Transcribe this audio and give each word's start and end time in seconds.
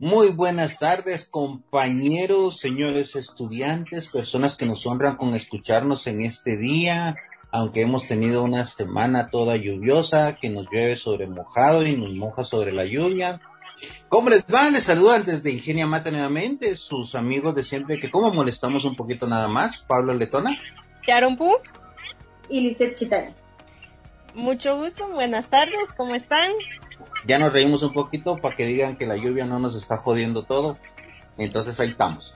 Muy 0.00 0.28
buenas 0.28 0.78
tardes, 0.78 1.24
compañeros, 1.24 2.60
señores 2.60 3.16
estudiantes, 3.16 4.06
personas 4.06 4.54
que 4.54 4.64
nos 4.64 4.86
honran 4.86 5.16
con 5.16 5.34
escucharnos 5.34 6.06
en 6.06 6.20
este 6.20 6.56
día, 6.56 7.16
aunque 7.50 7.80
hemos 7.80 8.06
tenido 8.06 8.44
una 8.44 8.64
semana 8.64 9.28
toda 9.30 9.56
lluviosa, 9.56 10.36
que 10.36 10.50
nos 10.50 10.70
llueve 10.70 10.94
sobre 10.94 11.26
mojado 11.26 11.84
y 11.84 11.96
nos 11.96 12.12
moja 12.14 12.44
sobre 12.44 12.70
la 12.70 12.84
lluvia. 12.84 13.40
¿Cómo 14.08 14.30
les 14.30 14.44
va? 14.46 14.70
Les 14.70 14.84
saludan 14.84 15.24
desde 15.24 15.50
Ingenia 15.50 15.88
Mata 15.88 16.12
nuevamente, 16.12 16.76
sus 16.76 17.16
amigos 17.16 17.56
de 17.56 17.64
siempre, 17.64 17.98
que 17.98 18.08
como 18.08 18.32
molestamos 18.32 18.84
un 18.84 18.94
poquito 18.94 19.26
nada 19.26 19.48
más, 19.48 19.80
Pablo 19.80 20.14
Letona. 20.14 20.56
Sharon 21.08 21.36
Pu. 21.36 21.56
Y 22.48 22.60
Lizeth 22.60 22.94
Chitani. 22.94 23.34
Mucho 24.32 24.76
gusto, 24.76 25.08
buenas 25.08 25.48
tardes, 25.48 25.92
¿cómo 25.96 26.14
están? 26.14 26.52
Ya 27.26 27.38
nos 27.38 27.52
reímos 27.52 27.82
un 27.82 27.92
poquito 27.92 28.38
para 28.38 28.54
que 28.54 28.66
digan 28.66 28.96
que 28.96 29.06
la 29.06 29.16
lluvia 29.16 29.46
no 29.46 29.58
nos 29.58 29.74
está 29.74 29.98
jodiendo 29.98 30.44
todo. 30.44 30.78
Entonces 31.36 31.78
ahí 31.80 31.90
estamos. 31.90 32.34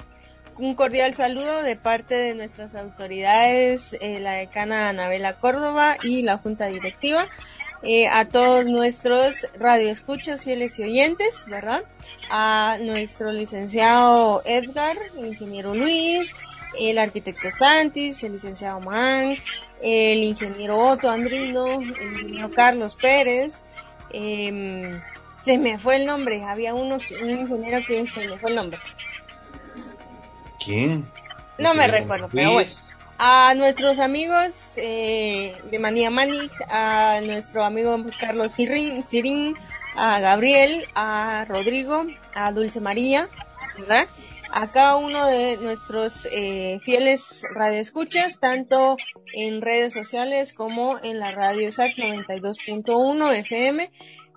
Un 0.59 0.75
cordial 0.75 1.15
saludo 1.15 1.63
de 1.63 1.77
parte 1.77 2.15
de 2.15 2.35
nuestras 2.35 2.75
autoridades, 2.75 3.97
eh, 4.01 4.21
la 4.21 4.35
decana 4.35 4.91
Anabela 4.91 5.39
Córdoba 5.39 5.97
y 6.03 6.23
la 6.23 6.37
junta 6.39 6.67
directiva, 6.67 7.27
eh, 7.83 8.07
a 8.07 8.27
todos 8.27 8.67
nuestros 8.67 9.49
radioescuchas, 9.59 10.45
fieles 10.45 10.79
y 10.79 10.85
oyentes, 10.85 11.47
¿verdad? 11.49 11.83
A 12.31 12.77
nuestro 12.83 13.33
licenciado 13.33 14.43
Edgar, 14.45 14.97
el 15.19 15.27
ingeniero 15.27 15.75
Luis, 15.75 16.35
el 16.79 16.99
arquitecto 16.99 17.51
Santis, 17.51 18.23
el 18.23 18.33
licenciado 18.33 18.79
Man, 18.81 19.35
el 19.81 20.23
ingeniero 20.23 20.79
Otto 20.79 21.09
Andrino, 21.09 21.81
el 21.81 22.13
ingeniero 22.13 22.51
Carlos 22.55 22.95
Pérez, 22.95 23.63
eh, 24.13 25.01
se 25.43 25.59
me 25.59 25.79
fue 25.79 25.97
el 25.97 26.07
nombre, 26.07 26.45
había 26.45 26.75
uno, 26.75 26.99
un 27.21 27.31
ingeniero 27.31 27.81
que 27.87 28.07
se 28.07 28.21
me 28.21 28.39
fue 28.39 28.51
el 28.51 28.57
nombre. 28.57 28.81
¿Quién? 30.65 31.11
No 31.59 31.75
me 31.75 31.87
recuerdo, 31.87 32.29
pero 32.33 32.53
bueno. 32.53 32.71
A 33.19 33.55
nuestros 33.55 34.01
amigos 34.01 34.75
eh, 34.79 35.55
de 35.71 35.79
Manía 35.79 36.11
Manix, 36.11 36.61
a 36.69 37.21
nuestro 37.23 37.65
amigo 37.65 37.97
Carlos 38.19 38.53
Sirin, 38.53 39.07
Sirin, 39.07 39.55
a 39.95 40.19
Gabriel, 40.19 40.89
a 40.95 41.45
Rodrigo, 41.49 42.05
a 42.35 42.51
Dulce 42.53 42.81
María, 42.81 43.29
¿verdad? 43.79 44.09
A 44.53 44.71
cada 44.71 44.97
uno 44.97 45.27
de 45.27 45.57
nuestros 45.57 46.29
eh, 46.31 46.79
fieles 46.83 47.47
radioescuchas, 47.55 48.39
tanto 48.39 48.97
en 49.33 49.63
redes 49.63 49.95
sociales 49.95 50.53
como 50.53 50.99
en 51.03 51.19
la 51.19 51.33
radio 51.33 51.73
SAC 51.73 51.93
92.1 51.97 53.35
FM, 53.39 53.91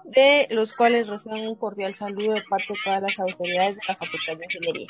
de 0.05 0.47
los 0.51 0.73
cuales 0.73 1.07
reciban 1.07 1.41
un 1.41 1.55
cordial 1.55 1.95
saludo 1.95 2.33
de 2.33 2.43
parte 2.49 2.73
de 2.73 2.79
todas 2.83 3.01
las 3.01 3.19
autoridades 3.19 3.75
de 3.75 3.81
la 3.87 3.95
Facultad 3.95 4.37
de 4.37 4.45
Ingeniería. 4.45 4.87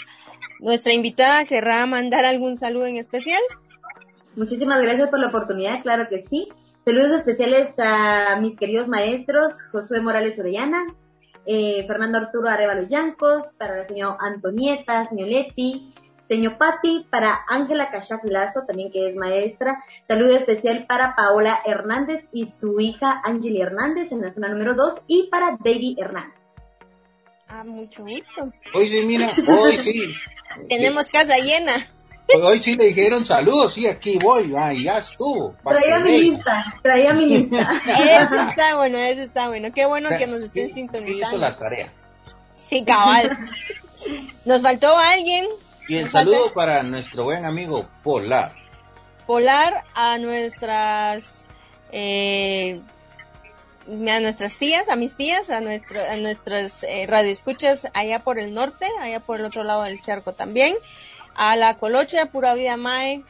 Nuestra 0.60 0.94
invitada 0.94 1.46
querrá 1.46 1.86
mandar 1.88 2.26
algún 2.26 2.58
saludo 2.58 2.86
en 2.86 2.98
especial. 2.98 3.42
Muchísimas 4.36 4.82
gracias 4.82 5.10
por 5.10 5.20
la 5.20 5.28
oportunidad, 5.28 5.82
claro 5.82 6.08
que 6.10 6.26
sí. 6.30 6.50
Saludos 6.82 7.12
especiales 7.14 7.74
a 7.80 8.38
mis 8.40 8.58
queridos 8.58 8.88
maestros, 8.88 9.54
Josué 9.72 10.02
Morales 10.02 10.38
Orellana, 10.40 10.94
eh, 11.46 11.86
Fernando 11.88 12.18
Arturo 12.18 12.50
Arevalo 12.50 12.88
Llancos, 12.88 13.54
para 13.58 13.78
la 13.78 13.86
señora 13.86 14.18
Antonieta, 14.20 15.06
señor 15.08 15.30
Leti, 15.30 15.94
señor 16.24 16.58
Patti, 16.58 17.06
para 17.10 17.40
Ángela 17.48 17.92
Cachac 17.92 18.24
Lazo, 18.26 18.62
también 18.68 18.92
que 18.92 19.10
es 19.10 19.16
maestra. 19.16 19.84
Saludo 20.04 20.36
especial 20.36 20.86
para 20.88 21.16
Paola 21.16 21.60
Hernández 21.66 22.26
y 22.32 22.46
su 22.46 22.80
hija 22.80 23.22
Angeli 23.24 23.62
Hernández 23.62 24.12
en 24.12 24.22
la 24.22 24.34
zona 24.34 24.50
número 24.50 24.74
2 24.76 25.02
y 25.08 25.30
para 25.30 25.58
David 25.64 26.00
Hernández. 26.00 26.36
Ah, 27.48 27.64
mucho 27.64 28.04
gusto. 28.04 28.52
Hoy 28.74 28.90
sí, 28.90 29.02
mira, 29.04 29.30
hoy 29.48 29.78
sí. 29.78 30.14
Tenemos 30.68 31.10
casa 31.10 31.38
llena. 31.38 31.74
Hoy 32.34 32.62
sí 32.62 32.76
le 32.76 32.88
dijeron 32.88 33.26
saludos, 33.26 33.74
sí, 33.74 33.88
aquí 33.88 34.18
voy, 34.18 34.54
ah, 34.58 34.74
ya 34.74 34.98
estuvo. 34.98 35.56
Traía 35.64 36.00
mi 36.00 36.18
lista, 36.18 36.64
traía 36.82 37.14
mi 37.14 37.26
lista. 37.28 37.82
Eso 37.88 38.36
está 38.50 38.76
bueno, 38.76 38.98
eso 38.98 39.22
está 39.22 39.48
bueno. 39.48 39.70
Qué 39.74 39.86
bueno 39.86 40.10
que 40.18 40.28
nos 40.28 40.40
estén 40.40 40.68
sí, 40.70 40.76
sintonizando. 40.76 41.18
Sí, 41.18 41.22
hizo 41.22 41.38
la 41.38 41.58
tarea. 41.58 41.94
Sí, 42.56 42.84
cabal. 42.84 43.38
Nos 44.44 44.62
faltó 44.62 44.98
alguien. 44.98 45.46
Y 45.88 45.98
el 45.98 46.10
saludo 46.10 46.38
falta 46.38 46.54
para 46.54 46.84
nuestro 46.84 47.26
buen 47.26 47.46
amigo 47.46 47.88
Polar. 48.04 48.54
Polar 49.28 49.84
a 49.94 50.18
nuestras 50.18 51.48
eh, 51.92 52.82
a 53.88 54.20
nuestras 54.20 54.58
tías, 54.58 54.90
a 54.90 54.96
mis 54.96 55.16
tías, 55.16 55.50
a 55.50 55.62
nuestro, 55.62 56.04
a 56.04 56.16
nuestras 56.18 56.84
eh, 56.84 57.06
radioescuchas 57.08 57.88
allá 57.94 58.20
por 58.20 58.40
el 58.40 58.54
norte, 58.54 58.88
allá 59.02 59.20
por 59.20 59.40
el 59.40 59.46
otro 59.46 59.64
lado 59.64 59.84
del 59.84 60.02
charco 60.02 60.34
también, 60.34 60.76
a 61.36 61.56
la 61.56 61.78
Colocha, 61.78 62.28
Pura 62.28 62.54
Vida 62.54 62.78
Mae, 62.78 63.24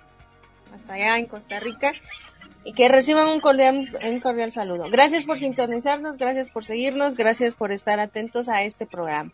hasta 0.74 0.94
allá 0.94 1.18
en 1.18 1.26
Costa 1.26 1.60
Rica, 1.60 1.94
y 2.66 2.74
que 2.74 2.90
reciban 2.90 3.28
un 3.28 3.40
cordial, 3.40 3.88
un 4.04 4.20
cordial 4.20 4.52
saludo. 4.52 4.86
Gracias 4.90 5.24
por 5.24 5.38
sintonizarnos, 5.38 6.18
gracias 6.18 6.50
por 6.50 6.66
seguirnos, 6.66 7.16
gracias 7.16 7.54
por 7.54 7.72
estar 7.72 8.00
atentos 8.00 8.50
a 8.50 8.64
este 8.64 8.88
programa. 8.88 9.32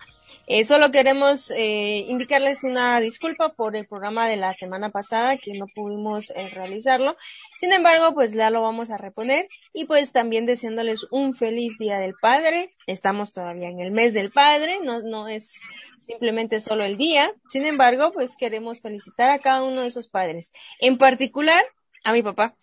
Eh, 0.48 0.66
solo 0.66 0.92
queremos 0.92 1.50
eh, 1.52 2.06
indicarles 2.10 2.66
una 2.66 3.00
disculpa 3.00 3.54
por 3.54 3.78
el 3.78 3.88
programa 3.88 4.28
de 4.28 4.36
la 4.36 4.54
semana 4.54 4.90
pasada 4.90 5.38
que 5.38 5.54
no 5.54 5.68
pudimos 5.74 6.30
eh, 6.32 6.50
realizarlo. 6.50 7.16
Sin 7.58 7.72
embargo, 7.72 8.14
pues 8.14 8.34
ya 8.34 8.50
lo 8.50 8.62
vamos 8.62 8.92
a 8.92 8.98
reponer 8.98 9.48
y 9.74 9.86
pues 9.86 10.12
también 10.12 10.46
deseándoles 10.46 11.08
un 11.10 11.34
feliz 11.34 11.78
Día 11.78 12.00
del 12.00 12.16
Padre. 12.22 12.76
Estamos 12.86 13.32
todavía 13.32 13.70
en 13.70 13.80
el 13.80 13.92
mes 13.92 14.14
del 14.14 14.32
Padre, 14.32 14.80
no, 14.84 15.02
no 15.04 15.30
es 15.30 15.62
simplemente 16.00 16.60
solo 16.60 16.84
el 16.84 16.98
día. 16.98 17.32
Sin 17.48 17.66
embargo, 17.66 18.12
pues 18.12 18.36
queremos 18.36 18.82
felicitar 18.82 19.30
a 19.30 19.40
cada 19.40 19.64
uno 19.64 19.82
de 19.82 19.88
esos 19.88 20.10
padres. 20.10 20.52
En 20.80 20.98
particular, 20.98 21.64
a 22.04 22.14
mi 22.14 22.22
papá. 22.22 22.56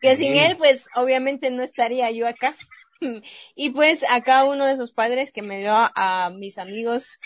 que 0.00 0.16
sin 0.16 0.34
él, 0.36 0.56
pues 0.56 0.88
obviamente 0.94 1.50
no 1.50 1.62
estaría 1.62 2.10
yo 2.10 2.26
acá. 2.26 2.56
Y 3.54 3.70
pues 3.70 4.04
a 4.08 4.22
cada 4.22 4.44
uno 4.44 4.64
de 4.64 4.72
esos 4.72 4.92
padres 4.92 5.30
que 5.30 5.42
me 5.42 5.58
dio 5.58 5.72
a, 5.72 5.92
a 5.94 6.30
mis 6.30 6.56
amigos, 6.58 7.20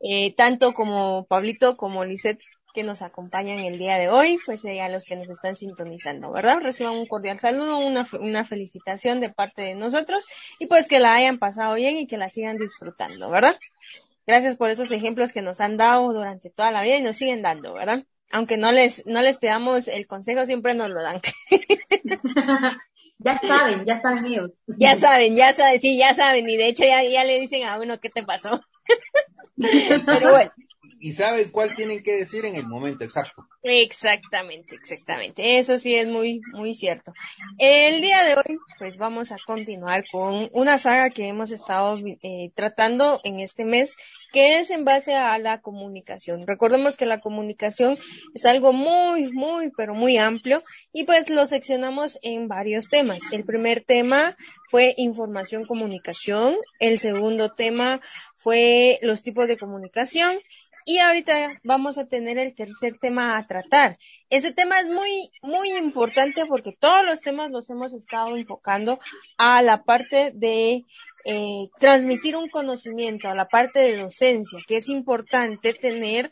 eh, 0.00 0.34
tanto 0.34 0.72
como 0.72 1.26
Pablito 1.26 1.76
como 1.76 2.04
Lisette, 2.04 2.42
que 2.74 2.82
nos 2.84 3.02
acompañan 3.02 3.58
el 3.58 3.78
día 3.78 3.96
de 3.98 4.08
hoy, 4.08 4.38
pues 4.46 4.64
eh, 4.64 4.80
a 4.80 4.88
los 4.88 5.04
que 5.04 5.16
nos 5.16 5.28
están 5.28 5.56
sintonizando, 5.56 6.30
¿verdad? 6.30 6.60
Reciban 6.62 6.94
un 6.94 7.06
cordial 7.06 7.38
saludo, 7.38 7.78
una, 7.78 8.06
una 8.20 8.44
felicitación 8.44 9.20
de 9.20 9.30
parte 9.30 9.62
de 9.62 9.74
nosotros 9.74 10.26
y 10.58 10.66
pues 10.66 10.86
que 10.86 11.00
la 11.00 11.14
hayan 11.14 11.38
pasado 11.38 11.74
bien 11.74 11.96
y 11.96 12.06
que 12.06 12.18
la 12.18 12.30
sigan 12.30 12.56
disfrutando, 12.56 13.30
¿verdad? 13.30 13.58
Gracias 14.26 14.56
por 14.56 14.70
esos 14.70 14.92
ejemplos 14.92 15.32
que 15.32 15.42
nos 15.42 15.60
han 15.60 15.76
dado 15.76 16.12
durante 16.12 16.50
toda 16.50 16.70
la 16.70 16.82
vida 16.82 16.96
y 16.98 17.02
nos 17.02 17.16
siguen 17.16 17.42
dando, 17.42 17.72
¿verdad? 17.72 18.04
Aunque 18.30 18.56
no 18.56 18.72
les, 18.72 19.06
no 19.06 19.22
les 19.22 19.38
pidamos 19.38 19.88
el 19.88 20.06
consejo, 20.06 20.44
siempre 20.44 20.74
nos 20.74 20.90
lo 20.90 21.00
dan. 21.02 21.20
ya 23.18 23.38
saben, 23.38 23.84
ya 23.84 23.98
saben 23.98 24.24
ellos. 24.26 24.50
Ya 24.66 24.94
saben, 24.96 25.34
ya 25.34 25.52
saben, 25.52 25.80
sí, 25.80 25.98
ya 25.98 26.14
saben. 26.14 26.48
Y 26.48 26.56
de 26.56 26.68
hecho 26.68 26.84
ya, 26.84 27.02
ya 27.02 27.24
le 27.24 27.40
dicen 27.40 27.66
a 27.66 27.80
uno 27.80 27.98
qué 28.00 28.10
te 28.10 28.22
pasó. 28.22 28.60
Pero 30.06 30.30
bueno. 30.30 30.50
Y 31.00 31.12
saben 31.12 31.50
cuál 31.50 31.74
tienen 31.74 32.02
que 32.02 32.16
decir 32.16 32.44
en 32.44 32.54
el 32.54 32.66
momento 32.66 33.04
exacto. 33.04 33.47
Exactamente, 33.62 34.76
exactamente. 34.76 35.58
Eso 35.58 35.78
sí 35.78 35.96
es 35.96 36.06
muy, 36.06 36.40
muy 36.52 36.76
cierto. 36.76 37.12
El 37.58 38.00
día 38.00 38.22
de 38.22 38.36
hoy, 38.36 38.58
pues 38.78 38.98
vamos 38.98 39.32
a 39.32 39.36
continuar 39.46 40.04
con 40.12 40.48
una 40.52 40.78
saga 40.78 41.10
que 41.10 41.26
hemos 41.26 41.50
estado 41.50 41.98
eh, 42.22 42.50
tratando 42.54 43.20
en 43.24 43.40
este 43.40 43.64
mes, 43.64 43.94
que 44.32 44.60
es 44.60 44.70
en 44.70 44.84
base 44.84 45.14
a 45.14 45.36
la 45.38 45.60
comunicación. 45.60 46.46
Recordemos 46.46 46.96
que 46.96 47.06
la 47.06 47.20
comunicación 47.20 47.98
es 48.32 48.46
algo 48.46 48.72
muy, 48.72 49.32
muy, 49.32 49.72
pero 49.76 49.92
muy 49.92 50.18
amplio 50.18 50.62
y 50.92 51.04
pues 51.04 51.28
lo 51.28 51.44
seccionamos 51.48 52.20
en 52.22 52.46
varios 52.46 52.88
temas. 52.88 53.22
El 53.32 53.44
primer 53.44 53.82
tema 53.84 54.36
fue 54.68 54.94
información 54.98 55.66
comunicación. 55.66 56.54
El 56.78 57.00
segundo 57.00 57.50
tema 57.50 58.00
fue 58.36 59.00
los 59.02 59.24
tipos 59.24 59.48
de 59.48 59.58
comunicación. 59.58 60.38
Y 60.90 61.00
ahorita 61.00 61.60
vamos 61.64 61.98
a 61.98 62.06
tener 62.06 62.38
el 62.38 62.54
tercer 62.54 62.96
tema 62.98 63.36
a 63.36 63.46
tratar. 63.46 63.98
Ese 64.30 64.52
tema 64.52 64.80
es 64.80 64.86
muy, 64.86 65.30
muy 65.42 65.70
importante 65.76 66.46
porque 66.46 66.72
todos 66.72 67.04
los 67.04 67.20
temas 67.20 67.50
los 67.50 67.68
hemos 67.68 67.92
estado 67.92 68.34
enfocando 68.38 68.98
a 69.36 69.60
la 69.60 69.82
parte 69.82 70.32
de 70.34 70.86
eh, 71.26 71.68
transmitir 71.78 72.36
un 72.36 72.48
conocimiento, 72.48 73.28
a 73.28 73.34
la 73.34 73.48
parte 73.48 73.80
de 73.80 73.98
docencia, 73.98 74.60
que 74.66 74.78
es 74.78 74.88
importante 74.88 75.74
tener 75.74 76.30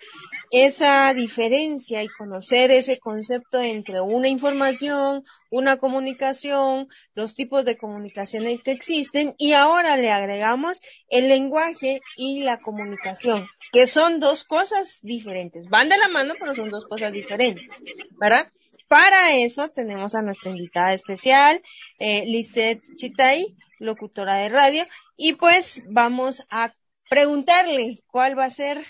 esa 0.50 1.12
diferencia 1.12 2.02
y 2.02 2.08
conocer 2.08 2.70
ese 2.70 2.98
concepto 2.98 3.60
entre 3.60 4.00
una 4.00 4.28
información, 4.28 5.22
una 5.50 5.76
comunicación, 5.76 6.88
los 7.14 7.34
tipos 7.34 7.66
de 7.66 7.76
comunicaciones 7.76 8.62
que 8.62 8.70
existen 8.70 9.34
y 9.36 9.52
ahora 9.52 9.98
le 9.98 10.10
agregamos 10.10 10.80
el 11.10 11.28
lenguaje 11.28 12.00
y 12.16 12.40
la 12.40 12.56
comunicación 12.56 13.46
que 13.72 13.86
son 13.86 14.20
dos 14.20 14.44
cosas 14.44 15.00
diferentes. 15.02 15.68
Van 15.68 15.88
de 15.88 15.98
la 15.98 16.08
mano, 16.08 16.34
pero 16.38 16.54
son 16.54 16.70
dos 16.70 16.86
cosas 16.86 17.12
diferentes, 17.12 17.82
¿verdad? 18.20 18.50
Para 18.88 19.36
eso 19.36 19.68
tenemos 19.68 20.14
a 20.14 20.22
nuestra 20.22 20.50
invitada 20.50 20.94
especial, 20.94 21.60
eh, 21.98 22.24
Chitay, 22.96 23.56
locutora 23.78 24.36
de 24.36 24.48
radio, 24.48 24.86
y 25.16 25.34
pues 25.34 25.82
vamos 25.88 26.46
a 26.50 26.72
preguntarle 27.10 28.02
cuál 28.06 28.38
va 28.38 28.44
a 28.44 28.50
ser, 28.50 28.84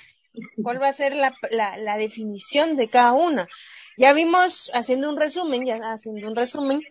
cuál 0.62 0.82
va 0.82 0.88
a 0.88 0.92
ser 0.92 1.16
la, 1.16 1.34
la, 1.50 1.76
la 1.78 1.96
definición 1.96 2.76
de 2.76 2.88
cada 2.88 3.12
una. 3.12 3.48
Ya 3.96 4.12
vimos, 4.12 4.70
haciendo 4.74 5.08
un 5.08 5.18
resumen, 5.18 5.64
ya 5.64 5.80
haciendo 5.92 6.28
un 6.28 6.36
resumen, 6.36 6.82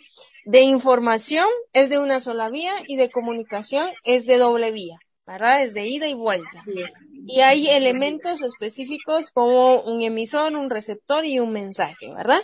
de 0.46 0.62
información 0.62 1.48
es 1.74 1.90
de 1.90 2.00
una 2.00 2.20
sola 2.20 2.50
vía 2.50 2.74
y 2.88 2.96
de 2.98 3.10
comunicación 3.10 3.90
es 4.04 4.26
de 4.26 4.38
doble 4.38 4.72
vía, 4.72 4.98
¿verdad? 5.26 5.64
Es 5.64 5.74
de 5.74 5.88
ida 5.88 6.08
y 6.08 6.14
vuelta. 6.14 6.64
Y 7.28 7.42
hay 7.42 7.68
elementos 7.70 8.44
específicos 8.44 9.32
como 9.32 9.82
un 9.82 10.04
emisor, 10.04 10.56
un 10.56 10.70
receptor 10.70 11.26
y 11.26 11.40
un 11.40 11.52
mensaje, 11.52 12.14
¿verdad? 12.14 12.42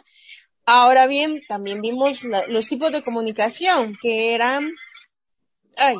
Ahora 0.65 1.05
bien, 1.05 1.41
también 1.47 1.81
vimos 1.81 2.21
los 2.23 2.67
tipos 2.67 2.91
de 2.91 3.03
comunicación 3.03 3.95
que 4.01 4.33
eran, 4.33 4.71
ay. 5.77 5.97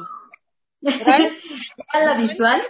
¿La 0.81 2.17
visual? 2.17 2.63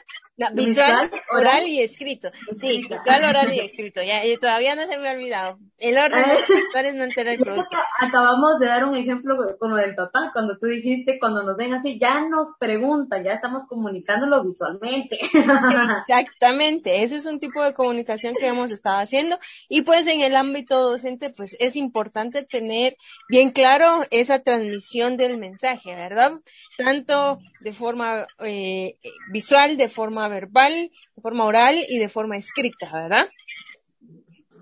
Visual, 0.53 1.11
oral 1.31 1.67
y 1.67 1.81
escrito. 1.81 2.31
Sí, 2.55 2.83
visual, 2.89 3.23
oral 3.23 3.53
y 3.53 3.59
escrito. 3.59 4.01
Ya, 4.01 4.21
todavía 4.39 4.75
no 4.75 4.83
se 4.83 4.97
me 4.97 5.09
ha 5.09 5.13
olvidado. 5.13 5.57
El 5.77 5.97
orden 5.97 6.23
de 6.23 6.33
los 6.33 6.41
factores 6.73 6.95
no 6.95 7.03
entera 7.03 7.33
el 7.33 7.39
producto. 7.39 7.77
Acabamos 7.99 8.59
de 8.59 8.67
dar 8.67 8.85
un 8.85 8.95
ejemplo 8.95 9.35
con 9.59 9.71
lo 9.71 9.77
del 9.77 9.95
papá, 9.95 10.31
cuando 10.33 10.57
tú 10.57 10.67
dijiste, 10.67 11.17
cuando 11.19 11.43
nos 11.43 11.57
ven 11.57 11.73
así, 11.73 11.99
ya 11.99 12.21
nos 12.27 12.49
preguntan, 12.59 13.23
ya 13.23 13.33
estamos 13.33 13.63
comunicándolo 13.67 14.43
visualmente. 14.43 15.19
Exactamente, 16.07 17.03
ese 17.03 17.17
es 17.17 17.25
un 17.25 17.39
tipo 17.39 17.63
de 17.63 17.73
comunicación 17.73 18.35
que 18.35 18.47
hemos 18.47 18.71
estado 18.71 18.97
haciendo 18.97 19.39
y 19.69 19.81
pues 19.81 20.07
en 20.07 20.21
el 20.21 20.35
ámbito 20.35 20.79
docente 20.79 21.29
pues 21.29 21.55
es 21.59 21.75
importante 21.75 22.43
tener 22.43 22.95
bien 23.29 23.51
claro 23.51 23.85
esa 24.11 24.39
transmisión 24.39 25.17
del 25.17 25.38
mensaje, 25.38 25.95
¿verdad? 25.95 26.33
Tanto 26.77 27.39
de 27.61 27.73
forma 27.73 28.25
eh, 28.39 28.97
visual, 29.31 29.77
de 29.77 29.89
forma 29.89 30.29
verbal, 30.31 30.72
de 31.16 31.22
forma 31.22 31.45
oral 31.45 31.75
y 31.88 32.00
de 32.00 32.10
forma 32.10 32.38
escrita, 32.38 32.92
¿verdad? 32.92 33.30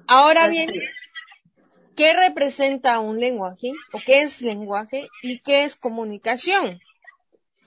Ahora 0.07 0.47
bien, 0.47 0.69
¿qué 1.95 2.13
representa 2.13 2.99
un 2.99 3.19
lenguaje? 3.19 3.71
¿O 3.93 3.99
qué 4.05 4.21
es 4.21 4.41
lenguaje? 4.41 5.07
¿Y 5.21 5.39
qué 5.39 5.63
es 5.63 5.75
comunicación? 5.75 6.79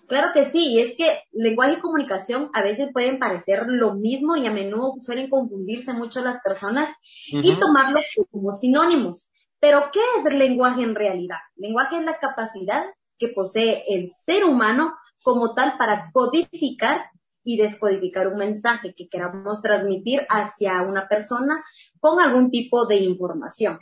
Claro 0.09 0.29
que 0.35 0.45
sí, 0.45 0.79
es 0.79 0.95
que 0.95 1.23
lenguaje 1.33 1.75
y 1.79 1.81
comunicación 1.81 2.51
a 2.53 2.63
veces 2.63 2.91
pueden 2.93 3.19
parecer 3.19 3.63
lo 3.67 3.95
mismo 3.95 4.37
y 4.37 4.47
a 4.47 4.51
menudo 4.51 4.97
suelen 5.01 5.31
confundirse 5.31 5.95
mucho 5.95 6.21
las 6.21 6.43
personas 6.43 6.93
y 7.29 7.55
tomarlo 7.55 8.01
como 8.31 8.53
sinónimos. 8.53 9.31
Pero, 9.59 9.91
¿qué 9.93 10.01
es 10.19 10.27
el 10.27 10.39
lenguaje 10.39 10.83
en 10.83 10.97
realidad? 10.97 11.39
Lenguaje 11.57 11.97
es 11.97 12.05
la 12.05 12.19
capacidad 12.19 12.85
que 13.17 13.29
posee 13.29 13.85
el 13.89 14.11
ser 14.27 14.45
humano 14.45 14.93
como 15.23 15.55
tal 15.55 15.79
para 15.79 16.11
codificar 16.13 17.07
y 17.45 17.57
descodificar 17.57 18.29
un 18.29 18.39
mensaje 18.39 18.95
que 18.97 19.09
queramos 19.09 19.63
transmitir 19.63 20.27
hacia 20.29 20.83
una 20.83 21.09
persona 21.09 21.63
con 22.01 22.21
algún 22.21 22.51
tipo 22.51 22.87
de 22.87 22.97
información. 22.97 23.79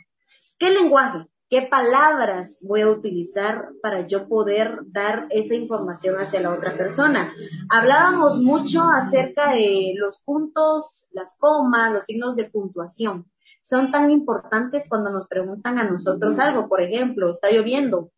¿Qué 0.57 0.69
lenguaje? 0.69 1.27
¿Qué 1.49 1.63
palabras 1.69 2.59
voy 2.65 2.81
a 2.81 2.89
utilizar 2.89 3.69
para 3.81 4.07
yo 4.07 4.29
poder 4.29 4.79
dar 4.85 5.27
esa 5.31 5.53
información 5.53 6.15
hacia 6.15 6.39
la 6.39 6.53
otra 6.53 6.77
persona? 6.77 7.33
Hablábamos 7.69 8.37
mucho 8.37 8.83
acerca 8.83 9.51
de 9.51 9.93
los 9.97 10.19
puntos, 10.19 11.09
las 11.11 11.35
comas, 11.37 11.91
los 11.91 12.05
signos 12.05 12.37
de 12.37 12.49
puntuación. 12.49 13.29
Son 13.61 13.91
tan 13.91 14.11
importantes 14.11 14.87
cuando 14.87 15.11
nos 15.11 15.27
preguntan 15.27 15.77
a 15.77 15.83
nosotros 15.83 16.39
algo. 16.39 16.69
Por 16.69 16.81
ejemplo, 16.81 17.29
¿está 17.29 17.51
lloviendo? 17.51 18.11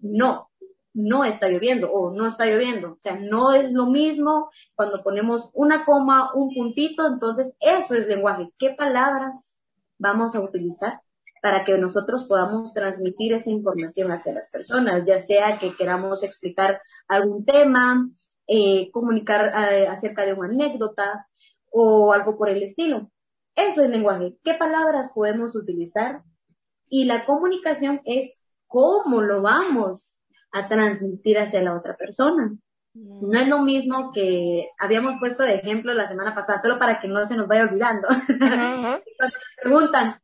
No, 0.00 0.49
no 0.92 1.24
está 1.24 1.48
lloviendo 1.48 1.90
o 1.90 2.12
no 2.12 2.26
está 2.26 2.46
lloviendo. 2.46 2.92
O 2.92 2.98
sea, 3.00 3.16
no 3.16 3.52
es 3.52 3.72
lo 3.72 3.86
mismo 3.86 4.50
cuando 4.74 5.02
ponemos 5.02 5.50
una 5.54 5.84
coma, 5.84 6.32
un 6.34 6.54
puntito, 6.54 7.06
entonces 7.06 7.54
eso 7.60 7.94
es 7.94 8.06
lenguaje. 8.06 8.50
¿Qué 8.58 8.70
palabras 8.70 9.56
vamos 9.98 10.34
a 10.34 10.40
utilizar 10.40 11.00
para 11.42 11.64
que 11.64 11.78
nosotros 11.78 12.24
podamos 12.24 12.74
transmitir 12.74 13.32
esa 13.32 13.50
información 13.50 14.10
hacia 14.10 14.34
las 14.34 14.50
personas, 14.50 15.04
ya 15.06 15.18
sea 15.18 15.58
que 15.58 15.74
queramos 15.74 16.22
explicar 16.22 16.80
algún 17.08 17.44
tema, 17.44 18.08
eh, 18.46 18.90
comunicar 18.92 19.52
eh, 19.72 19.86
acerca 19.86 20.26
de 20.26 20.34
una 20.34 20.48
anécdota 20.48 21.26
o 21.70 22.12
algo 22.12 22.36
por 22.36 22.50
el 22.50 22.62
estilo. 22.62 23.10
Eso 23.54 23.82
es 23.82 23.90
lenguaje. 23.90 24.36
¿Qué 24.44 24.54
palabras 24.54 25.12
podemos 25.14 25.56
utilizar? 25.56 26.22
Y 26.88 27.04
la 27.04 27.24
comunicación 27.24 28.00
es 28.04 28.36
cómo 28.66 29.22
lo 29.22 29.42
vamos 29.42 30.18
a 30.52 30.68
transmitir 30.68 31.38
hacia 31.38 31.62
la 31.62 31.76
otra 31.76 31.96
persona. 31.96 32.52
No 32.92 33.38
es 33.38 33.46
lo 33.46 33.60
mismo 33.60 34.10
que 34.12 34.68
habíamos 34.78 35.20
puesto 35.20 35.44
de 35.44 35.54
ejemplo 35.54 35.94
la 35.94 36.08
semana 36.08 36.34
pasada, 36.34 36.60
solo 36.60 36.78
para 36.78 37.00
que 37.00 37.06
no 37.06 37.24
se 37.24 37.36
nos 37.36 37.46
vaya 37.46 37.62
olvidando. 37.62 38.08
Cuando 38.26 39.36
me 39.36 39.62
preguntan, 39.62 40.20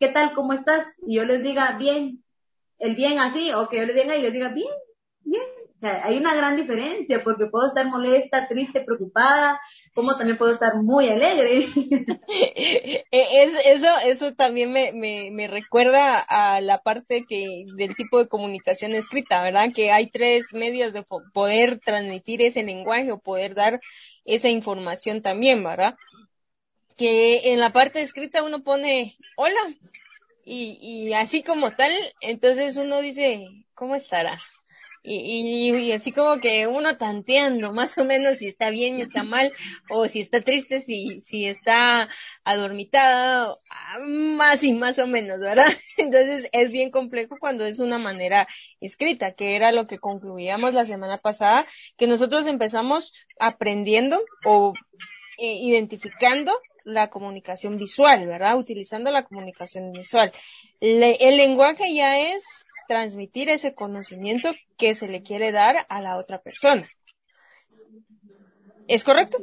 ¿qué 0.00 0.08
tal? 0.08 0.34
¿Cómo 0.34 0.52
estás? 0.52 0.86
Y 1.06 1.16
yo 1.16 1.24
les 1.24 1.42
diga, 1.42 1.78
bien, 1.78 2.24
el 2.78 2.96
bien 2.96 3.20
así, 3.20 3.52
o 3.52 3.68
que 3.68 3.78
yo 3.78 3.86
les 3.86 3.94
diga 3.94 4.16
y 4.16 4.22
les 4.22 4.32
diga, 4.32 4.48
bien, 4.48 4.72
bien, 5.20 5.46
hay 5.82 6.16
una 6.16 6.34
gran 6.34 6.56
diferencia 6.56 7.22
porque 7.24 7.46
puedo 7.46 7.68
estar 7.68 7.86
molesta, 7.86 8.46
triste, 8.48 8.84
preocupada, 8.84 9.60
como 9.94 10.16
también 10.16 10.38
puedo 10.38 10.52
estar 10.52 10.76
muy 10.76 11.08
alegre. 11.08 11.66
E, 13.14 13.42
es, 13.42 13.52
eso, 13.66 13.88
eso 14.04 14.34
también 14.34 14.72
me, 14.72 14.92
me, 14.92 15.30
me 15.32 15.46
recuerda 15.46 16.18
a 16.20 16.60
la 16.60 16.78
parte 16.78 17.24
que, 17.28 17.64
del 17.76 17.94
tipo 17.94 18.18
de 18.18 18.28
comunicación 18.28 18.94
escrita, 18.94 19.42
¿verdad? 19.42 19.70
Que 19.74 19.92
hay 19.92 20.08
tres 20.08 20.52
medios 20.54 20.92
de 20.92 21.04
poder 21.34 21.78
transmitir 21.78 22.40
ese 22.40 22.62
lenguaje 22.62 23.12
o 23.12 23.18
poder 23.18 23.54
dar 23.54 23.80
esa 24.24 24.48
información 24.48 25.20
también, 25.20 25.62
¿verdad? 25.62 25.96
Que 26.96 27.52
en 27.52 27.60
la 27.60 27.72
parte 27.72 28.00
escrita 28.00 28.42
uno 28.42 28.62
pone 28.62 29.16
hola 29.36 29.76
y, 30.44 30.78
y 30.80 31.12
así 31.12 31.42
como 31.42 31.70
tal, 31.72 31.92
entonces 32.20 32.76
uno 32.76 33.00
dice, 33.00 33.46
¿cómo 33.74 33.94
estará? 33.94 34.40
Y, 35.04 35.70
y, 35.76 35.92
así 35.92 36.12
como 36.12 36.38
que 36.38 36.68
uno 36.68 36.96
tanteando 36.96 37.72
más 37.72 37.98
o 37.98 38.04
menos 38.04 38.38
si 38.38 38.46
está 38.46 38.70
bien 38.70 38.98
y 38.98 39.02
está 39.02 39.24
mal, 39.24 39.52
o 39.90 40.06
si 40.06 40.20
está 40.20 40.40
triste, 40.42 40.80
si, 40.80 41.20
si 41.20 41.46
está 41.46 42.08
adormitada, 42.44 43.56
más 44.06 44.62
y 44.62 44.72
más 44.74 44.98
o 45.00 45.06
menos, 45.08 45.40
¿verdad? 45.40 45.66
Entonces 45.96 46.48
es 46.52 46.70
bien 46.70 46.90
complejo 46.90 47.36
cuando 47.40 47.64
es 47.64 47.80
una 47.80 47.98
manera 47.98 48.46
escrita, 48.80 49.32
que 49.32 49.56
era 49.56 49.72
lo 49.72 49.88
que 49.88 49.98
concluíamos 49.98 50.72
la 50.72 50.86
semana 50.86 51.18
pasada, 51.18 51.66
que 51.96 52.06
nosotros 52.06 52.46
empezamos 52.46 53.12
aprendiendo 53.40 54.22
o 54.44 54.72
eh, 55.38 55.54
identificando 55.54 56.52
la 56.84 57.10
comunicación 57.10 57.76
visual, 57.76 58.26
¿verdad? 58.26 58.56
Utilizando 58.56 59.10
la 59.10 59.24
comunicación 59.24 59.92
visual. 59.92 60.32
el 60.80 61.36
lenguaje 61.36 61.92
ya 61.94 62.18
es 62.34 62.66
transmitir 62.92 63.48
ese 63.48 63.74
conocimiento 63.74 64.50
que 64.76 64.94
se 64.94 65.08
le 65.08 65.22
quiere 65.22 65.50
dar 65.50 65.86
a 65.88 66.02
la 66.02 66.18
otra 66.18 66.42
persona. 66.42 66.86
¿Es 68.86 69.02
correcto? 69.02 69.38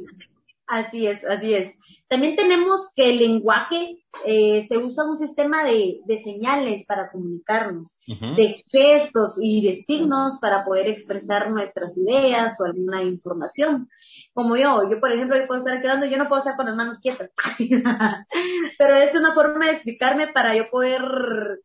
Así 0.68 1.04
es, 1.08 1.20
así 1.24 1.52
es. 1.52 1.74
También 2.06 2.36
tenemos 2.36 2.90
que 2.94 3.10
el 3.10 3.18
lenguaje 3.18 4.04
eh, 4.24 4.64
se 4.68 4.78
usa 4.78 5.04
un 5.04 5.16
sistema 5.16 5.64
de, 5.64 5.98
señales 6.22 6.86
para 6.86 7.10
comunicarnos, 7.10 7.98
de 8.36 8.62
gestos 8.70 9.36
y 9.42 9.66
de 9.66 9.82
signos 9.82 10.38
para 10.40 10.64
poder 10.64 10.86
expresar 10.86 11.50
nuestras 11.50 11.96
ideas 11.96 12.54
o 12.60 12.66
alguna 12.66 13.02
información. 13.02 13.88
Como 14.32 14.56
yo, 14.56 14.88
yo 14.88 15.00
por 15.00 15.10
ejemplo, 15.10 15.36
yo 15.36 15.48
puedo 15.48 15.58
estar 15.58 15.82
quedando, 15.82 16.06
yo 16.06 16.18
no 16.18 16.28
puedo 16.28 16.38
estar 16.38 16.54
con 16.54 16.66
las 16.66 16.76
manos 16.76 17.00
quietas, 17.00 17.30
pero 18.78 18.94
es 18.94 19.12
una 19.16 19.34
forma 19.34 19.66
de 19.66 19.72
explicarme 19.72 20.28
para 20.28 20.56
yo 20.56 20.70
poder 20.70 21.02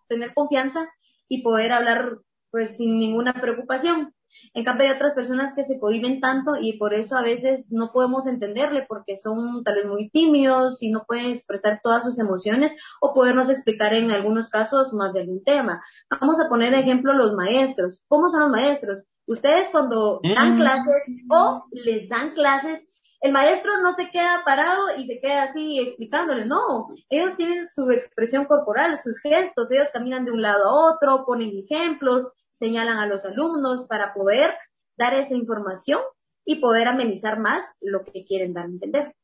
tener 0.08 0.34
confianza 0.34 0.89
y 1.27 1.41
poder 1.44 1.72
hablar 1.72 2.20
pues 2.51 2.77
sin 2.77 3.00
ninguna 3.00 3.34
preocupación. 3.34 4.13
En 4.53 4.63
cambio 4.63 4.88
hay 4.88 4.96
otras 4.96 5.13
personas 5.13 5.53
que 5.53 5.63
se 5.63 5.79
cohiben 5.79 6.20
tanto 6.20 6.55
y 6.60 6.77
por 6.77 6.94
eso 6.94 7.15
a 7.15 7.22
veces 7.22 7.65
no 7.70 7.91
podemos 7.91 8.27
entenderle 8.27 8.86
porque 8.88 9.17
son 9.17 9.63
tal 9.63 9.75
vez 9.75 9.86
muy 9.86 10.10
tímidos 10.10 10.82
y 10.82 10.91
no 10.91 11.03
pueden 11.08 11.27
expresar 11.27 11.79
todas 11.82 12.03
sus 12.03 12.20
emociones 12.20 12.75
o 13.01 13.13
podernos 13.13 13.50
explicar 13.50 13.94
en 13.94 14.12
algunos 14.12 14.50
casos 14.50 14.94
más 14.94 15.13
de 15.13 15.22
algún 15.22 15.44
tema. 15.44 15.82
Vamos 16.10 16.39
a 16.39 16.50
poner 16.50 16.74
ejemplo 16.74 17.13
los 17.13 17.34
maestros. 17.34 18.01
¿Cómo 18.08 18.29
son 18.29 18.41
los 18.41 18.50
maestros? 18.50 19.03
Ustedes 19.27 19.70
cuando 19.72 20.20
dan 20.36 20.55
mm. 20.55 20.60
clases 20.60 21.03
o 21.29 21.65
les 21.72 22.08
dan 22.10 22.34
clases, 22.34 22.82
el 23.22 23.31
maestro 23.31 23.81
no 23.81 23.93
se 23.93 24.10
queda 24.10 24.43
parado 24.45 24.98
y 24.98 25.05
se 25.05 25.19
queda 25.19 25.43
así 25.43 25.79
explicándoles, 25.79 26.45
no, 26.45 26.88
ellos 27.10 27.36
tienen 27.38 27.65
su 27.67 27.89
expresión 27.91 28.45
corporal, 28.45 29.00
sus 29.00 29.19
gestos, 29.19 29.72
ellos 29.72 29.89
caminan 29.91 30.25
de 30.25 30.31
un 30.31 30.41
lado 30.41 30.69
a 30.69 30.93
otro, 30.93 31.25
ponen 31.25 31.51
ejemplos, 31.57 32.31
señalan 32.53 32.98
a 32.98 33.07
los 33.07 33.25
alumnos 33.25 33.86
para 33.88 34.13
poder 34.13 34.53
dar 34.98 35.13
esa 35.13 35.34
información 35.34 36.01
y 36.45 36.55
poder 36.55 36.88
amenizar 36.88 37.39
más 37.39 37.65
lo 37.81 38.03
que 38.03 38.24
quieren 38.24 38.53
dar 38.53 38.65
a 38.65 38.69
entender. 38.69 39.15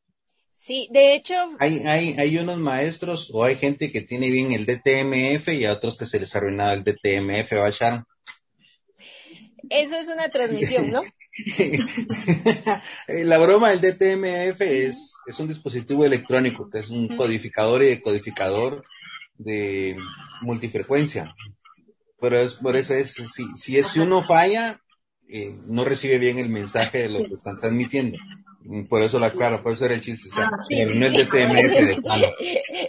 Sí, 0.56 0.88
de 0.92 1.16
hecho. 1.16 1.34
Hay, 1.60 1.80
hay, 1.80 2.16
hay 2.20 2.38
unos 2.38 2.58
maestros 2.58 3.32
o 3.34 3.44
hay 3.44 3.56
gente 3.56 3.92
que 3.92 4.02
tiene 4.02 4.30
bien 4.30 4.52
el 4.52 4.66
DTMF 4.66 5.48
y 5.50 5.66
a 5.66 5.74
otros 5.74 5.98
que 5.98 6.06
se 6.06 6.20
les 6.20 6.36
ha 6.36 6.38
arruinado 6.38 6.74
el 6.74 6.84
DTMF, 6.84 7.54
¿va, 7.54 8.06
eso 9.72 9.96
es 9.96 10.08
una 10.10 10.30
transmisión, 10.30 10.92
¿no? 10.92 11.02
la 13.08 13.38
broma 13.38 13.70
del 13.72 13.80
DTMF 13.80 14.62
es, 14.62 15.14
es 15.26 15.40
un 15.40 15.48
dispositivo 15.48 16.06
electrónico 16.06 16.70
que 16.70 16.80
es 16.80 16.90
un 16.90 17.16
codificador 17.16 17.82
y 17.82 17.88
decodificador 17.88 18.84
de 19.38 19.98
multifrecuencia. 20.42 21.34
Pero 22.20 22.38
es, 22.38 22.56
por 22.56 22.76
eso 22.76 22.94
es, 22.94 23.14
si, 23.14 23.46
si, 23.56 23.78
es, 23.78 23.88
si 23.88 24.00
uno 24.00 24.24
falla, 24.24 24.82
eh, 25.30 25.56
no 25.66 25.86
recibe 25.86 26.18
bien 26.18 26.38
el 26.38 26.50
mensaje 26.50 27.00
de 27.00 27.10
lo 27.10 27.24
que 27.24 27.34
están 27.34 27.58
transmitiendo. 27.58 28.18
Por 28.90 29.02
eso 29.02 29.20
la 29.20 29.32
claro, 29.32 29.64
por 29.64 29.74
eso 29.74 29.86
era 29.86 29.96
el 29.96 30.02
chiste. 30.02 30.30
O 30.30 30.34
sea, 30.34 30.52
ah, 30.52 30.60
no 30.70 31.06
el 31.06 31.14
DTMF 31.14 31.34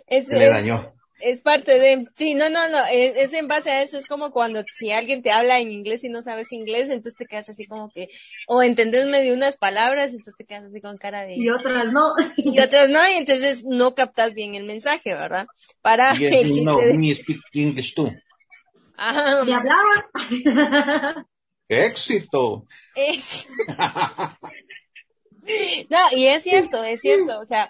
de 0.08 0.22
Se 0.22 0.38
le 0.38 0.48
dañó 0.48 0.92
es 1.22 1.40
parte 1.40 1.78
de, 1.78 2.04
sí, 2.16 2.34
no, 2.34 2.50
no, 2.50 2.68
no, 2.68 2.78
es, 2.90 3.32
en 3.32 3.48
base 3.48 3.70
a 3.70 3.82
eso, 3.82 3.96
es 3.96 4.06
como 4.06 4.32
cuando 4.32 4.62
si 4.70 4.90
alguien 4.90 5.22
te 5.22 5.30
habla 5.30 5.60
en 5.60 5.70
inglés 5.70 6.04
y 6.04 6.08
no 6.08 6.22
sabes 6.22 6.52
inglés, 6.52 6.90
entonces 6.90 7.16
te 7.16 7.26
quedas 7.26 7.48
así 7.48 7.66
como 7.66 7.90
que, 7.90 8.08
o 8.46 8.62
entendés 8.62 9.06
medio 9.06 9.34
unas 9.34 9.56
palabras, 9.56 10.10
entonces 10.10 10.34
te 10.36 10.44
quedas 10.44 10.64
así 10.64 10.80
con 10.80 10.98
cara 10.98 11.22
de... 11.22 11.36
Y 11.36 11.48
otras 11.48 11.92
no. 11.92 12.14
Y 12.36 12.58
otras 12.60 12.88
no, 12.88 12.98
y 13.08 13.14
entonces 13.14 13.64
no 13.64 13.94
captas 13.94 14.34
bien 14.34 14.54
el 14.54 14.64
mensaje, 14.64 15.14
¿verdad? 15.14 15.46
Para 15.80 16.14
y 16.16 16.26
el 16.26 16.50
chiste 16.50 16.64
no, 16.64 16.78
de... 16.78 17.14
speak 17.14 17.40
English 17.52 17.94
too. 17.94 18.12
Ah, 18.96 19.42
¿Me 19.46 19.54
hablaban? 19.54 21.26
¡Éxito! 21.68 22.66
Es... 22.94 23.48
no, 25.88 26.16
y 26.16 26.26
es 26.26 26.42
cierto, 26.42 26.84
es 26.84 27.00
cierto, 27.00 27.40
o 27.40 27.46
sea, 27.46 27.68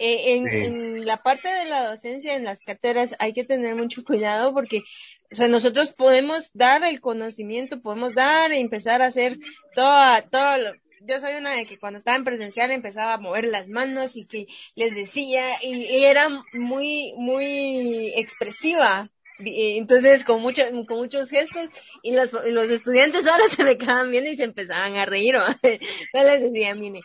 eh, 0.00 0.36
en, 0.36 1.04
la 1.04 1.18
parte 1.18 1.48
de 1.48 1.66
la 1.66 1.88
docencia, 1.88 2.34
en 2.34 2.44
las 2.44 2.62
carteras, 2.62 3.14
hay 3.18 3.32
que 3.32 3.44
tener 3.44 3.76
mucho 3.76 4.02
cuidado 4.02 4.54
porque, 4.54 4.82
o 5.30 5.34
sea, 5.34 5.46
nosotros 5.48 5.92
podemos 5.92 6.50
dar 6.54 6.84
el 6.84 7.00
conocimiento, 7.00 7.82
podemos 7.82 8.14
dar 8.14 8.50
e 8.50 8.60
empezar 8.60 9.02
a 9.02 9.06
hacer 9.06 9.38
toda, 9.74 10.22
todo 10.22 10.72
yo 11.02 11.20
soy 11.20 11.34
una 11.34 11.52
de 11.52 11.66
que 11.66 11.78
cuando 11.78 11.98
estaba 11.98 12.16
en 12.16 12.24
presencial 12.24 12.70
empezaba 12.70 13.14
a 13.14 13.18
mover 13.18 13.44
las 13.46 13.68
manos 13.68 14.16
y 14.16 14.26
que 14.26 14.46
les 14.74 14.94
decía 14.94 15.44
y, 15.62 16.04
era 16.04 16.28
muy 16.52 17.14
muy 17.16 18.12
expresiva. 18.16 19.10
Entonces 19.38 20.24
con 20.24 20.42
muchos 20.42 20.66
con 20.86 20.98
muchos 20.98 21.30
gestos 21.30 21.68
y 22.02 22.12
los, 22.12 22.32
los 22.32 22.68
estudiantes 22.68 23.26
ahora 23.26 23.44
se 23.56 23.64
me 23.64 23.78
quedaban 23.78 24.10
viendo 24.10 24.30
y 24.30 24.36
se 24.36 24.44
empezaban 24.44 24.96
a 24.96 25.06
reír 25.06 25.36
o 25.36 25.46
no 26.14 26.24
les 26.24 26.40
decía 26.42 26.74
mire 26.74 27.00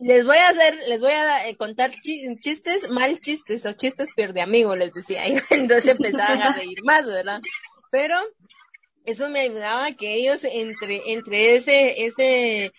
les 0.00 0.24
voy 0.24 0.36
a 0.36 0.48
hacer, 0.48 0.78
les 0.88 1.00
voy 1.00 1.12
a 1.12 1.48
eh, 1.48 1.56
contar 1.56 1.92
chistes, 2.00 2.88
mal 2.90 3.20
chistes 3.20 3.64
o 3.66 3.72
chistes 3.72 4.08
pierde 4.14 4.40
amigo, 4.40 4.76
les 4.76 4.92
decía. 4.92 5.22
Entonces 5.50 5.88
empezaban 5.88 6.42
a 6.42 6.54
reír 6.54 6.82
más, 6.84 7.06
¿verdad? 7.06 7.40
Pero 7.90 8.16
eso 9.04 9.28
me 9.28 9.40
ayudaba 9.40 9.92
que 9.92 10.14
ellos 10.14 10.44
entre, 10.44 11.12
entre 11.12 11.56
ese, 11.56 12.04
ese 12.04 12.72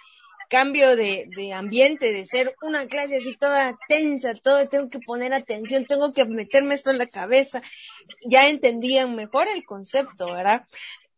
cambio 0.49 0.95
de, 0.95 1.27
de 1.35 1.53
ambiente, 1.53 2.13
de 2.13 2.25
ser 2.25 2.55
una 2.61 2.87
clase 2.87 3.17
así 3.17 3.35
toda 3.35 3.77
tensa, 3.87 4.33
todo, 4.35 4.67
tengo 4.67 4.89
que 4.89 4.99
poner 4.99 5.33
atención, 5.33 5.85
tengo 5.85 6.13
que 6.13 6.25
meterme 6.25 6.75
esto 6.75 6.91
en 6.91 6.97
la 6.97 7.07
cabeza, 7.07 7.61
ya 8.25 8.49
entendían 8.49 9.15
mejor 9.15 9.47
el 9.47 9.65
concepto, 9.65 10.27
¿verdad? 10.27 10.63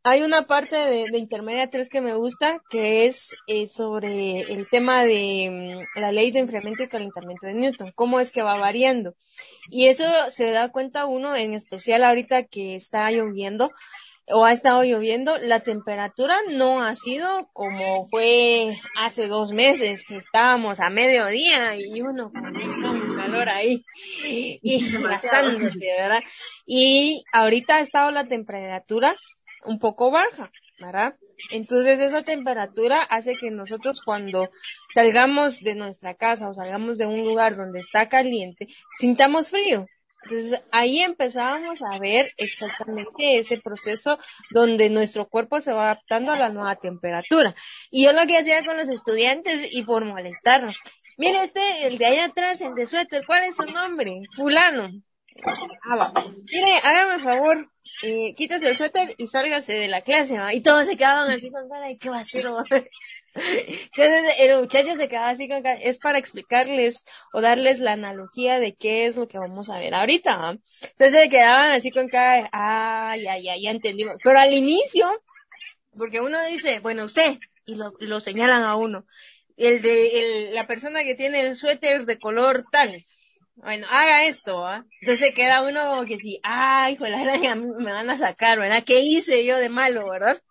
Hay 0.04 0.22
una 0.22 0.44
parte 0.44 0.78
de, 0.78 1.08
de, 1.12 1.18
Intermedia 1.18 1.70
3 1.70 1.90
que 1.90 2.00
me 2.00 2.14
gusta, 2.14 2.62
que 2.70 3.06
es 3.06 3.36
eh, 3.48 3.68
sobre 3.68 4.40
el 4.42 4.70
tema 4.70 5.04
de 5.04 5.86
mm, 5.96 6.00
la 6.00 6.14
ley 6.14 6.32
de 6.32 6.40
enfriamiento 6.40 6.84
y 6.84 6.88
calentamiento 6.88 7.48
de 7.48 7.54
Newton, 7.54 7.92
cómo 7.96 8.22
es 8.22 8.32
que 8.32 8.42
va 8.42 8.58
variando. 8.58 9.16
Y 9.70 9.88
eso 9.88 10.06
se 10.30 10.52
da 10.52 10.70
cuenta 10.70 11.06
uno, 11.06 11.36
en 11.36 11.54
especial 11.54 12.06
ahorita 12.06 12.44
que 12.44 12.76
está 12.76 13.12
lloviendo 13.12 13.72
o 14.32 14.46
ha 14.46 14.54
estado 14.54 14.84
lloviendo, 14.84 15.38
la 15.40 15.62
temperatura 15.62 16.36
no 16.50 16.84
ha 16.84 16.96
sido 16.96 17.50
como 17.52 18.08
fue 18.10 18.78
hace 18.96 19.28
dos 19.28 19.52
meses, 19.52 20.06
que 20.06 20.18
estábamos 20.18 20.80
a 20.80 20.90
mediodía 20.90 21.76
y 21.76 22.02
uno 22.02 22.32
con 22.32 23.16
calor 23.16 23.50
ahí 23.50 23.84
y 24.24 24.96
abrazándose, 24.96 25.88
¿verdad? 25.98 26.22
Y 26.66 27.24
ahorita 27.34 27.78
ha 27.78 27.82
estado 27.82 28.12
la 28.12 28.28
temperatura 28.28 29.16
un 29.66 29.80
poco 29.80 30.12
baja, 30.12 30.52
¿verdad? 30.80 31.16
Entonces 31.52 32.00
esa 32.00 32.22
temperatura 32.24 33.02
hace 33.02 33.36
que 33.36 33.52
nosotros 33.52 34.02
cuando 34.02 34.50
salgamos 34.94 35.60
de 35.62 35.76
nuestra 35.76 36.14
casa 36.14 36.50
o 36.50 36.54
salgamos 36.54 36.98
de 36.98 37.06
un 37.06 37.24
lugar 37.26 37.56
donde 37.56 37.80
está 37.80 38.10
caliente, 38.10 38.68
sintamos 38.92 39.50
frío. 39.50 39.86
Entonces 40.24 40.62
ahí 40.72 41.00
empezábamos 41.00 41.82
a 41.82 41.98
ver 41.98 42.34
exactamente 42.38 43.38
ese 43.38 43.58
proceso 43.58 44.20
donde 44.52 44.90
nuestro 44.90 45.28
cuerpo 45.28 45.62
se 45.62 45.74
va 45.74 45.86
adaptando 45.86 46.32
a 46.32 46.38
la 46.38 46.50
nueva 46.50 46.76
temperatura. 46.76 47.56
Y 47.90 48.04
yo 48.04 48.14
lo 48.14 48.28
que 48.28 48.38
hacía 48.38 48.66
con 48.66 48.78
los 48.78 48.90
estudiantes 48.90 49.70
y 49.72 49.84
por 49.84 50.04
molestarnos, 50.06 50.76
mire 51.18 51.44
este, 51.44 51.88
el 51.88 51.98
de 51.98 52.06
allá 52.06 52.26
atrás, 52.26 52.60
el 52.62 52.76
de 52.76 52.86
suéter, 52.86 53.24
¿cuál 53.26 53.44
es 53.46 53.56
su 53.56 53.66
nombre? 53.72 54.22
Fulano. 54.36 54.90
Ah, 55.84 55.96
va. 55.96 56.14
Mire, 56.52 56.78
hágame 56.84 57.24
favor, 57.24 57.72
eh, 58.02 58.34
quítase 58.36 58.70
el 58.70 58.78
suéter 58.78 59.14
y 59.18 59.28
sálgase 59.28 59.74
de 59.74 59.88
la 59.88 60.02
clase, 60.02 60.38
Y 60.54 60.62
todos 60.62 60.88
se 60.88 60.96
quedaban 60.96 61.30
así 61.32 61.52
con 61.52 61.70
cara 61.70 61.88
de 61.88 61.98
qué 61.98 62.10
va 62.10 62.18
a 62.18 62.22
hacer, 62.22 62.46
Entonces 63.36 64.36
el 64.40 64.58
muchacho 64.60 64.96
se 64.96 65.08
quedaba 65.08 65.30
así 65.30 65.48
con 65.48 65.62
cara, 65.62 65.80
es 65.80 65.98
para 66.00 66.18
explicarles 66.18 67.06
o 67.32 67.42
darles 67.42 67.80
la 67.80 67.94
analogía 67.94 68.60
de 68.60 68.74
qué 68.76 69.06
es 69.06 69.18
lo 69.18 69.28
que 69.28 69.38
vamos 69.38 69.70
a 69.70 69.80
ver 69.80 69.94
ahorita, 69.94 70.58
Entonces 70.82 71.22
se 71.22 71.30
quedaban 71.30 71.72
así 71.72 71.92
con 71.92 72.08
cara 72.10 72.50
ah, 72.52 73.16
ya, 73.18 73.38
ya, 73.38 73.54
ya 73.62 73.72
entendimos. 73.72 74.18
Pero 74.24 74.40
al 74.40 74.54
inicio, 74.54 75.08
porque 75.98 76.22
uno 76.22 76.44
dice, 76.46 76.80
bueno, 76.80 77.06
usted, 77.06 77.38
y 77.66 77.76
lo, 77.76 77.94
lo 78.00 78.20
señalan 78.20 78.64
a 78.64 78.76
uno, 78.76 79.06
el 79.58 79.82
de 79.82 80.48
el, 80.48 80.56
la 80.56 80.66
persona 80.68 81.04
que 81.04 81.16
tiene 81.16 81.42
el 81.42 81.56
suéter 81.56 82.06
de 82.06 82.18
color 82.18 82.64
tal, 82.72 83.06
bueno, 83.62 83.88
haga 83.90 84.26
esto, 84.26 84.66
¿ah? 84.66 84.86
Entonces 85.02 85.34
queda 85.36 85.64
uno 85.64 86.06
que 86.06 86.18
sí, 86.18 86.40
ay, 86.44 86.94
hijo, 86.94 87.06
la 87.08 87.56
me 87.56 87.92
van 87.92 88.10
a 88.10 88.18
sacar, 88.18 88.60
¿verdad? 88.60 88.84
¿Qué 88.84 89.00
hice 89.00 89.46
yo 89.46 89.58
de 89.58 89.70
malo, 89.70 90.10
verdad? 90.10 90.42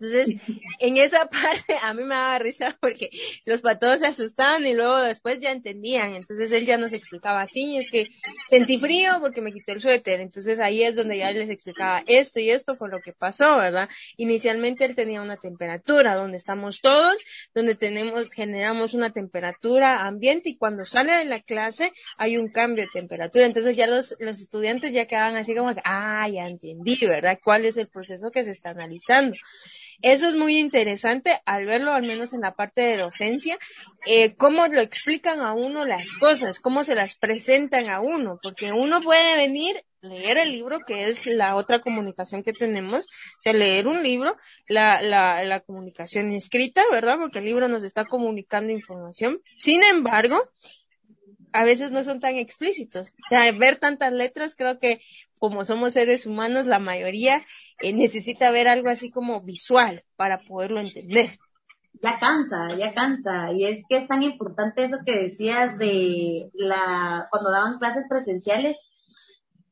Entonces, 0.00 0.40
en 0.78 0.96
esa 0.96 1.26
parte 1.30 1.76
a 1.82 1.92
mí 1.92 2.02
me 2.04 2.14
daba 2.14 2.38
risa 2.38 2.76
porque 2.80 3.10
los 3.44 3.60
patos 3.60 4.00
se 4.00 4.06
asustaban 4.06 4.66
y 4.66 4.72
luego 4.72 4.98
después 5.00 5.40
ya 5.40 5.52
entendían. 5.52 6.14
Entonces 6.14 6.50
él 6.52 6.64
ya 6.64 6.78
nos 6.78 6.94
explicaba, 6.94 7.46
sí, 7.46 7.76
es 7.76 7.90
que 7.90 8.08
sentí 8.48 8.78
frío 8.78 9.18
porque 9.20 9.42
me 9.42 9.52
quité 9.52 9.72
el 9.72 9.80
suéter. 9.80 10.20
Entonces 10.20 10.58
ahí 10.58 10.82
es 10.82 10.96
donde 10.96 11.18
ya 11.18 11.30
les 11.32 11.50
explicaba 11.50 12.02
esto 12.06 12.40
y 12.40 12.50
esto 12.50 12.76
fue 12.76 12.88
lo 12.88 13.00
que 13.00 13.12
pasó, 13.12 13.58
¿verdad? 13.58 13.88
Inicialmente 14.16 14.86
él 14.86 14.94
tenía 14.94 15.20
una 15.20 15.36
temperatura 15.36 16.14
donde 16.14 16.38
estamos 16.38 16.80
todos, 16.80 17.16
donde 17.54 17.74
tenemos, 17.74 18.32
generamos 18.32 18.94
una 18.94 19.10
temperatura 19.10 20.06
ambiente 20.06 20.48
y 20.48 20.56
cuando 20.56 20.86
sale 20.86 21.14
de 21.14 21.26
la 21.26 21.42
clase 21.42 21.92
hay 22.16 22.38
un 22.38 22.48
cambio 22.48 22.84
de 22.84 22.90
temperatura. 22.90 23.44
Entonces 23.44 23.76
ya 23.76 23.86
los, 23.86 24.16
los 24.18 24.40
estudiantes 24.40 24.92
ya 24.92 25.06
quedaban 25.06 25.36
así 25.36 25.54
como 25.54 25.74
que, 25.74 25.82
ah, 25.84 26.26
ya 26.28 26.46
entendí, 26.46 26.98
¿verdad? 27.06 27.38
¿Cuál 27.44 27.66
es 27.66 27.76
el 27.76 27.88
proceso 27.88 28.30
que 28.30 28.44
se 28.44 28.52
está 28.52 28.70
analizando? 28.70 29.36
Eso 30.02 30.28
es 30.28 30.34
muy 30.34 30.58
interesante 30.58 31.40
al 31.44 31.66
verlo, 31.66 31.92
al 31.92 32.06
menos 32.06 32.32
en 32.32 32.40
la 32.40 32.54
parte 32.54 32.82
de 32.82 32.96
docencia, 32.96 33.58
eh, 34.06 34.34
cómo 34.36 34.66
lo 34.66 34.80
explican 34.80 35.40
a 35.40 35.52
uno 35.52 35.84
las 35.84 36.12
cosas, 36.14 36.60
cómo 36.60 36.84
se 36.84 36.94
las 36.94 37.16
presentan 37.16 37.90
a 37.90 38.00
uno, 38.00 38.38
porque 38.42 38.72
uno 38.72 39.00
puede 39.02 39.36
venir 39.36 39.84
leer 40.02 40.38
el 40.38 40.52
libro, 40.52 40.80
que 40.86 41.08
es 41.08 41.26
la 41.26 41.54
otra 41.54 41.80
comunicación 41.80 42.42
que 42.42 42.52
tenemos, 42.52 43.06
o 43.06 43.40
sea, 43.42 43.52
leer 43.52 43.86
un 43.86 44.02
libro, 44.02 44.36
la, 44.66 45.02
la, 45.02 45.42
la 45.44 45.60
comunicación 45.60 46.32
escrita, 46.32 46.82
¿verdad? 46.90 47.18
Porque 47.18 47.40
el 47.40 47.44
libro 47.44 47.68
nos 47.68 47.82
está 47.82 48.06
comunicando 48.06 48.72
información. 48.72 49.42
Sin 49.58 49.82
embargo, 49.84 50.42
a 51.52 51.64
veces 51.64 51.92
no 51.92 52.04
son 52.04 52.20
tan 52.20 52.36
explícitos. 52.36 53.08
O 53.08 53.28
sea, 53.28 53.50
ver 53.52 53.76
tantas 53.76 54.12
letras, 54.12 54.54
creo 54.54 54.78
que 54.78 55.00
como 55.38 55.64
somos 55.64 55.94
seres 55.94 56.26
humanos, 56.26 56.66
la 56.66 56.78
mayoría 56.78 57.44
eh, 57.80 57.92
necesita 57.92 58.50
ver 58.50 58.68
algo 58.68 58.90
así 58.90 59.10
como 59.10 59.40
visual 59.40 60.04
para 60.16 60.42
poderlo 60.42 60.80
entender. 60.80 61.38
Ya 62.02 62.18
cansa, 62.18 62.68
ya 62.76 62.94
cansa. 62.94 63.52
Y 63.52 63.66
es 63.66 63.82
que 63.88 63.96
es 63.96 64.08
tan 64.08 64.22
importante 64.22 64.84
eso 64.84 64.98
que 65.04 65.18
decías 65.18 65.78
de 65.78 66.50
la, 66.54 67.26
cuando 67.30 67.50
daban 67.50 67.78
clases 67.78 68.04
presenciales. 68.08 68.76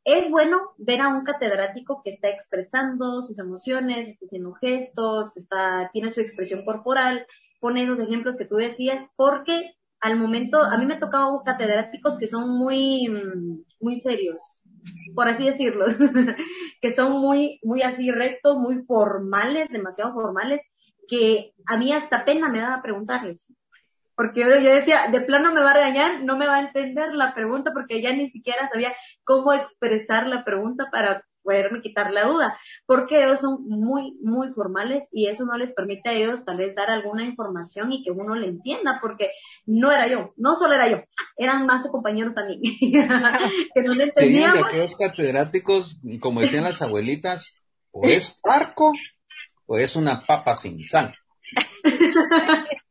Es 0.05 0.31
bueno 0.31 0.59
ver 0.79 1.03
a 1.03 1.09
un 1.09 1.25
catedrático 1.25 2.01
que 2.03 2.11
está 2.11 2.31
expresando 2.31 3.23
sus 3.23 3.39
emociones, 3.39 4.09
está 4.09 4.25
haciendo 4.25 4.55
gestos, 4.55 5.37
está, 5.37 5.91
tiene 5.93 6.11
su 6.11 6.21
expresión 6.21 6.65
corporal, 6.65 7.27
pone 7.61 7.83
esos 7.83 8.01
ejemplos 8.01 8.37
que 8.37 8.47
tú 8.47 8.57
decías, 8.57 9.07
porque 9.17 9.75
al 10.01 10.17
momento, 10.17 10.63
a 10.63 10.77
mí 10.79 10.87
me 10.87 10.95
ha 10.95 10.99
catedráticos 11.45 12.17
que 12.19 12.29
son 12.29 12.59
muy, 12.59 13.09
mm, 13.09 13.65
muy 13.81 14.01
serios, 14.01 14.63
por 15.15 15.29
así 15.29 15.47
decirlo, 15.47 15.87
que 16.81 16.91
son 16.91 17.13
muy, 17.21 17.59
muy 17.63 17.83
así 17.83 18.11
rectos, 18.11 18.57
muy 18.57 18.85
formales, 18.85 19.69
demasiado 19.71 20.13
formales, 20.13 20.61
que 21.09 21.53
a 21.67 21.77
mí 21.77 21.93
hasta 21.93 22.25
pena 22.25 22.49
me 22.49 22.61
daba 22.61 22.83
preguntarles. 22.83 23.47
Porque 24.15 24.41
yo 24.41 24.49
decía, 24.49 25.09
de 25.13 25.21
plano 25.21 25.53
me 25.53 25.63
va 25.63 25.71
a 25.71 25.75
regañar, 25.75 26.25
no 26.25 26.37
me 26.37 26.47
va 26.47 26.57
a 26.57 26.61
entender 26.61 27.15
la 27.15 27.35
pregunta 27.35 27.71
porque 27.73 28.03
ya 28.03 28.13
ni 28.13 28.31
siquiera 28.31 28.69
sabía 28.69 28.93
cómo 29.23 29.53
expresar 29.53 30.27
la 30.27 30.45
pregunta 30.45 30.89
para 30.91 31.25
poderme 31.49 31.81
quitar 31.81 32.11
la 32.11 32.27
duda, 32.27 32.59
porque 32.85 33.25
ellos 33.25 33.41
son 33.41 33.65
muy, 33.67 34.19
muy 34.21 34.53
formales 34.53 35.09
y 35.11 35.29
eso 35.29 35.47
no 35.47 35.57
les 35.57 35.73
permite 35.73 36.11
a 36.11 36.13
ellos 36.13 36.45
tal 36.45 36.59
vez 36.59 36.75
dar 36.75 36.91
alguna 36.91 37.25
información 37.25 37.91
y 37.91 38.05
que 38.05 38.11
uno 38.11 38.35
le 38.35 38.49
entienda, 38.49 38.99
porque 39.01 39.31
no 39.65 39.91
era 39.91 40.09
yo, 40.09 40.35
no 40.37 40.57
solo 40.57 40.75
era 40.75 40.91
yo, 40.91 40.99
eran 41.39 41.65
más 41.65 41.89
compañeros 41.89 42.35
también, 42.35 42.61
que 43.75 43.83
no 43.83 43.95
le 43.95 44.05
entendíamos. 44.05 44.59
de 44.59 44.65
aquellos 44.65 44.95
catedráticos, 44.95 45.99
como 46.21 46.43
decían 46.43 46.65
las 46.65 46.83
abuelitas, 46.83 47.55
o 47.91 48.05
es 48.07 48.39
parco 48.43 48.93
o 49.65 49.79
es 49.79 49.97
una 49.97 50.27
papa 50.27 50.55
sin 50.55 50.87
sal. 50.87 51.15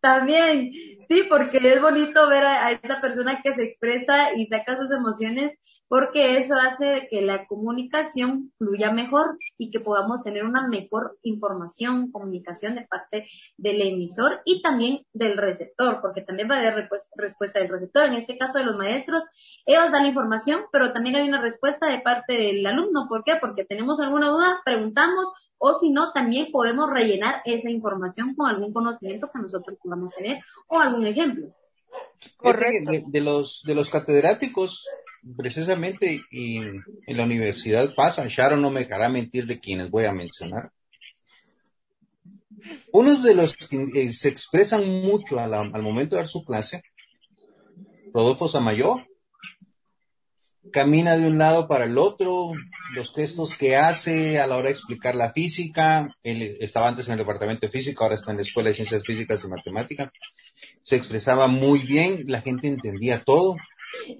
También, 0.00 0.70
sí, 1.08 1.24
porque 1.28 1.58
es 1.62 1.80
bonito 1.80 2.26
ver 2.28 2.44
a, 2.44 2.72
esa 2.72 3.00
persona 3.02 3.40
que 3.42 3.54
se 3.54 3.64
expresa 3.64 4.32
y 4.34 4.46
saca 4.46 4.78
sus 4.78 4.90
emociones, 4.90 5.52
porque 5.90 6.38
eso 6.38 6.54
hace 6.54 7.08
que 7.10 7.20
la 7.20 7.48
comunicación 7.48 8.52
fluya 8.58 8.92
mejor 8.92 9.36
y 9.58 9.72
que 9.72 9.80
podamos 9.80 10.22
tener 10.22 10.44
una 10.44 10.68
mejor 10.68 11.18
información, 11.24 12.12
comunicación 12.12 12.76
de 12.76 12.86
parte 12.86 13.26
del 13.56 13.82
emisor 13.82 14.40
y 14.44 14.62
también 14.62 15.04
del 15.12 15.36
receptor, 15.36 16.00
porque 16.00 16.22
también 16.22 16.48
va 16.48 16.54
a 16.54 16.58
haber 16.58 16.88
respuesta 17.16 17.58
del 17.58 17.70
receptor. 17.70 18.06
En 18.06 18.14
este 18.14 18.38
caso 18.38 18.58
de 18.58 18.66
los 18.66 18.76
maestros, 18.76 19.24
ellos 19.66 19.90
dan 19.90 20.04
la 20.04 20.10
información, 20.10 20.60
pero 20.70 20.92
también 20.92 21.16
hay 21.16 21.28
una 21.28 21.42
respuesta 21.42 21.88
de 21.88 21.98
parte 21.98 22.34
del 22.34 22.64
alumno. 22.64 23.08
¿Por 23.08 23.24
qué? 23.24 23.32
Porque 23.40 23.64
tenemos 23.64 23.98
alguna 23.98 24.28
duda, 24.28 24.60
preguntamos 24.64 25.32
o 25.58 25.74
si 25.74 25.90
no, 25.90 26.12
también 26.12 26.52
podemos 26.52 26.88
rellenar 26.88 27.42
esa 27.44 27.68
información 27.68 28.36
con 28.36 28.48
algún 28.48 28.72
conocimiento 28.72 29.28
que 29.32 29.40
nosotros 29.40 29.76
podamos 29.82 30.12
tener 30.12 30.38
o 30.68 30.78
algún 30.78 31.04
ejemplo. 31.04 31.52
Correcto. 32.36 32.92
De, 33.08 33.20
los, 33.20 33.62
de 33.64 33.74
los 33.74 33.90
catedráticos, 33.90 34.86
precisamente, 35.36 36.22
y 36.30 36.56
en 36.58 37.16
la 37.16 37.24
universidad 37.24 37.94
pasa, 37.94 38.26
Sharon 38.28 38.62
no 38.62 38.70
me 38.70 38.80
dejará 38.80 39.08
mentir 39.08 39.46
de 39.46 39.60
quienes 39.60 39.90
voy 39.90 40.04
a 40.04 40.12
mencionar. 40.12 40.70
Unos 42.92 43.22
de 43.22 43.34
los 43.34 43.56
que 43.56 43.86
eh, 43.94 44.12
se 44.12 44.28
expresan 44.28 44.86
mucho 45.02 45.38
al 45.38 45.82
momento 45.82 46.16
de 46.16 46.22
dar 46.22 46.28
su 46.28 46.44
clase, 46.44 46.82
Rodolfo 48.12 48.48
Samayo, 48.48 49.06
camina 50.72 51.16
de 51.16 51.26
un 51.26 51.38
lado 51.38 51.68
para 51.68 51.84
el 51.84 51.96
otro, 51.96 52.52
los 52.94 53.12
gestos 53.14 53.54
que 53.54 53.76
hace 53.76 54.38
a 54.38 54.46
la 54.46 54.56
hora 54.56 54.66
de 54.66 54.72
explicar 54.72 55.14
la 55.14 55.32
física, 55.32 56.08
él 56.22 56.56
estaba 56.60 56.88
antes 56.88 57.06
en 57.06 57.12
el 57.12 57.18
departamento 57.18 57.66
de 57.66 57.72
física, 57.72 58.04
ahora 58.04 58.16
está 58.16 58.30
en 58.30 58.38
la 58.38 58.42
Escuela 58.42 58.68
de 58.68 58.74
Ciencias 58.74 59.02
Físicas 59.04 59.44
y 59.44 59.48
Matemática, 59.48 60.12
se 60.82 60.96
expresaba 60.96 61.46
muy 61.46 61.80
bien, 61.80 62.24
la 62.26 62.40
gente 62.40 62.68
entendía 62.68 63.22
todo. 63.24 63.56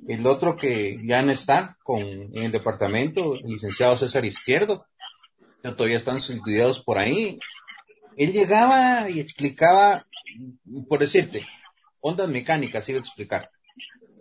El 0.08 0.26
otro 0.26 0.56
que 0.56 0.98
ya 1.04 1.22
no 1.22 1.32
está 1.32 1.76
con, 1.82 2.02
en 2.02 2.42
el 2.42 2.52
departamento, 2.52 3.36
licenciado 3.44 3.96
César 3.96 4.24
Izquierdo, 4.24 4.86
todavía 5.62 5.96
están 5.96 6.16
estudiados 6.16 6.82
por 6.82 6.98
ahí. 6.98 7.38
Él 8.16 8.32
llegaba 8.32 9.08
y 9.10 9.20
explicaba, 9.20 10.06
por 10.88 10.98
decirte, 10.98 11.46
ondas 12.00 12.28
mecánicas, 12.28 12.88
iba 12.88 12.98
a 12.98 13.02
explicar. 13.02 13.50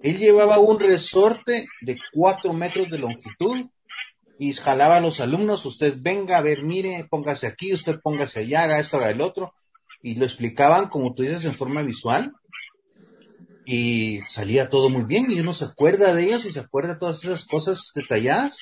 Él 0.01 0.17
llevaba 0.17 0.59
un 0.59 0.79
resorte 0.79 1.67
de 1.81 1.97
cuatro 2.13 2.53
metros 2.53 2.89
de 2.89 2.99
longitud 2.99 3.69
y 4.37 4.53
jalaba 4.53 4.97
a 4.97 5.01
los 5.01 5.19
alumnos, 5.19 5.65
usted 5.65 5.95
venga 5.99 6.37
a 6.37 6.41
ver, 6.41 6.63
mire, 6.63 7.05
póngase 7.09 7.47
aquí, 7.47 7.73
usted 7.73 7.99
póngase 8.01 8.39
allá, 8.39 8.63
haga 8.63 8.79
esto, 8.79 8.95
haga 8.95 9.09
el 9.09 9.19
otro, 9.19 9.53
y 10.01 10.15
lo 10.15 10.23
explicaban, 10.23 10.87
como 10.87 11.13
tú 11.13 11.23
dices, 11.23 11.43
en 11.43 11.53
forma 11.53 11.81
visual, 11.81 12.31
y 13.71 14.21
salía 14.21 14.67
todo 14.67 14.89
muy 14.89 15.03
bien, 15.03 15.27
y 15.29 15.39
uno 15.39 15.53
se 15.53 15.65
acuerda 15.65 16.15
de 16.15 16.23
ellos 16.23 16.43
y 16.45 16.51
se 16.51 16.59
acuerda 16.59 16.93
de 16.93 16.99
todas 16.99 17.23
esas 17.23 17.45
cosas 17.45 17.91
detalladas 17.93 18.57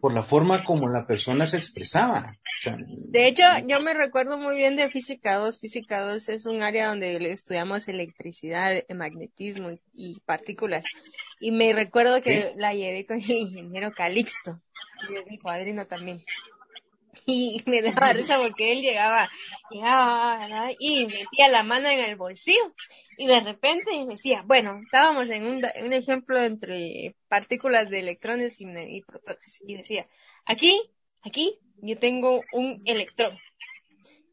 por 0.00 0.12
la 0.12 0.24
forma 0.24 0.64
como 0.64 0.88
la 0.88 1.06
persona 1.06 1.46
se 1.46 1.56
expresaba. 1.56 2.36
De 2.80 3.28
hecho, 3.28 3.44
yo 3.68 3.78
me 3.78 3.94
recuerdo 3.94 4.36
muy 4.36 4.56
bien 4.56 4.74
de 4.74 4.90
Física 4.90 5.36
2. 5.36 5.60
Física 5.60 6.00
2 6.00 6.30
es 6.30 6.46
un 6.46 6.64
área 6.64 6.88
donde 6.88 7.30
estudiamos 7.30 7.86
electricidad, 7.86 8.82
magnetismo 8.92 9.78
y, 9.94 10.18
partículas. 10.26 10.84
Y 11.38 11.52
me 11.52 11.72
recuerdo 11.72 12.20
que 12.20 12.54
la 12.56 12.74
llevé 12.74 13.06
con 13.06 13.20
el 13.20 13.30
ingeniero 13.30 13.92
Calixto, 13.92 14.60
y 15.08 15.14
es 15.14 15.28
mi 15.28 15.38
padrino 15.38 15.86
también. 15.86 16.20
Y 17.30 17.62
me 17.66 17.82
daba 17.82 18.14
risa 18.14 18.38
porque 18.38 18.72
él 18.72 18.80
llegaba, 18.80 19.30
llegaba 19.70 20.70
y 20.78 21.06
metía 21.06 21.48
la 21.50 21.62
mano 21.62 21.88
en 21.88 22.00
el 22.00 22.16
bolsillo. 22.16 22.74
Y 23.18 23.26
de 23.26 23.40
repente 23.40 23.90
decía, 24.08 24.42
bueno, 24.46 24.80
estábamos 24.82 25.28
en 25.28 25.44
un, 25.46 25.62
un 25.84 25.92
ejemplo 25.92 26.42
entre 26.42 27.16
partículas 27.28 27.90
de 27.90 28.00
electrones 28.00 28.60
y, 28.62 28.64
y 28.64 29.02
protones. 29.02 29.60
Y 29.66 29.76
decía, 29.76 30.08
aquí, 30.46 30.80
aquí 31.22 31.58
yo 31.82 31.98
tengo 31.98 32.42
un 32.52 32.80
electrón. 32.86 33.36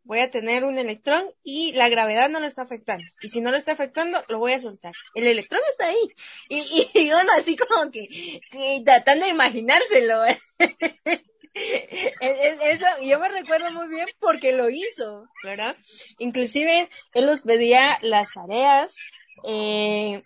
Voy 0.04 0.20
a 0.20 0.30
tener 0.30 0.64
un 0.64 0.78
electrón 0.78 1.24
y 1.44 1.74
la 1.74 1.90
gravedad 1.90 2.30
no 2.30 2.40
lo 2.40 2.46
está 2.46 2.62
afectando. 2.62 3.04
Y 3.22 3.28
si 3.28 3.42
no 3.42 3.52
lo 3.52 3.58
está 3.58 3.74
afectando, 3.74 4.24
lo 4.30 4.40
voy 4.40 4.54
a 4.54 4.60
soltar. 4.60 4.94
El 5.16 5.28
electrón 5.28 5.62
está 5.70 5.88
ahí. 5.88 6.12
Y, 6.48 6.60
y, 6.94 7.08
uno 7.10 7.32
así 7.38 7.58
como 7.58 7.92
que, 7.92 8.40
tratando 8.86 9.26
de 9.26 9.32
imaginárselo. 9.32 10.22
Eso, 11.56 12.86
yo 13.02 13.20
me 13.20 13.30
recuerdo 13.30 13.72
muy 13.72 13.88
bien 13.88 14.08
porque 14.20 14.52
lo 14.52 14.70
hizo, 14.70 15.26
¿verdad? 15.44 15.76
Inclusive 16.20 16.90
él 17.14 17.26
nos 17.26 17.42
pedía 17.42 17.98
las 18.02 18.30
tareas 18.34 18.98
eh, 19.46 20.24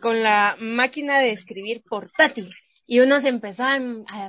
con 0.00 0.22
la 0.22 0.56
máquina 0.58 1.20
de 1.20 1.30
escribir 1.30 1.82
portátil 1.88 2.52
y 2.90 2.98
uno 2.98 3.20
se 3.20 3.28
empezaba 3.28 3.78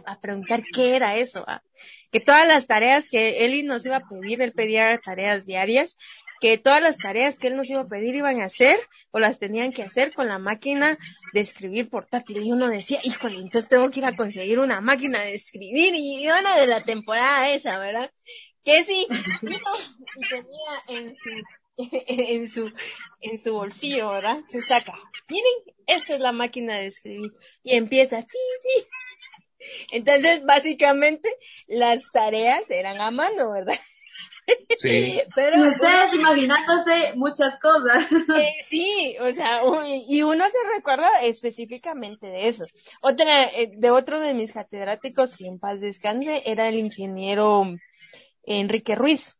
a, 0.05 0.19
preguntar 0.21 0.61
qué 0.71 0.95
era 0.95 1.17
eso, 1.17 1.43
que 2.11 2.19
todas 2.19 2.47
las 2.47 2.67
tareas 2.67 3.09
que 3.09 3.43
él 3.43 3.65
nos 3.65 3.83
iba 3.87 3.95
a 3.95 4.07
pedir, 4.07 4.39
él 4.39 4.53
pedía 4.53 4.99
tareas 5.03 5.47
diarias, 5.47 5.97
que 6.41 6.57
todas 6.57 6.81
las 6.81 6.97
tareas 6.97 7.37
que 7.37 7.47
él 7.47 7.55
nos 7.55 7.69
iba 7.69 7.81
a 7.81 7.85
pedir 7.85 8.15
iban 8.15 8.41
a 8.41 8.45
hacer 8.45 8.77
o 9.11 9.19
las 9.19 9.37
tenían 9.37 9.71
que 9.71 9.83
hacer 9.83 10.11
con 10.11 10.27
la 10.27 10.39
máquina 10.39 10.97
de 11.33 11.39
escribir 11.39 11.89
portátil. 11.89 12.43
Y 12.43 12.51
uno 12.51 12.67
decía, 12.67 12.99
híjole, 13.03 13.37
entonces 13.37 13.69
tengo 13.69 13.89
que 13.91 13.99
ir 13.99 14.05
a 14.05 14.15
conseguir 14.15 14.59
una 14.59 14.81
máquina 14.81 15.21
de 15.21 15.35
escribir 15.35 15.93
y 15.95 16.27
una 16.27 16.57
de 16.57 16.67
la 16.67 16.83
temporada 16.83 17.51
esa, 17.51 17.77
¿verdad? 17.77 18.11
Que 18.63 18.83
sí, 18.83 19.07
y 19.09 20.29
tenía 20.29 20.83
en 20.87 21.15
su 21.15 21.29
en 21.77 22.49
su, 22.49 22.71
en 23.21 23.39
su 23.39 23.53
bolsillo, 23.53 24.09
¿verdad? 24.09 24.37
Se 24.49 24.61
saca. 24.61 24.93
Miren, 25.29 25.75
esta 25.87 26.15
es 26.15 26.19
la 26.19 26.31
máquina 26.31 26.75
de 26.75 26.87
escribir. 26.87 27.31
Y 27.63 27.75
empieza. 27.75 28.25
Entonces, 29.91 30.43
básicamente, 30.43 31.29
las 31.67 32.11
tareas 32.11 32.69
eran 32.69 32.99
a 32.99 33.11
mano, 33.11 33.51
¿verdad? 33.51 33.79
Sí. 34.77 35.21
Pero, 35.35 35.57
y 35.57 35.69
ustedes 35.69 36.13
imaginándose 36.13 37.13
muchas 37.15 37.59
cosas. 37.59 38.05
Eh, 38.11 38.53
sí, 38.65 39.15
o 39.19 39.31
sea, 39.31 39.61
y 40.07 40.23
uno 40.23 40.45
se 40.45 40.75
recuerda 40.75 41.09
específicamente 41.23 42.27
de 42.27 42.47
eso. 42.47 42.65
Otra, 43.01 43.43
eh, 43.45 43.71
de 43.75 43.91
otro 43.91 44.19
de 44.19 44.33
mis 44.33 44.53
catedráticos, 44.53 45.35
que 45.35 45.47
en 45.47 45.59
paz 45.59 45.79
descanse, 45.79 46.43
era 46.45 46.67
el 46.67 46.75
ingeniero 46.75 47.65
Enrique 48.43 48.95
Ruiz. 48.95 49.37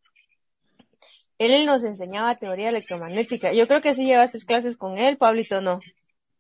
Él 1.38 1.65
nos 1.65 1.84
enseñaba 1.84 2.36
teoría 2.36 2.69
electromagnética. 2.69 3.52
Yo 3.52 3.67
creo 3.67 3.82
que 3.82 3.95
sí 3.95 4.06
llevaste 4.06 4.39
clases 4.45 4.78
con 4.78 5.00
él, 5.00 5.17
Pablito, 5.17 5.60
¿no? 5.60 5.80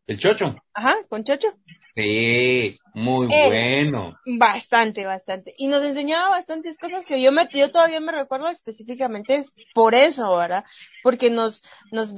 ¿El 0.07 0.19
Chocho? 0.19 0.55
Ajá, 0.73 0.95
con 1.07 1.23
Chocho. 1.23 1.55
Sí, 1.95 2.79
muy 2.93 3.27
bueno. 3.27 4.17
Bastante, 4.25 5.05
bastante. 5.05 5.53
Y 5.57 5.67
nos 5.67 5.83
enseñaba 5.83 6.29
bastantes 6.29 6.77
cosas 6.77 7.05
que 7.05 7.21
yo 7.21 7.33
me, 7.33 7.47
yo 7.51 7.69
todavía 7.69 7.99
me 7.99 8.13
recuerdo 8.13 8.47
específicamente 8.47 9.35
es 9.35 9.53
por 9.73 9.93
eso, 9.93 10.37
¿verdad? 10.37 10.63
Porque 11.03 11.29
nos, 11.29 11.63
nos, 11.91 12.15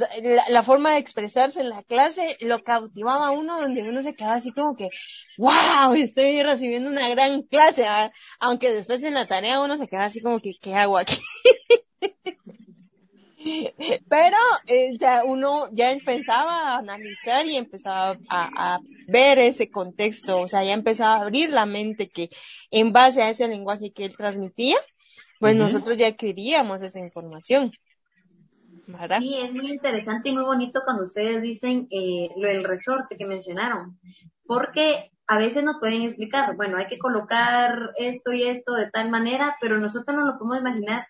la, 0.49 0.63
forma 0.63 0.91
de 0.91 0.99
expresarse 0.99 1.59
en 1.59 1.69
la 1.69 1.81
clase 1.81 2.37
lo 2.41 2.63
cautivaba 2.63 3.27
a 3.27 3.31
uno 3.31 3.59
donde 3.59 3.87
uno 3.89 4.03
se 4.03 4.13
quedaba 4.13 4.35
así 4.35 4.51
como 4.51 4.75
que, 4.75 4.89
wow, 5.37 5.93
estoy 5.95 6.43
recibiendo 6.43 6.89
una 6.89 7.09
gran 7.09 7.41
clase, 7.41 7.85
aunque 8.39 8.71
después 8.71 9.03
en 9.03 9.15
la 9.15 9.25
tarea 9.25 9.61
uno 9.61 9.77
se 9.77 9.87
quedaba 9.87 10.05
así 10.05 10.21
como 10.21 10.39
que, 10.39 10.53
¿qué 10.61 10.75
hago 10.75 10.99
aquí? 10.99 11.17
Pero 14.09 14.37
eh, 14.67 14.97
ya 14.97 15.23
uno 15.25 15.69
ya 15.71 15.91
empezaba 15.91 16.73
a 16.73 16.77
analizar 16.77 17.45
y 17.45 17.57
empezaba 17.57 18.17
a, 18.29 18.79
ver 19.07 19.39
ese 19.39 19.69
contexto, 19.69 20.39
o 20.39 20.47
sea, 20.47 20.63
ya 20.63 20.73
empezaba 20.73 21.15
a 21.15 21.21
abrir 21.21 21.49
la 21.49 21.65
mente 21.65 22.09
que 22.09 22.29
en 22.71 22.93
base 22.93 23.21
a 23.21 23.29
ese 23.29 23.47
lenguaje 23.47 23.91
que 23.91 24.05
él 24.05 24.15
transmitía, 24.15 24.77
pues 25.39 25.55
nosotros 25.57 25.97
ya 25.97 26.13
queríamos 26.13 26.81
esa 26.81 26.99
información. 26.99 27.71
¿verdad? 28.87 29.19
Sí, 29.19 29.35
es 29.37 29.53
muy 29.53 29.71
interesante 29.71 30.29
y 30.29 30.33
muy 30.33 30.43
bonito 30.43 30.81
cuando 30.85 31.03
ustedes 31.03 31.41
dicen 31.41 31.87
eh, 31.91 32.29
lo 32.37 32.47
del 32.47 32.63
resorte 32.63 33.17
que 33.17 33.25
mencionaron, 33.25 33.99
porque 34.45 35.11
a 35.27 35.37
veces 35.37 35.63
nos 35.63 35.79
pueden 35.79 36.03
explicar, 36.03 36.55
bueno, 36.55 36.77
hay 36.77 36.87
que 36.87 36.99
colocar 36.99 37.91
esto 37.97 38.33
y 38.33 38.43
esto 38.43 38.73
de 38.73 38.89
tal 38.89 39.09
manera, 39.09 39.57
pero 39.61 39.77
nosotros 39.77 40.15
no 40.15 40.25
lo 40.25 40.37
podemos 40.37 40.59
imaginar 40.59 41.07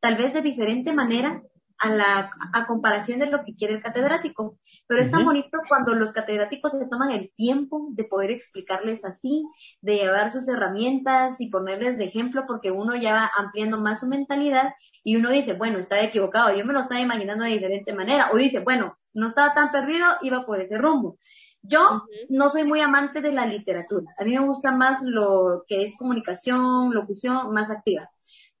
tal 0.00 0.16
vez 0.16 0.34
de 0.34 0.42
diferente 0.42 0.92
manera 0.92 1.42
a 1.84 1.90
la 1.90 2.30
a 2.52 2.66
comparación 2.66 3.18
de 3.18 3.26
lo 3.26 3.44
que 3.44 3.54
quiere 3.54 3.74
el 3.74 3.82
catedrático. 3.82 4.58
Pero 4.86 5.02
es 5.02 5.10
tan 5.10 5.24
bonito 5.24 5.58
cuando 5.68 5.94
los 5.94 6.12
catedráticos 6.12 6.72
se 6.72 6.88
toman 6.88 7.10
el 7.10 7.30
tiempo 7.36 7.88
de 7.90 8.04
poder 8.04 8.30
explicarles 8.30 9.04
así, 9.04 9.44
de 9.82 9.96
llevar 9.96 10.30
sus 10.30 10.48
herramientas 10.48 11.40
y 11.40 11.50
ponerles 11.50 11.98
de 11.98 12.04
ejemplo, 12.04 12.44
porque 12.46 12.70
uno 12.70 12.96
ya 12.96 13.12
va 13.12 13.30
ampliando 13.36 13.78
más 13.78 14.00
su 14.00 14.06
mentalidad 14.06 14.72
y 15.02 15.16
uno 15.16 15.30
dice, 15.30 15.52
bueno, 15.52 15.78
estaba 15.78 16.02
equivocado, 16.02 16.56
yo 16.56 16.64
me 16.64 16.72
lo 16.72 16.80
estaba 16.80 17.00
imaginando 17.00 17.44
de 17.44 17.50
diferente 17.50 17.92
manera, 17.92 18.30
o 18.32 18.36
dice, 18.36 18.60
bueno, 18.60 18.96
no 19.12 19.28
estaba 19.28 19.54
tan 19.54 19.70
perdido, 19.70 20.06
iba 20.22 20.46
por 20.46 20.60
ese 20.60 20.78
rumbo. 20.78 21.18
Yo 21.62 22.02
no 22.28 22.50
soy 22.50 22.64
muy 22.64 22.80
amante 22.80 23.20
de 23.20 23.32
la 23.32 23.46
literatura. 23.46 24.06
A 24.18 24.24
mí 24.24 24.32
me 24.32 24.44
gusta 24.44 24.72
más 24.72 25.00
lo 25.02 25.64
que 25.66 25.82
es 25.82 25.96
comunicación, 25.96 26.92
locución, 26.92 27.52
más 27.54 27.70
activa. 27.70 28.10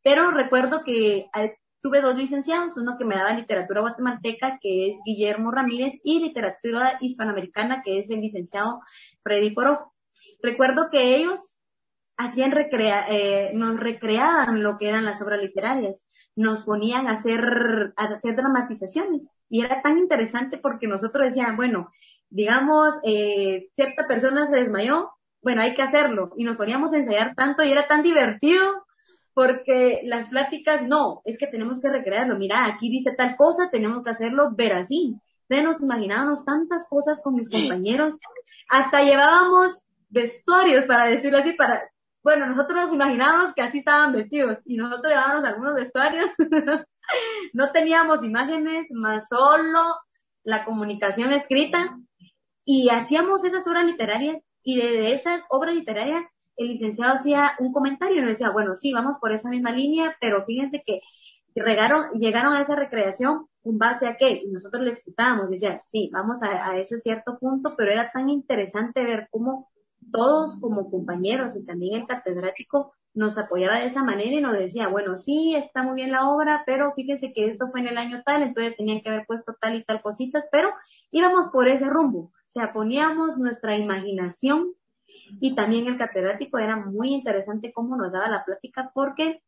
Pero 0.02 0.30
recuerdo 0.30 0.84
que 0.84 1.26
tuve 1.84 2.00
dos 2.00 2.16
licenciados, 2.16 2.78
uno 2.78 2.96
que 2.98 3.04
me 3.04 3.14
daba 3.14 3.34
literatura 3.34 3.82
guatemalteca, 3.82 4.58
que 4.58 4.88
es 4.88 4.96
Guillermo 5.04 5.50
Ramírez, 5.50 5.92
y 6.02 6.18
literatura 6.18 6.96
hispanoamericana, 7.02 7.82
que 7.84 7.98
es 7.98 8.08
el 8.08 8.22
licenciado 8.22 8.80
Freddy 9.22 9.50
Porojo. 9.50 9.92
Recuerdo 10.42 10.88
que 10.90 11.14
ellos 11.14 11.58
hacían 12.16 12.52
recrea 12.52 13.06
eh, 13.10 13.50
nos 13.52 13.78
recreaban 13.78 14.62
lo 14.62 14.78
que 14.78 14.88
eran 14.88 15.04
las 15.04 15.20
obras 15.20 15.42
literarias, 15.42 16.02
nos 16.34 16.62
ponían 16.62 17.06
a 17.06 17.12
hacer, 17.12 17.92
a 17.96 18.04
hacer 18.04 18.34
dramatizaciones. 18.34 19.28
Y 19.50 19.60
era 19.60 19.82
tan 19.82 19.98
interesante 19.98 20.56
porque 20.56 20.86
nosotros 20.88 21.26
decían, 21.26 21.54
bueno, 21.56 21.90
digamos, 22.30 22.94
eh, 23.02 23.68
cierta 23.74 24.06
persona 24.06 24.46
se 24.46 24.56
desmayó, 24.56 25.10
bueno, 25.42 25.60
hay 25.60 25.74
que 25.74 25.82
hacerlo. 25.82 26.32
Y 26.38 26.44
nos 26.44 26.56
poníamos 26.56 26.94
a 26.94 26.96
ensayar 26.96 27.34
tanto 27.34 27.62
y 27.62 27.70
era 27.70 27.86
tan 27.88 28.02
divertido 28.02 28.83
porque 29.34 30.00
las 30.04 30.28
pláticas, 30.28 30.86
no, 30.86 31.20
es 31.24 31.36
que 31.38 31.46
tenemos 31.46 31.80
que 31.80 31.90
recrearlo. 31.90 32.38
Mira, 32.38 32.66
aquí 32.66 32.88
dice 32.88 33.12
tal 33.16 33.36
cosa, 33.36 33.68
tenemos 33.70 34.02
que 34.04 34.10
hacerlo 34.10 34.52
ver 34.54 34.72
así. 34.72 35.16
Entonces 35.48 35.64
nos 35.66 35.82
imaginábamos 35.82 36.44
tantas 36.44 36.86
cosas 36.88 37.20
con 37.22 37.34
mis 37.34 37.50
compañeros, 37.50 38.16
hasta 38.68 39.02
llevábamos 39.02 39.72
vestuarios, 40.08 40.84
para 40.86 41.06
decirlo 41.06 41.38
así, 41.38 41.52
para, 41.52 41.82
bueno, 42.22 42.46
nosotros 42.46 42.84
nos 42.84 42.94
imaginábamos 42.94 43.52
que 43.52 43.60
así 43.60 43.78
estaban 43.78 44.12
vestidos 44.12 44.58
y 44.64 44.76
nosotros 44.76 45.12
llevábamos 45.12 45.44
algunos 45.44 45.74
vestuarios. 45.74 46.30
no 47.52 47.72
teníamos 47.72 48.24
imágenes, 48.24 48.86
más 48.90 49.28
solo 49.28 49.96
la 50.44 50.64
comunicación 50.64 51.32
escrita 51.32 51.98
y 52.64 52.88
hacíamos 52.90 53.44
esas 53.44 53.66
obras 53.66 53.84
literarias 53.84 54.38
y 54.62 54.76
de, 54.76 55.12
esa 55.12 55.44
obra 55.48 55.72
literaria 55.72 56.30
el 56.56 56.68
licenciado 56.68 57.14
hacía 57.14 57.52
un 57.58 57.72
comentario 57.72 58.18
y 58.18 58.20
nos 58.20 58.30
decía, 58.30 58.50
bueno, 58.50 58.76
sí, 58.76 58.92
vamos 58.92 59.16
por 59.20 59.32
esa 59.32 59.48
misma 59.48 59.72
línea, 59.72 60.16
pero 60.20 60.44
fíjense 60.44 60.82
que 60.86 61.00
regaron, 61.54 62.10
llegaron 62.18 62.54
a 62.54 62.62
esa 62.62 62.76
recreación 62.76 63.46
un 63.62 63.78
base 63.78 64.06
a 64.06 64.16
qué? 64.16 64.42
Y 64.44 64.48
nosotros 64.48 64.82
le 64.82 64.90
explicábamos, 64.90 65.50
decía, 65.50 65.80
sí, 65.90 66.10
vamos 66.12 66.42
a, 66.42 66.70
a, 66.70 66.78
ese 66.78 66.98
cierto 66.98 67.38
punto, 67.38 67.74
pero 67.76 67.92
era 67.92 68.10
tan 68.12 68.28
interesante 68.28 69.04
ver 69.04 69.28
cómo 69.30 69.70
todos 70.12 70.58
como 70.60 70.90
compañeros 70.90 71.56
y 71.56 71.64
también 71.64 72.00
el 72.00 72.06
catedrático 72.06 72.92
nos 73.14 73.38
apoyaba 73.38 73.78
de 73.78 73.86
esa 73.86 74.02
manera 74.02 74.32
y 74.32 74.40
nos 74.40 74.52
decía, 74.58 74.88
bueno, 74.88 75.16
sí, 75.16 75.54
está 75.54 75.82
muy 75.82 75.94
bien 75.94 76.12
la 76.12 76.28
obra, 76.28 76.64
pero 76.66 76.92
fíjense 76.94 77.32
que 77.32 77.46
esto 77.46 77.68
fue 77.70 77.80
en 77.80 77.88
el 77.88 77.98
año 77.98 78.22
tal, 78.24 78.42
entonces 78.42 78.76
tenían 78.76 79.00
que 79.02 79.08
haber 79.08 79.24
puesto 79.26 79.56
tal 79.60 79.76
y 79.76 79.84
tal 79.84 80.02
cositas, 80.02 80.44
pero 80.50 80.70
íbamos 81.10 81.50
por 81.50 81.68
ese 81.68 81.88
rumbo 81.88 82.32
sea, 82.54 82.72
poníamos 82.72 83.36
nuestra 83.36 83.76
imaginación 83.76 84.74
y 85.40 85.54
también 85.54 85.86
el 85.86 85.98
catedrático 85.98 86.58
era 86.58 86.76
muy 86.76 87.12
interesante 87.12 87.72
cómo 87.72 87.96
nos 87.96 88.12
daba 88.12 88.28
la 88.28 88.44
plática 88.44 88.90
porque 88.94 89.42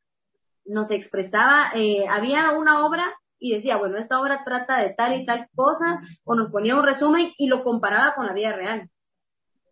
nos 0.64 0.90
expresaba, 0.90 1.70
eh, 1.75 2.07
había 2.09 2.53
una 2.53 2.85
obra 2.85 3.14
y 3.38 3.55
decía, 3.55 3.77
bueno, 3.77 3.99
esta 3.99 4.20
obra 4.20 4.42
trata 4.44 4.79
de 4.81 4.94
tal 4.94 5.20
y 5.20 5.27
tal 5.27 5.49
cosa, 5.55 6.01
o 6.25 6.35
nos 6.35 6.51
ponía 6.51 6.77
un 6.77 6.85
resumen 6.85 7.33
y 7.38 7.49
lo 7.49 7.62
comparaba 7.64 8.14
con 8.14 8.27
la 8.27 8.33
vida 8.33 8.53
real. 8.53 8.90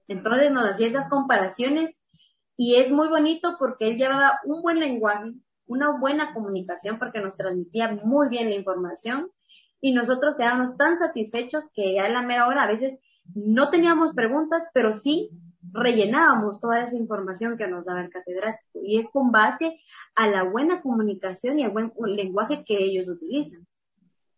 Entonces 0.07 0.53
nos 0.53 0.69
hacía 0.69 0.89
esas 0.89 1.09
comparaciones 1.09 1.99
y 2.57 2.77
es 2.77 2.91
muy 2.91 3.09
bonito 3.09 3.57
porque 3.59 3.89
él 3.89 3.97
llevaba 3.97 4.39
un 4.45 4.63
buen 4.63 4.79
lenguaje, 4.79 5.33
una 5.67 5.99
buena 5.99 6.35
comunicación 6.35 6.99
porque 6.99 7.21
nos 7.21 7.37
transmitía 7.37 7.99
muy 8.05 8.29
bien 8.29 8.51
la 8.51 8.57
información 8.57 9.31
y 9.81 9.93
nosotros 9.93 10.37
quedábamos 10.37 10.77
tan 10.77 10.99
satisfechos 10.99 11.65
que 11.75 11.95
ya 11.95 12.07
en 12.07 12.13
la 12.13 12.23
mera 12.23 12.47
hora 12.47 12.65
a 12.65 12.69
veces 12.69 12.99
no 13.35 13.71
teníamos 13.71 14.15
preguntas, 14.15 14.65
pero 14.75 14.93
sí 14.93 15.31
rellenábamos 15.73 16.61
toda 16.61 16.85
esa 16.85 16.97
información 16.97 17.57
que 17.57 17.69
nos 17.69 17.85
daba 17.85 18.01
el 18.03 18.11
catedrático 18.11 18.81
y 18.83 18.99
es 18.99 19.07
con 19.13 19.33
base 19.33 19.81
a 20.15 20.29
la 20.29 20.43
buena 20.43 20.83
comunicación 20.83 21.59
y 21.59 21.65
al 21.65 21.71
buen 21.71 21.93
lenguaje 22.07 22.65
que 22.65 22.77
ellos 22.79 23.09
utilizan. 23.09 23.67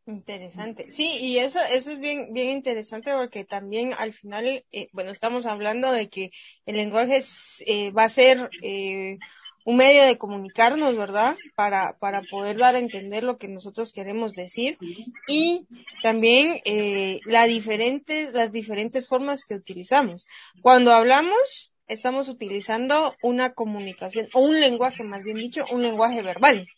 Interesante. 0.06 0.90
Sí, 0.92 1.18
y 1.20 1.38
eso, 1.38 1.58
eso 1.72 1.90
es 1.90 1.98
bien, 1.98 2.32
bien 2.32 2.50
interesante 2.50 3.12
porque 3.12 3.44
también 3.44 3.90
al 3.98 4.12
final, 4.12 4.44
eh, 4.70 4.88
bueno, 4.92 5.10
estamos 5.10 5.46
hablando 5.46 5.90
de 5.90 6.08
que 6.08 6.30
el 6.64 6.76
lenguaje 6.76 7.18
eh, 7.66 7.90
va 7.90 8.04
a 8.04 8.08
ser 8.08 8.48
eh, 8.62 9.18
un 9.66 9.76
medio 9.76 10.04
de 10.04 10.16
comunicarnos, 10.16 10.96
¿verdad? 10.96 11.36
Para, 11.56 11.98
para 11.98 12.22
poder 12.22 12.56
dar 12.56 12.76
a 12.76 12.78
entender 12.78 13.24
lo 13.24 13.36
que 13.36 13.48
nosotros 13.48 13.92
queremos 13.92 14.32
decir 14.34 14.78
y 15.26 15.66
también 16.04 16.60
eh, 16.64 17.18
la 17.24 17.46
diferentes, 17.48 18.32
las 18.32 18.52
diferentes 18.52 19.08
formas 19.08 19.44
que 19.44 19.56
utilizamos. 19.56 20.28
Cuando 20.62 20.92
hablamos, 20.92 21.74
estamos 21.88 22.28
utilizando 22.28 23.16
una 23.22 23.54
comunicación 23.54 24.28
o 24.34 24.40
un 24.40 24.60
lenguaje, 24.60 25.02
más 25.02 25.24
bien 25.24 25.38
dicho, 25.38 25.64
un 25.72 25.82
lenguaje 25.82 26.22
verbal. 26.22 26.68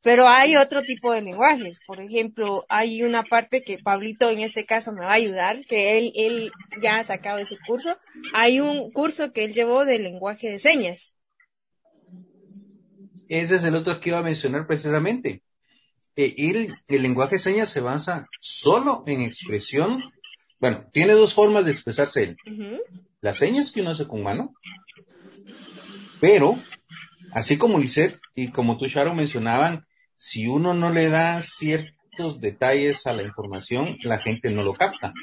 Pero 0.00 0.28
hay 0.28 0.54
otro 0.54 0.82
tipo 0.82 1.12
de 1.12 1.22
lenguajes. 1.22 1.80
Por 1.84 2.00
ejemplo, 2.00 2.64
hay 2.68 3.02
una 3.02 3.24
parte 3.24 3.62
que 3.62 3.78
Pablito 3.78 4.30
en 4.30 4.40
este 4.40 4.64
caso 4.64 4.92
me 4.92 5.04
va 5.04 5.10
a 5.10 5.14
ayudar, 5.14 5.64
que 5.64 5.98
él, 5.98 6.12
él 6.14 6.52
ya 6.80 7.00
ha 7.00 7.04
sacado 7.04 7.38
de 7.38 7.46
su 7.46 7.56
curso. 7.66 7.98
Hay 8.32 8.60
un 8.60 8.92
curso 8.92 9.32
que 9.32 9.42
él 9.42 9.54
llevó 9.54 9.84
de 9.84 9.98
lenguaje 9.98 10.48
de 10.50 10.60
señas 10.60 11.14
ese 13.40 13.56
es 13.56 13.64
el 13.64 13.74
otro 13.74 13.98
que 13.98 14.10
iba 14.10 14.18
a 14.18 14.22
mencionar 14.22 14.66
precisamente. 14.66 15.42
El, 16.16 16.76
el 16.86 17.02
lenguaje 17.02 17.36
de 17.36 17.38
señas 17.38 17.70
se 17.70 17.80
basa 17.80 18.28
solo 18.38 19.04
en 19.06 19.22
expresión. 19.22 20.04
Bueno, 20.60 20.84
tiene 20.92 21.14
dos 21.14 21.32
formas 21.32 21.64
de 21.64 21.72
expresarse 21.72 22.24
él. 22.24 22.36
Las 23.22 23.38
señas 23.38 23.72
que 23.72 23.80
uno 23.80 23.90
hace 23.90 24.06
con 24.06 24.22
mano, 24.22 24.52
pero, 26.20 26.62
así 27.32 27.56
como 27.56 27.78
Lisette 27.78 28.20
y 28.34 28.48
como 28.48 28.76
tú, 28.76 28.86
Sharon, 28.86 29.16
mencionaban, 29.16 29.86
si 30.18 30.46
uno 30.46 30.74
no 30.74 30.90
le 30.90 31.08
da 31.08 31.40
ciertos 31.40 32.38
detalles 32.38 33.06
a 33.06 33.14
la 33.14 33.22
información, 33.22 33.96
la 34.02 34.18
gente 34.18 34.50
no 34.50 34.62
lo 34.62 34.74
capta. 34.74 35.14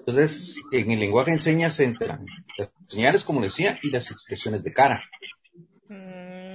Entonces, 0.00 0.60
en 0.72 0.90
el 0.90 0.98
lenguaje 0.98 1.30
de 1.30 1.38
señas 1.38 1.78
entran 1.78 2.26
las 2.58 2.70
señales, 2.88 3.22
como 3.22 3.40
decía, 3.40 3.78
y 3.84 3.90
las 3.90 4.10
expresiones 4.10 4.64
de 4.64 4.72
cara 4.72 5.04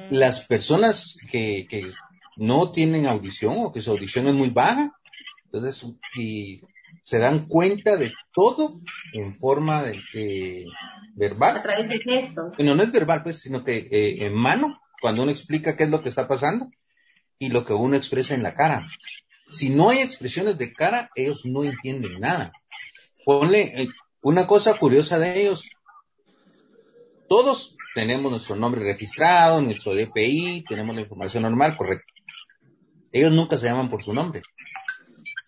las 0.10 0.42
personas 0.42 1.18
que, 1.32 1.68
que 1.70 1.88
no 2.38 2.72
tienen 2.72 3.06
audición 3.06 3.56
o 3.58 3.72
que 3.72 3.82
su 3.82 3.92
audición 3.92 4.28
es 4.28 4.34
muy 4.34 4.50
baja, 4.50 4.92
entonces, 5.46 5.86
y 6.18 6.62
se 7.04 7.20
dan 7.20 7.48
cuenta 7.48 7.98
de 7.98 8.14
todo 8.34 8.82
en 9.14 9.36
forma 9.36 9.84
de, 9.84 10.66
verbal. 11.14 11.58
A 11.58 11.64
través 11.64 11.88
de 11.88 12.00
gestos. 12.00 12.60
No, 12.60 12.76
no 12.76 12.84
es 12.84 12.92
verbal, 12.92 13.24
pues, 13.24 13.40
sino 13.40 13.64
que 13.64 13.88
eh, 13.92 14.26
en 14.26 14.34
mano, 14.34 14.82
cuando 15.00 15.24
uno 15.24 15.32
explica 15.32 15.78
qué 15.78 15.84
es 15.84 15.90
lo 15.90 16.02
que 16.02 16.10
está 16.10 16.28
pasando 16.28 16.70
y 17.40 17.50
lo 17.50 17.64
que 17.64 17.74
uno 17.74 17.96
expresa 17.96 18.34
en 18.34 18.44
la 18.44 18.56
cara. 18.56 18.88
Si 19.52 19.70
no 19.70 19.90
hay 19.92 20.00
expresiones 20.00 20.58
de 20.58 20.74
cara, 20.74 21.10
ellos 21.16 21.46
no 21.46 21.64
entienden 21.64 22.20
nada. 22.20 22.52
Ponle 23.24 23.84
eh, 23.84 23.88
una 24.22 24.48
cosa 24.48 24.78
curiosa 24.78 25.20
de 25.20 25.42
ellos. 25.42 25.70
Todos 27.30 27.75
tenemos 27.96 28.30
nuestro 28.30 28.58
nombre 28.58 28.84
registrado, 28.84 29.62
nuestro 29.62 29.96
DPI, 29.96 30.66
tenemos 30.68 30.94
la 30.94 31.02
información 31.02 31.44
normal, 31.44 31.78
correcto. 31.78 32.14
Ellos 33.10 33.32
nunca 33.32 33.58
se 33.58 33.68
llaman 33.68 33.90
por 33.90 34.04
su 34.04 34.14
nombre. 34.14 34.44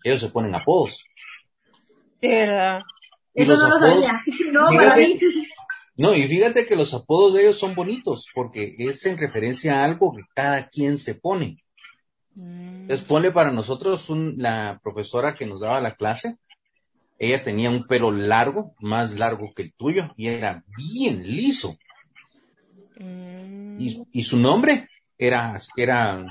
Ellos 0.02 0.22
se 0.22 0.30
ponen 0.30 0.56
apodos. 0.56 1.04
De 2.22 2.30
verdad. 2.30 2.82
Eso 3.34 3.58
no 3.58 3.68
lo 3.68 3.80
sabía. 3.80 4.24
No, 4.52 4.66
para 4.70 4.96
mí. 4.96 5.20
No, 5.98 6.16
y 6.16 6.24
fíjate 6.24 6.66
que 6.66 6.78
los 6.78 6.94
apodos 6.94 7.34
de 7.34 7.42
ellos 7.42 7.60
son 7.60 7.76
bonitos, 7.76 8.28
porque 8.34 8.76
es 8.78 9.06
en 9.06 9.18
referencia 9.18 9.82
a 9.82 9.84
algo 9.84 10.14
que 10.16 10.24
cada 10.34 10.70
quien 10.70 10.98
se 10.98 11.16
pone. 11.16 11.62
Mm. 12.34 12.84
Entonces, 12.84 13.06
ponle 13.06 13.32
para 13.32 13.52
nosotros 13.52 14.10
la 14.38 14.80
profesora 14.82 15.36
que 15.36 15.46
nos 15.46 15.60
daba 15.60 15.82
la 15.82 15.96
clase, 15.96 16.38
ella 17.20 17.44
tenía 17.44 17.70
un 17.70 17.86
pelo 17.86 18.12
largo, 18.12 18.74
más 18.80 19.16
largo 19.16 19.52
que 19.54 19.64
el 19.64 19.74
tuyo, 19.74 20.14
y 20.16 20.28
era 20.28 20.64
bien 20.78 21.24
liso. 21.24 21.78
Y, 23.00 24.04
y, 24.12 24.24
su 24.24 24.38
nombre 24.38 24.90
era, 25.18 25.58
era, 25.76 26.26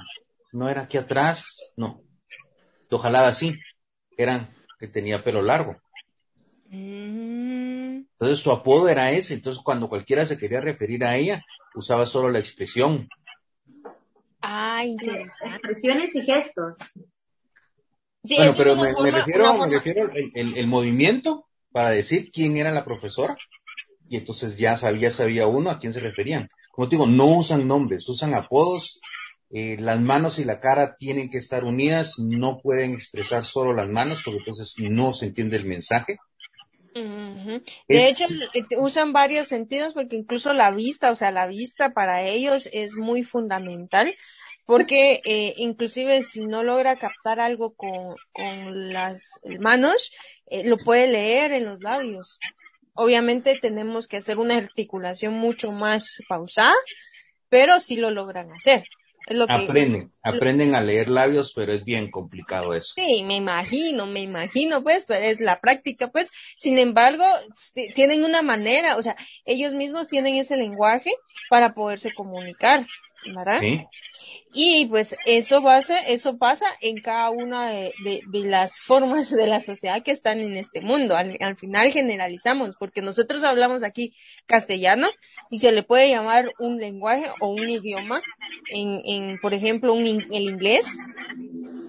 no 0.52 0.68
era 0.68 0.82
aquí 0.82 0.96
atrás, 0.96 1.64
no. 1.76 2.02
Lo 2.90 2.98
jalaba 2.98 3.28
así. 3.28 3.54
Era 4.16 4.48
que 4.78 4.88
tenía 4.88 5.22
pelo 5.22 5.42
largo. 5.42 5.76
Entonces 6.70 8.38
su 8.38 8.50
apodo 8.50 8.88
era 8.88 9.12
ese. 9.12 9.34
Entonces 9.34 9.62
cuando 9.62 9.88
cualquiera 9.88 10.26
se 10.26 10.36
quería 10.36 10.60
referir 10.60 11.04
a 11.04 11.16
ella, 11.16 11.44
usaba 11.74 12.06
solo 12.06 12.30
la 12.30 12.38
expresión. 12.38 13.08
Ah, 14.40 14.84
interesante. 14.84 15.56
Expresiones 15.56 16.14
y 16.14 16.22
gestos. 16.22 16.76
bueno, 18.22 18.54
pero 18.56 18.76
me, 18.76 19.10
refiero, 19.10 19.58
me 19.58 19.68
refiero 19.68 20.10
el, 20.34 20.56
el, 20.56 20.66
movimiento 20.66 21.46
para 21.72 21.90
decir 21.90 22.30
quién 22.32 22.56
era 22.56 22.70
la 22.70 22.84
profesora 22.84 23.36
y 24.08 24.16
entonces 24.16 24.56
ya 24.56 24.76
sabía, 24.76 25.10
sabía 25.10 25.46
uno 25.46 25.70
a 25.70 25.78
quién 25.78 25.92
se 25.92 26.00
referían. 26.00 26.48
Como 26.76 26.88
te 26.88 26.96
digo, 26.96 27.06
no 27.06 27.24
usan 27.24 27.66
nombres, 27.66 28.06
usan 28.08 28.34
apodos. 28.34 29.00
Eh, 29.50 29.78
las 29.80 29.98
manos 30.00 30.38
y 30.38 30.44
la 30.44 30.60
cara 30.60 30.94
tienen 30.96 31.30
que 31.30 31.38
estar 31.38 31.64
unidas, 31.64 32.18
no 32.18 32.58
pueden 32.58 32.92
expresar 32.92 33.44
solo 33.46 33.72
las 33.72 33.88
manos 33.88 34.22
porque 34.22 34.40
entonces 34.40 34.74
no 34.78 35.14
se 35.14 35.26
entiende 35.26 35.56
el 35.56 35.64
mensaje. 35.64 36.18
De 37.88 38.08
hecho, 38.08 38.24
eh, 38.54 38.76
usan 38.78 39.12
varios 39.12 39.48
sentidos 39.48 39.94
porque 39.94 40.16
incluso 40.16 40.52
la 40.52 40.70
vista, 40.70 41.10
o 41.10 41.16
sea, 41.16 41.30
la 41.30 41.46
vista 41.46 41.94
para 41.94 42.22
ellos 42.24 42.68
es 42.72 42.96
muy 42.96 43.22
fundamental 43.22 44.14
porque 44.66 45.20
eh, 45.24 45.54
inclusive 45.56 46.24
si 46.24 46.44
no 46.44 46.62
logra 46.62 46.96
captar 46.96 47.40
algo 47.40 47.74
con, 47.74 48.16
con 48.32 48.92
las 48.92 49.40
manos, 49.60 50.10
eh, 50.46 50.68
lo 50.68 50.76
puede 50.76 51.06
leer 51.06 51.52
en 51.52 51.64
los 51.64 51.80
labios. 51.80 52.38
Obviamente 52.96 53.58
tenemos 53.60 54.06
que 54.06 54.16
hacer 54.16 54.38
una 54.38 54.56
articulación 54.56 55.34
mucho 55.34 55.70
más 55.70 56.22
pausada, 56.28 56.74
pero 57.48 57.80
sí 57.80 57.96
lo 57.96 58.10
logran 58.10 58.52
hacer 58.52 58.84
aprenden, 59.48 60.12
aprenden 60.22 60.74
a 60.74 60.80
leer 60.80 61.08
labios, 61.08 61.52
pero 61.54 61.72
es 61.72 61.84
bien 61.84 62.10
complicado 62.10 62.74
eso. 62.74 62.92
Sí, 62.94 63.24
me 63.24 63.36
imagino, 63.36 64.06
me 64.06 64.20
imagino, 64.20 64.82
pues, 64.82 65.06
pero 65.06 65.24
es 65.24 65.40
la 65.40 65.60
práctica, 65.60 66.08
pues. 66.08 66.30
Sin 66.58 66.78
embargo, 66.78 67.24
tienen 67.94 68.24
una 68.24 68.42
manera, 68.42 68.96
o 68.96 69.02
sea, 69.02 69.16
ellos 69.44 69.74
mismos 69.74 70.08
tienen 70.08 70.36
ese 70.36 70.56
lenguaje 70.56 71.10
para 71.50 71.74
poderse 71.74 72.14
comunicar, 72.14 72.86
¿verdad? 73.34 73.60
Sí. 73.60 73.86
Y 74.58 74.86
pues 74.86 75.14
eso 75.26 75.62
pasa, 75.62 76.00
eso 76.00 76.38
pasa 76.38 76.64
en 76.80 77.02
cada 77.02 77.28
una 77.28 77.68
de, 77.68 77.92
las 78.32 78.80
formas 78.86 79.30
de 79.30 79.46
la 79.46 79.60
sociedad 79.60 80.02
que 80.02 80.12
están 80.12 80.40
en 80.40 80.56
este 80.56 80.80
mundo. 80.80 81.14
Al, 81.16 81.56
final 81.56 81.92
generalizamos, 81.92 82.76
porque 82.78 83.02
nosotros 83.02 83.44
hablamos 83.44 83.82
aquí 83.82 84.14
castellano 84.46 85.08
y 85.50 85.58
se 85.58 85.72
le 85.72 85.82
puede 85.82 86.08
llamar 86.08 86.52
un 86.58 86.78
lenguaje 86.78 87.26
o 87.40 87.48
un 87.48 87.68
idioma 87.68 88.22
en, 88.70 89.02
en 89.04 89.38
por 89.40 89.52
ejemplo, 89.52 89.92
un, 89.92 90.06
el 90.06 90.42
inglés. 90.42 90.96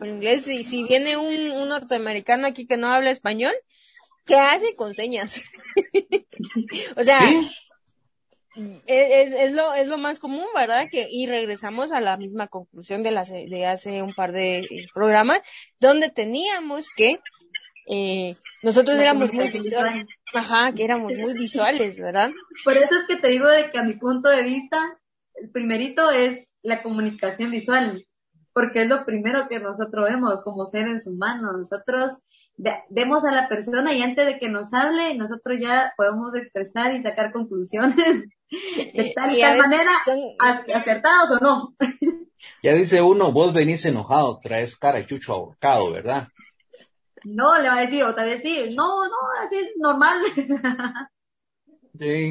El 0.02 0.10
inglés, 0.10 0.44
si, 0.44 0.64
si 0.64 0.84
viene 0.84 1.16
un, 1.16 1.52
un 1.52 1.70
norteamericano 1.70 2.48
aquí 2.48 2.66
que 2.66 2.78
no 2.78 2.90
habla 2.90 3.12
español, 3.12 3.54
¿qué 4.26 4.36
hace 4.36 4.76
con 4.76 4.94
señas? 4.94 5.42
o 6.98 7.04
sea, 7.04 7.22
es, 8.86 9.32
es, 9.34 9.54
lo, 9.54 9.74
es 9.76 9.88
lo 9.88 9.98
más 9.98 10.20
común, 10.20 10.46
¿verdad? 10.56 10.88
Que, 10.92 11.08
y 11.10 11.28
regresamos 11.28 11.92
a 11.92 12.02
la 12.02 12.18
misma 12.18 12.48
conclusión 12.48 13.04
de, 13.04 13.12
las, 13.12 13.32
de 13.32 13.66
hace 13.66 14.02
un 14.02 14.14
par 14.14 14.32
de 14.32 14.60
eh, 14.60 14.88
programas, 14.94 15.42
donde 15.80 16.10
teníamos 16.10 16.90
que 16.90 17.20
eh, 17.88 18.36
nosotros 18.64 19.00
éramos 19.00 19.32
muy 19.32 19.50
visuales. 19.50 20.06
Ajá, 20.34 20.74
que 20.74 20.84
éramos 20.84 21.14
muy 21.14 21.34
visuales, 21.34 21.98
¿verdad? 21.98 22.32
Por 22.66 22.76
eso 22.78 22.90
es 23.02 23.08
que 23.08 23.16
te 23.16 23.30
digo 23.30 23.48
de 23.48 23.72
que 23.72 23.80
a 23.80 23.84
mi 23.84 23.94
punto 23.94 24.30
de 24.30 24.44
vista, 24.44 24.78
el 25.36 25.50
primerito 25.52 26.10
es 26.12 26.46
la 26.64 26.84
comunicación 26.84 27.52
visual, 27.52 28.06
porque 28.54 28.82
es 28.82 28.90
lo 28.90 29.06
primero 29.06 29.48
que 29.48 29.60
nosotros 29.60 30.10
vemos 30.10 30.42
como 30.44 30.66
seres 30.66 31.08
humanos. 31.08 31.54
Nosotros 31.58 32.20
vemos 32.90 33.24
a 33.24 33.32
la 33.32 33.48
persona 33.48 33.94
y 33.94 34.02
antes 34.02 34.26
de 34.26 34.40
que 34.40 34.50
nos 34.50 34.74
hable, 34.74 35.16
nosotros 35.16 35.58
ya 35.62 35.94
podemos 35.96 36.36
expresar 36.36 36.94
y 36.94 37.04
sacar 37.04 37.32
conclusiones 37.32 37.96
de 38.50 39.14
tal 39.16 39.36
y 39.36 39.42
tal 39.42 39.58
manera, 39.58 39.92
acertados 40.40 41.32
o 41.32 41.44
no. 41.44 41.76
Ya 42.62 42.74
dice 42.74 43.02
uno, 43.02 43.32
vos 43.32 43.52
venís 43.52 43.84
enojado, 43.86 44.40
traes 44.42 44.76
cara 44.76 45.00
de 45.00 45.08
chucho 45.08 45.34
ahorcado, 45.34 45.92
¿verdad? 45.92 46.28
No, 47.24 47.60
le 47.60 47.68
va 47.68 47.80
a 47.80 47.82
decir, 47.82 48.04
otra 48.04 48.26
vez 48.26 48.42
sí, 48.42 48.70
no, 48.76 49.06
no, 49.06 49.16
así 49.44 49.58
es 49.58 49.68
normal. 49.78 50.22
Sí. 52.00 52.30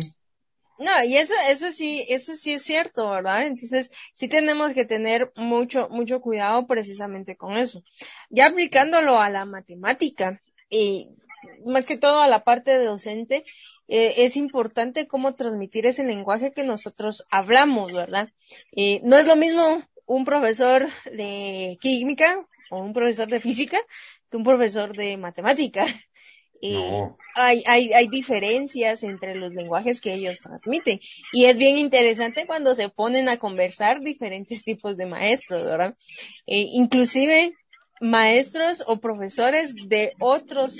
No, 0.79 1.02
y 1.05 1.16
eso, 1.16 1.35
eso 1.48 1.72
sí, 1.72 2.05
eso 2.09 2.37
sí 2.37 2.52
es 2.52 2.62
cierto, 2.62 3.11
¿verdad? 3.11 3.46
Entonces, 3.48 3.90
sí 4.14 4.29
tenemos 4.29 4.74
que 4.74 4.85
tener 4.85 5.33
mucho, 5.35 5.88
mucho 5.90 6.20
cuidado 6.20 6.68
precisamente 6.68 7.37
con 7.37 7.57
eso. 7.57 7.83
Ya 8.31 8.46
aplicándolo 8.46 9.18
a 9.18 9.29
la 9.29 9.44
matemática, 9.44 10.40
y 10.68 11.09
más 11.65 11.87
que 11.87 11.97
todo 11.97 12.21
a 12.21 12.29
la 12.29 12.45
parte 12.45 12.77
de 12.77 12.85
docente, 12.85 13.45
eh, 13.89 14.15
es 14.19 14.37
importante 14.37 15.07
cómo 15.07 15.35
transmitir 15.35 15.87
ese 15.87 16.05
lenguaje 16.05 16.53
que 16.53 16.65
nosotros 16.65 17.25
hablamos, 17.31 17.93
¿verdad? 17.93 18.31
Eh, 18.73 19.01
no 19.05 19.17
es 19.19 19.27
lo 19.27 19.37
mismo 19.37 19.83
un 20.07 20.25
profesor 20.25 20.87
de 21.05 21.79
química 21.81 22.47
o 22.71 22.83
un 22.83 22.93
profesor 22.93 23.29
de 23.29 23.41
física 23.41 23.79
que 24.31 24.37
un 24.37 24.45
profesor 24.45 24.97
de 24.97 25.17
matemática. 25.17 25.87
Eh, 26.63 27.11
hay, 27.35 27.63
hay, 27.67 27.93
hay 27.93 28.09
diferencias 28.09 29.03
entre 29.03 29.35
los 29.35 29.53
lenguajes 29.53 30.01
que 30.01 30.15
ellos 30.15 30.41
transmiten. 30.41 31.01
Y 31.31 31.45
es 31.45 31.59
bien 31.59 31.77
interesante 31.77 32.47
cuando 32.47 32.75
se 32.75 32.89
ponen 32.89 33.29
a 33.29 33.37
conversar 33.37 34.01
diferentes 34.01 34.65
tipos 34.65 34.97
de 34.97 35.05
maestros, 35.05 35.65
¿verdad? 35.65 35.95
Eh, 36.47 36.67
inclusive 36.73 37.53
maestros 38.01 38.83
o 38.87 39.01
profesores 39.01 39.75
de 39.87 40.15
otros 40.19 40.79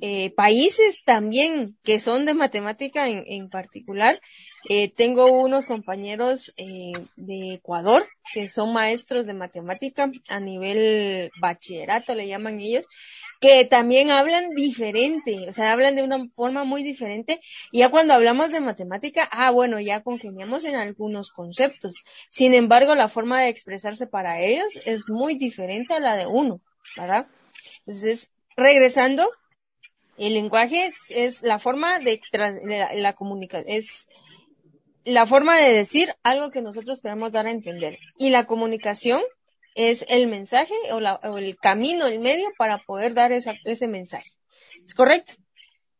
eh, 0.00 0.30
países 0.34 1.02
también 1.04 1.76
que 1.82 2.00
son 2.00 2.24
de 2.24 2.34
matemática 2.34 3.08
en, 3.08 3.24
en 3.26 3.48
particular. 3.48 4.20
Eh, 4.68 4.90
tengo 4.90 5.26
unos 5.26 5.66
compañeros 5.66 6.52
eh, 6.56 6.92
de 7.16 7.54
Ecuador 7.54 8.06
que 8.34 8.48
son 8.48 8.72
maestros 8.72 9.26
de 9.26 9.34
matemática 9.34 10.10
a 10.28 10.40
nivel 10.40 11.30
bachillerato, 11.40 12.14
le 12.14 12.28
llaman 12.28 12.60
ellos, 12.60 12.84
que 13.40 13.64
también 13.64 14.10
hablan 14.10 14.50
diferente, 14.50 15.48
o 15.48 15.52
sea, 15.52 15.72
hablan 15.72 15.94
de 15.94 16.02
una 16.02 16.26
forma 16.34 16.64
muy 16.64 16.82
diferente. 16.82 17.40
Y 17.72 17.78
ya 17.78 17.90
cuando 17.90 18.14
hablamos 18.14 18.50
de 18.50 18.60
matemática, 18.60 19.28
ah, 19.32 19.50
bueno, 19.50 19.80
ya 19.80 20.02
congeniamos 20.02 20.64
en 20.64 20.74
algunos 20.74 21.30
conceptos. 21.30 21.94
Sin 22.30 22.54
embargo, 22.54 22.94
la 22.94 23.08
forma 23.08 23.40
de 23.40 23.48
expresarse 23.48 24.06
para 24.06 24.40
ellos 24.40 24.78
es 24.84 25.08
muy 25.08 25.36
diferente 25.36 25.94
a 25.94 26.00
la 26.00 26.16
de 26.16 26.26
uno, 26.26 26.60
¿verdad? 26.96 27.28
Entonces, 27.86 28.32
regresando, 28.56 29.30
el 30.18 30.34
lenguaje 30.34 30.90
es, 31.10 31.42
la 31.42 31.58
forma 31.58 31.98
de 32.00 32.20
la, 32.64 32.94
la 32.94 33.12
comunicación, 33.14 33.76
es 33.76 34.08
la 35.04 35.26
forma 35.26 35.56
de 35.56 35.72
decir 35.72 36.12
algo 36.22 36.50
que 36.50 36.62
nosotros 36.62 37.00
queremos 37.00 37.32
dar 37.32 37.46
a 37.46 37.50
entender. 37.50 37.98
Y 38.18 38.30
la 38.30 38.44
comunicación 38.44 39.22
es 39.74 40.04
el 40.08 40.26
mensaje 40.26 40.74
o, 40.92 41.00
la, 41.00 41.14
o 41.14 41.38
el 41.38 41.56
camino, 41.56 42.06
el 42.06 42.18
medio 42.18 42.48
para 42.58 42.78
poder 42.78 43.14
dar 43.14 43.32
esa, 43.32 43.54
ese 43.64 43.88
mensaje. 43.88 44.30
¿Es 44.84 44.94
correcto? 44.94 45.34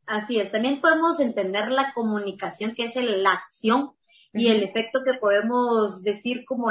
Así 0.07 0.41
es. 0.41 0.51
También 0.51 0.81
podemos 0.81 1.21
entender 1.21 1.71
la 1.71 1.93
comunicación, 1.95 2.75
que 2.75 2.85
es 2.85 2.97
la 2.97 3.33
acción 3.33 3.93
y 4.33 4.49
el 4.49 4.63
efecto 4.63 5.01
que 5.05 5.15
podemos 5.15 6.03
decir 6.03 6.45
como 6.45 6.69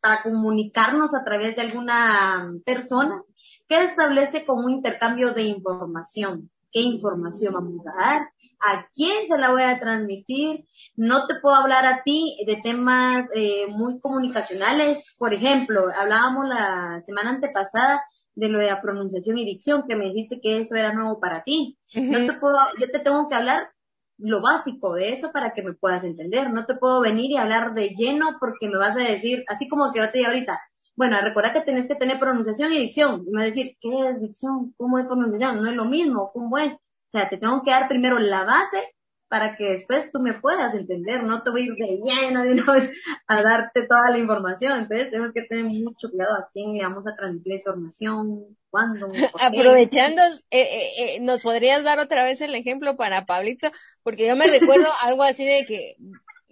para 0.00 0.22
comunicarnos 0.22 1.14
a 1.14 1.24
través 1.24 1.56
de 1.56 1.62
alguna 1.62 2.52
persona 2.64 3.22
que 3.68 3.82
establece 3.82 4.44
como 4.44 4.66
un 4.66 4.72
intercambio 4.72 5.32
de 5.32 5.42
información. 5.42 6.50
¿Qué 6.72 6.80
información 6.80 7.54
vamos 7.54 7.86
a 7.86 8.00
dar? 8.00 8.22
a 8.60 8.86
quién 8.94 9.26
se 9.26 9.38
la 9.38 9.50
voy 9.50 9.62
a 9.62 9.78
transmitir. 9.78 10.66
No 10.96 11.26
te 11.26 11.34
puedo 11.40 11.56
hablar 11.56 11.86
a 11.86 12.02
ti 12.02 12.36
de 12.46 12.56
temas 12.56 13.26
eh, 13.34 13.66
muy 13.68 14.00
comunicacionales. 14.00 15.14
Por 15.18 15.34
ejemplo, 15.34 15.84
hablábamos 15.96 16.46
la 16.46 17.02
semana 17.06 17.30
antepasada 17.30 18.02
de 18.34 18.48
lo 18.48 18.60
de 18.60 18.68
la 18.68 18.80
pronunciación 18.80 19.38
y 19.38 19.44
dicción, 19.44 19.84
que 19.88 19.96
me 19.96 20.06
dijiste 20.06 20.40
que 20.42 20.60
eso 20.60 20.76
era 20.76 20.92
nuevo 20.92 21.20
para 21.20 21.42
ti. 21.42 21.78
No 21.94 22.26
te 22.26 22.34
puedo, 22.34 22.56
yo 22.78 22.90
te 22.90 23.00
tengo 23.00 23.28
que 23.28 23.34
hablar 23.34 23.70
lo 24.18 24.42
básico 24.42 24.94
de 24.94 25.12
eso 25.12 25.32
para 25.32 25.52
que 25.54 25.62
me 25.62 25.72
puedas 25.72 26.04
entender. 26.04 26.50
No 26.50 26.66
te 26.66 26.74
puedo 26.74 27.00
venir 27.00 27.30
y 27.30 27.36
hablar 27.36 27.74
de 27.74 27.94
lleno 27.96 28.36
porque 28.38 28.68
me 28.68 28.76
vas 28.76 28.96
a 28.96 29.00
decir, 29.00 29.44
así 29.48 29.68
como 29.68 29.92
que 29.92 30.00
yo 30.00 30.10
te 30.10 30.18
digo 30.18 30.28
ahorita, 30.30 30.60
bueno, 31.00 31.18
recuerda 31.22 31.54
que 31.54 31.62
tenés 31.62 31.86
que 31.86 31.94
tener 31.94 32.18
pronunciación 32.18 32.74
y 32.74 32.78
dicción. 32.78 33.24
Y 33.26 33.30
me 33.30 33.44
decir, 33.44 33.74
¿qué 33.80 33.88
es 34.10 34.20
dicción? 34.20 34.74
¿Cómo 34.76 34.98
es 34.98 35.06
pronunciación? 35.06 35.62
No 35.62 35.70
es 35.70 35.74
lo 35.74 35.86
mismo, 35.86 36.30
¿cómo 36.30 36.58
es? 36.58 36.74
O 36.74 37.10
sea, 37.10 37.26
te 37.30 37.38
tengo 37.38 37.62
que 37.62 37.70
dar 37.70 37.88
primero 37.88 38.18
la 38.18 38.44
base 38.44 38.94
para 39.26 39.56
que 39.56 39.70
después 39.70 40.12
tú 40.12 40.20
me 40.20 40.34
puedas 40.34 40.74
entender, 40.74 41.22
no 41.22 41.42
te 41.42 41.48
voy 41.48 41.62
a 41.62 41.64
ir 41.64 41.74
de 41.74 42.00
lleno 42.04 42.42
de 42.42 42.52
una 42.52 42.72
vez 42.74 42.92
a 43.28 43.42
darte 43.42 43.86
toda 43.86 44.10
la 44.10 44.18
información. 44.18 44.72
Entonces 44.78 45.10
tenemos 45.10 45.32
que 45.32 45.40
tener 45.44 45.64
mucho 45.64 46.10
cuidado 46.10 46.34
a 46.34 46.50
quién 46.52 46.74
le 46.74 46.82
vamos 46.82 47.06
a 47.06 47.16
transmitir 47.16 47.54
información, 47.54 48.58
cuándo. 48.68 49.10
Aprovechando, 49.40 50.20
eh, 50.50 50.60
eh, 50.60 50.90
eh, 50.98 51.20
¿nos 51.22 51.40
podrías 51.40 51.82
dar 51.82 51.98
otra 51.98 52.24
vez 52.24 52.42
el 52.42 52.54
ejemplo 52.54 52.98
para 52.98 53.24
Pablito? 53.24 53.70
Porque 54.02 54.26
yo 54.26 54.36
me 54.36 54.48
recuerdo 54.48 54.88
algo 55.02 55.22
así 55.22 55.46
de 55.46 55.64
que 55.64 55.96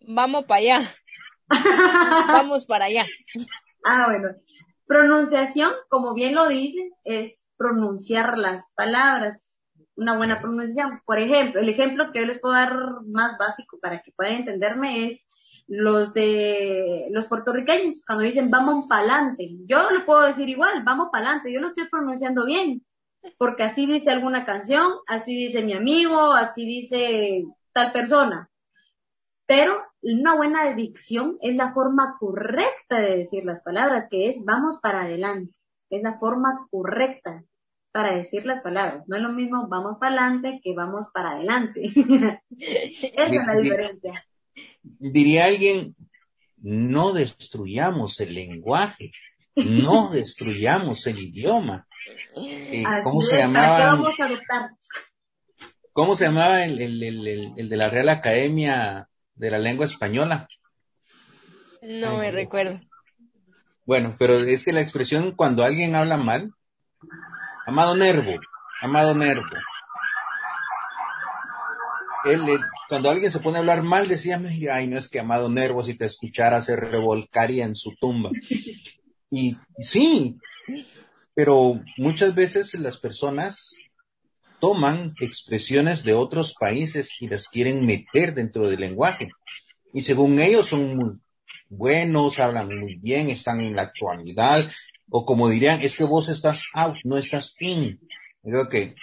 vamos 0.06 0.46
para 0.46 0.61
allá. 0.61 0.94
vamos 2.28 2.64
para 2.64 2.87
allá. 2.87 3.04
Ah, 3.85 4.07
bueno. 4.09 4.35
Pronunciación, 4.87 5.73
como 5.88 6.14
bien 6.14 6.35
lo 6.35 6.49
dice, 6.49 6.91
es 7.05 7.45
pronunciar 7.57 8.38
las 8.38 8.64
palabras 8.75 9.49
una 9.99 10.17
buena 10.17 10.41
pronunciación. 10.41 11.03
Por 11.05 11.19
ejemplo, 11.19 11.61
el 11.61 11.69
ejemplo 11.69 12.12
que 12.12 12.21
yo 12.21 12.27
les 12.27 12.38
puedo 12.38 12.55
dar 12.55 12.73
más 13.07 13.37
básico 13.37 13.79
para 13.81 14.01
que 14.01 14.12
puedan 14.12 14.35
entenderme 14.35 15.09
es 15.09 15.25
los 15.67 16.14
de 16.14 17.09
los 17.11 17.27
puertorriqueños, 17.27 18.03
cuando 18.07 18.25
dicen 18.25 18.51
vamos 18.51 18.87
pa'lante. 18.88 19.51
Yo 19.67 19.91
lo 19.91 20.07
puedo 20.07 20.23
decir 20.23 20.49
igual, 20.49 20.83
vamos 20.85 21.09
pa'lante, 21.12 21.53
yo 21.53 21.61
lo 21.61 21.69
estoy 21.69 21.88
pronunciando 21.88 22.47
bien, 22.47 22.87
porque 23.37 23.64
así 23.64 23.87
dice 23.87 24.11
alguna 24.11 24.47
canción, 24.47 24.93
así 25.07 25.37
dice 25.37 25.62
mi 25.62 25.75
amigo, 25.75 26.33
así 26.33 26.64
dice 26.64 27.45
tal 27.73 27.93
persona. 27.93 28.49
Pero 29.47 29.83
una 30.00 30.37
buena 30.37 30.74
dicción 30.74 31.38
es 31.40 31.56
la 31.56 31.72
forma 31.72 32.16
correcta 32.18 33.00
de 33.00 33.18
decir 33.18 33.44
las 33.44 33.62
palabras, 33.62 34.06
que 34.11 34.28
es 34.28 34.44
vamos 34.44 34.78
para 34.80 35.02
adelante. 35.02 35.54
Es 35.90 36.02
la 36.02 36.18
forma 36.18 36.66
correcta 36.70 37.42
para 37.90 38.14
decir 38.14 38.44
las 38.44 38.61
palabras. 38.61 39.04
No 39.08 39.16
es 39.16 39.22
lo 39.22 39.32
mismo 39.32 39.66
vamos 39.68 39.96
para 39.98 40.12
adelante 40.12 40.61
que 40.62 40.74
vamos 40.74 41.08
para 41.12 41.32
adelante. 41.32 41.82
Esa 42.58 43.24
es 43.24 43.46
la 43.46 43.54
diferencia. 43.61 44.24
Diría 44.82 45.46
alguien, 45.46 45.96
no 46.58 47.12
destruyamos 47.12 48.20
el 48.20 48.34
lenguaje, 48.34 49.12
no 49.56 50.08
destruyamos 50.12 51.06
el 51.06 51.18
idioma. 51.18 51.87
Eh, 52.37 52.84
¿Cómo 53.02 53.22
se 53.22 53.38
llamaba? 53.38 53.98
¿Cómo 55.92 56.14
se 56.14 56.26
llamaba 56.26 56.64
el, 56.64 56.80
el 56.80 57.68
de 57.68 57.76
la 57.76 57.88
Real 57.88 58.08
Academia 58.11 59.08
de 59.38 59.51
la 59.51 59.59
lengua 59.59 59.87
española. 59.87 60.48
No 61.83 62.18
me 62.18 62.31
recuerdo. 62.31 62.81
Bueno, 63.87 64.16
pero 64.18 64.38
es 64.38 64.64
que 64.64 64.72
la 64.72 64.81
expresión 64.81 65.33
cuando 65.33 65.64
alguien 65.64 65.94
habla 65.94 66.16
mal, 66.16 66.53
amado 67.66 67.96
Nervo, 67.96 68.35
amado 68.83 69.14
Nervo. 69.14 69.46
Él, 72.24 72.42
cuando 72.88 73.11
alguien 73.11 73.31
se 73.31 73.40
pone 73.40 73.57
a 73.57 73.61
hablar 73.61 73.83
mal, 73.83 74.09
decía, 74.09 74.40
ay, 74.70 74.88
no 74.88 74.98
es 74.98 75.09
que 75.09 75.20
amado 75.20 75.48
Nervo, 75.48 75.83
si 75.83 75.94
te 75.94 76.05
escuchara 76.05 76.61
se 76.61 76.77
revolcaría 76.77 77.64
en 77.64 77.74
su 77.74 77.94
tumba. 77.98 78.31
Y 79.31 79.57
sí, 79.81 80.37
pero 81.35 81.81
muchas 81.96 82.35
veces 82.35 82.74
las 82.74 82.98
personas 82.98 83.74
toman 84.61 85.14
expresiones 85.21 86.05
de 86.05 86.14
otros 86.14 86.55
países 86.55 87.11
y 87.21 87.29
las 87.29 87.49
quieren 87.49 87.85
meter 87.87 88.35
dentro 88.35 88.68
del 88.68 88.81
lenguaje. 88.81 89.31
Y 89.92 90.03
según 90.03 90.38
ellos 90.38 90.66
son 90.66 90.97
muy 90.97 91.14
buenos, 91.68 92.38
hablan 92.38 92.79
muy 92.79 92.97
bien, 92.97 93.29
están 93.31 93.61
en 93.61 93.77
la 93.77 93.83
actualidad, 93.83 94.68
o 95.11 95.25
como 95.25 95.49
dirían, 95.49 95.81
es 95.83 95.97
que 95.97 96.05
vos 96.05 96.29
estás 96.29 96.64
out, 96.75 96.97
no 97.05 97.16
estás 97.16 97.55
in. 97.61 98.01
Digo 98.42 98.68
que, 98.68 98.94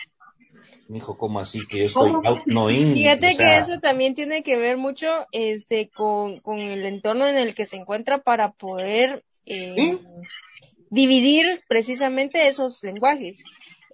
hijo, 0.93 1.17
¿cómo 1.17 1.39
así? 1.39 1.65
Que 1.67 1.79
yo 1.79 1.85
estoy 1.85 2.11
out, 2.23 2.45
no 2.45 2.69
in. 2.69 2.93
Fíjate 2.93 3.35
que 3.35 3.57
eso 3.57 3.79
también 3.79 4.13
tiene 4.13 4.43
que 4.43 4.57
ver 4.57 4.77
mucho 4.77 5.07
este, 5.31 5.89
con, 5.89 6.39
con 6.39 6.59
el 6.59 6.85
entorno 6.85 7.27
en 7.27 7.37
el 7.37 7.55
que 7.55 7.65
se 7.65 7.77
encuentra 7.77 8.19
para 8.19 8.51
poder 8.51 9.23
eh, 9.45 9.97
dividir 10.89 11.63
precisamente 11.67 12.47
esos 12.47 12.83
lenguajes. 12.83 13.43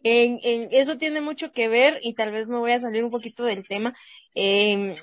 En, 0.03 0.39
en, 0.43 0.67
eso 0.71 0.97
tiene 0.97 1.21
mucho 1.21 1.51
que 1.51 1.67
ver, 1.67 1.99
y 2.01 2.13
tal 2.13 2.31
vez 2.31 2.47
me 2.47 2.57
voy 2.57 2.71
a 2.71 2.79
salir 2.79 3.03
un 3.03 3.11
poquito 3.11 3.43
del 3.43 3.67
tema, 3.67 3.93
eh, 4.35 4.95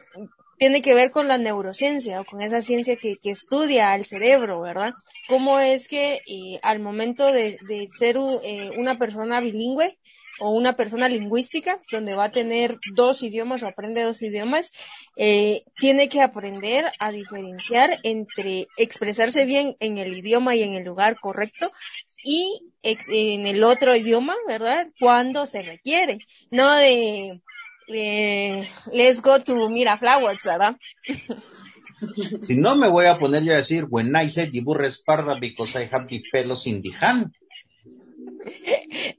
tiene 0.59 0.83
que 0.83 0.95
ver 0.95 1.11
con 1.11 1.29
la 1.29 1.39
neurociencia 1.39 2.21
o 2.21 2.25
con 2.25 2.43
esa 2.43 2.61
ciencia 2.61 2.97
que, 2.97 3.17
que 3.17 3.31
estudia 3.31 3.93
al 3.93 4.05
cerebro, 4.05 4.61
¿verdad? 4.61 4.93
Cómo 5.29 5.61
es 5.61 5.89
que 5.89 6.21
eh, 6.27 6.59
al 6.63 6.81
momento 6.81 7.33
de, 7.33 7.59
de 7.69 7.89
ser 7.97 8.17
eh, 8.43 8.71
una 8.77 8.99
persona 8.99 9.41
bilingüe 9.41 9.97
o 10.41 10.51
una 10.51 10.77
persona 10.77 11.09
lingüística, 11.09 11.81
donde 11.91 12.15
va 12.15 12.25
a 12.25 12.33
tener 12.33 12.79
dos 12.95 13.23
idiomas 13.23 13.63
o 13.63 13.67
aprende 13.67 14.03
dos 14.03 14.23
idiomas, 14.23 14.71
eh, 15.17 15.63
tiene 15.77 16.09
que 16.09 16.21
aprender 16.21 16.85
a 16.99 17.11
diferenciar 17.11 17.99
entre 18.03 18.69
expresarse 18.77 19.45
bien 19.45 19.77
en 19.81 19.99
el 19.99 20.17
idioma 20.17 20.55
y 20.55 20.63
en 20.63 20.75
el 20.75 20.85
lugar 20.85 21.19
correcto 21.19 21.73
y 22.23 22.61
en 22.85 23.47
el 23.47 23.65
otro 23.65 23.95
idioma, 23.97 24.35
¿verdad? 24.47 24.89
Cuando 24.99 25.47
se 25.47 25.63
requiere, 25.63 26.19
no 26.51 26.77
de 26.77 27.41
eh, 27.89 28.69
let's 28.93 29.23
go 29.23 29.41
to 29.41 29.69
Miraflowers, 29.69 30.45
¿verdad? 30.45 30.77
si 32.47 32.55
no 32.55 32.77
me 32.77 32.89
voy 32.89 33.07
a 33.07 33.19
poner 33.19 33.43
yo 33.45 33.53
a 33.53 33.57
decir, 33.57 33.87
when 33.89 34.15
I 34.15 34.31
said 34.31 34.51
the 34.53 34.63
parda 35.07 35.39
because 35.41 35.77
I 35.77 35.89
have 35.91 36.07
the 36.09 36.23
pelos 36.31 36.67
in 36.67 36.83
the 36.83 36.93
hand. 36.93 37.33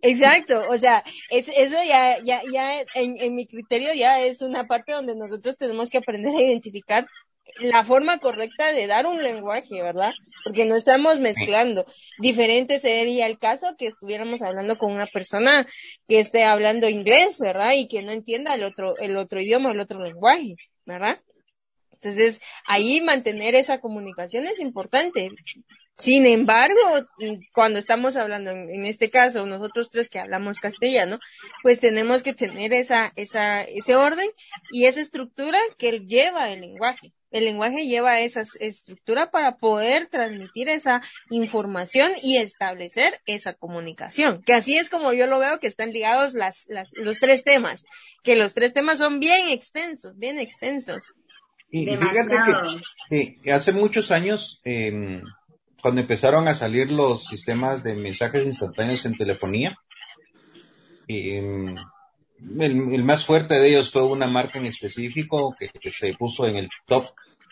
Exacto, 0.01 0.63
o 0.69 0.77
sea, 0.77 1.03
es, 1.29 1.49
eso 1.49 1.75
ya, 1.85 2.19
ya, 2.23 2.41
ya 2.51 2.81
en, 2.95 3.17
en 3.19 3.35
mi 3.35 3.45
criterio 3.45 3.93
ya 3.93 4.21
es 4.21 4.41
una 4.41 4.65
parte 4.65 4.93
donde 4.93 5.15
nosotros 5.15 5.57
tenemos 5.57 5.89
que 5.89 5.97
aprender 5.97 6.35
a 6.35 6.41
identificar 6.41 7.07
la 7.57 7.83
forma 7.83 8.19
correcta 8.19 8.71
de 8.71 8.87
dar 8.87 9.05
un 9.05 9.21
lenguaje, 9.21 9.81
¿verdad? 9.81 10.11
Porque 10.43 10.65
no 10.65 10.75
estamos 10.75 11.19
mezclando. 11.19 11.85
Diferente 12.19 12.79
sería 12.79 13.27
el 13.27 13.37
caso 13.39 13.75
que 13.77 13.87
estuviéramos 13.87 14.41
hablando 14.41 14.77
con 14.77 14.91
una 14.91 15.07
persona 15.07 15.67
que 16.07 16.19
esté 16.19 16.43
hablando 16.43 16.89
inglés, 16.89 17.39
¿verdad? 17.39 17.73
Y 17.73 17.87
que 17.87 18.01
no 18.01 18.11
entienda 18.11 18.55
el 18.55 18.63
otro, 18.63 18.97
el 18.97 19.17
otro 19.17 19.41
idioma, 19.41 19.71
el 19.71 19.79
otro 19.79 20.03
lenguaje, 20.03 20.55
¿verdad? 20.85 21.21
Entonces, 21.93 22.39
ahí 22.65 23.01
mantener 23.01 23.55
esa 23.55 23.79
comunicación 23.79 24.45
es 24.45 24.59
importante. 24.59 25.31
Sin 25.97 26.25
embargo, 26.25 26.79
cuando 27.53 27.77
estamos 27.77 28.15
hablando, 28.15 28.51
en, 28.51 28.85
este 28.85 29.09
caso, 29.09 29.45
nosotros 29.45 29.89
tres 29.91 30.07
que 30.07 30.19
hablamos 30.19 30.59
castellano, 30.59 31.19
pues 31.61 31.79
tenemos 31.81 32.23
que 32.23 32.33
tener 32.33 32.71
esa, 32.71 33.11
esa, 33.17 33.63
ese 33.63 33.97
orden 33.97 34.29
y 34.71 34.85
esa 34.85 35.01
estructura 35.01 35.59
que 35.77 35.99
lleva 35.99 36.51
el 36.51 36.61
lenguaje. 36.61 37.11
El 37.31 37.45
lenguaje 37.45 37.85
lleva 37.85 38.21
esa 38.21 38.41
estructura 38.59 39.29
para 39.29 39.57
poder 39.57 40.07
transmitir 40.07 40.67
esa 40.67 41.01
información 41.29 42.11
y 42.23 42.37
establecer 42.37 43.19
esa 43.25 43.53
comunicación. 43.53 44.41
Que 44.41 44.53
así 44.53 44.77
es 44.77 44.89
como 44.89 45.13
yo 45.13 45.27
lo 45.27 45.37
veo 45.37 45.59
que 45.59 45.67
están 45.67 45.91
ligados 45.91 46.33
las, 46.33 46.65
las, 46.69 46.91
los 46.95 47.19
tres 47.19 47.43
temas. 47.43 47.85
Que 48.23 48.35
los 48.35 48.53
tres 48.53 48.73
temas 48.73 48.97
son 48.97 49.19
bien 49.19 49.49
extensos, 49.49 50.17
bien 50.17 50.39
extensos. 50.39 51.13
Y, 51.71 51.85
fíjate 51.85 52.35
que 53.43 53.51
hace 53.51 53.73
muchos 53.73 54.09
años, 54.09 54.59
eh, 54.65 55.21
cuando 55.81 56.01
empezaron 56.01 56.47
a 56.47 56.55
salir 56.55 56.91
los 56.91 57.25
sistemas 57.25 57.83
de 57.83 57.95
mensajes 57.95 58.45
instantáneos 58.45 59.05
en 59.05 59.15
telefonía, 59.15 59.77
eh, 61.07 61.75
el, 62.59 63.03
más 63.03 63.25
fuerte 63.25 63.59
de 63.59 63.69
ellos 63.69 63.91
fue 63.91 64.03
una 64.03 64.27
marca 64.27 64.59
en 64.59 64.65
específico 64.65 65.55
que, 65.57 65.69
se 65.91 66.13
puso 66.13 66.47
en 66.47 66.57
el 66.57 66.69
top 66.85 67.05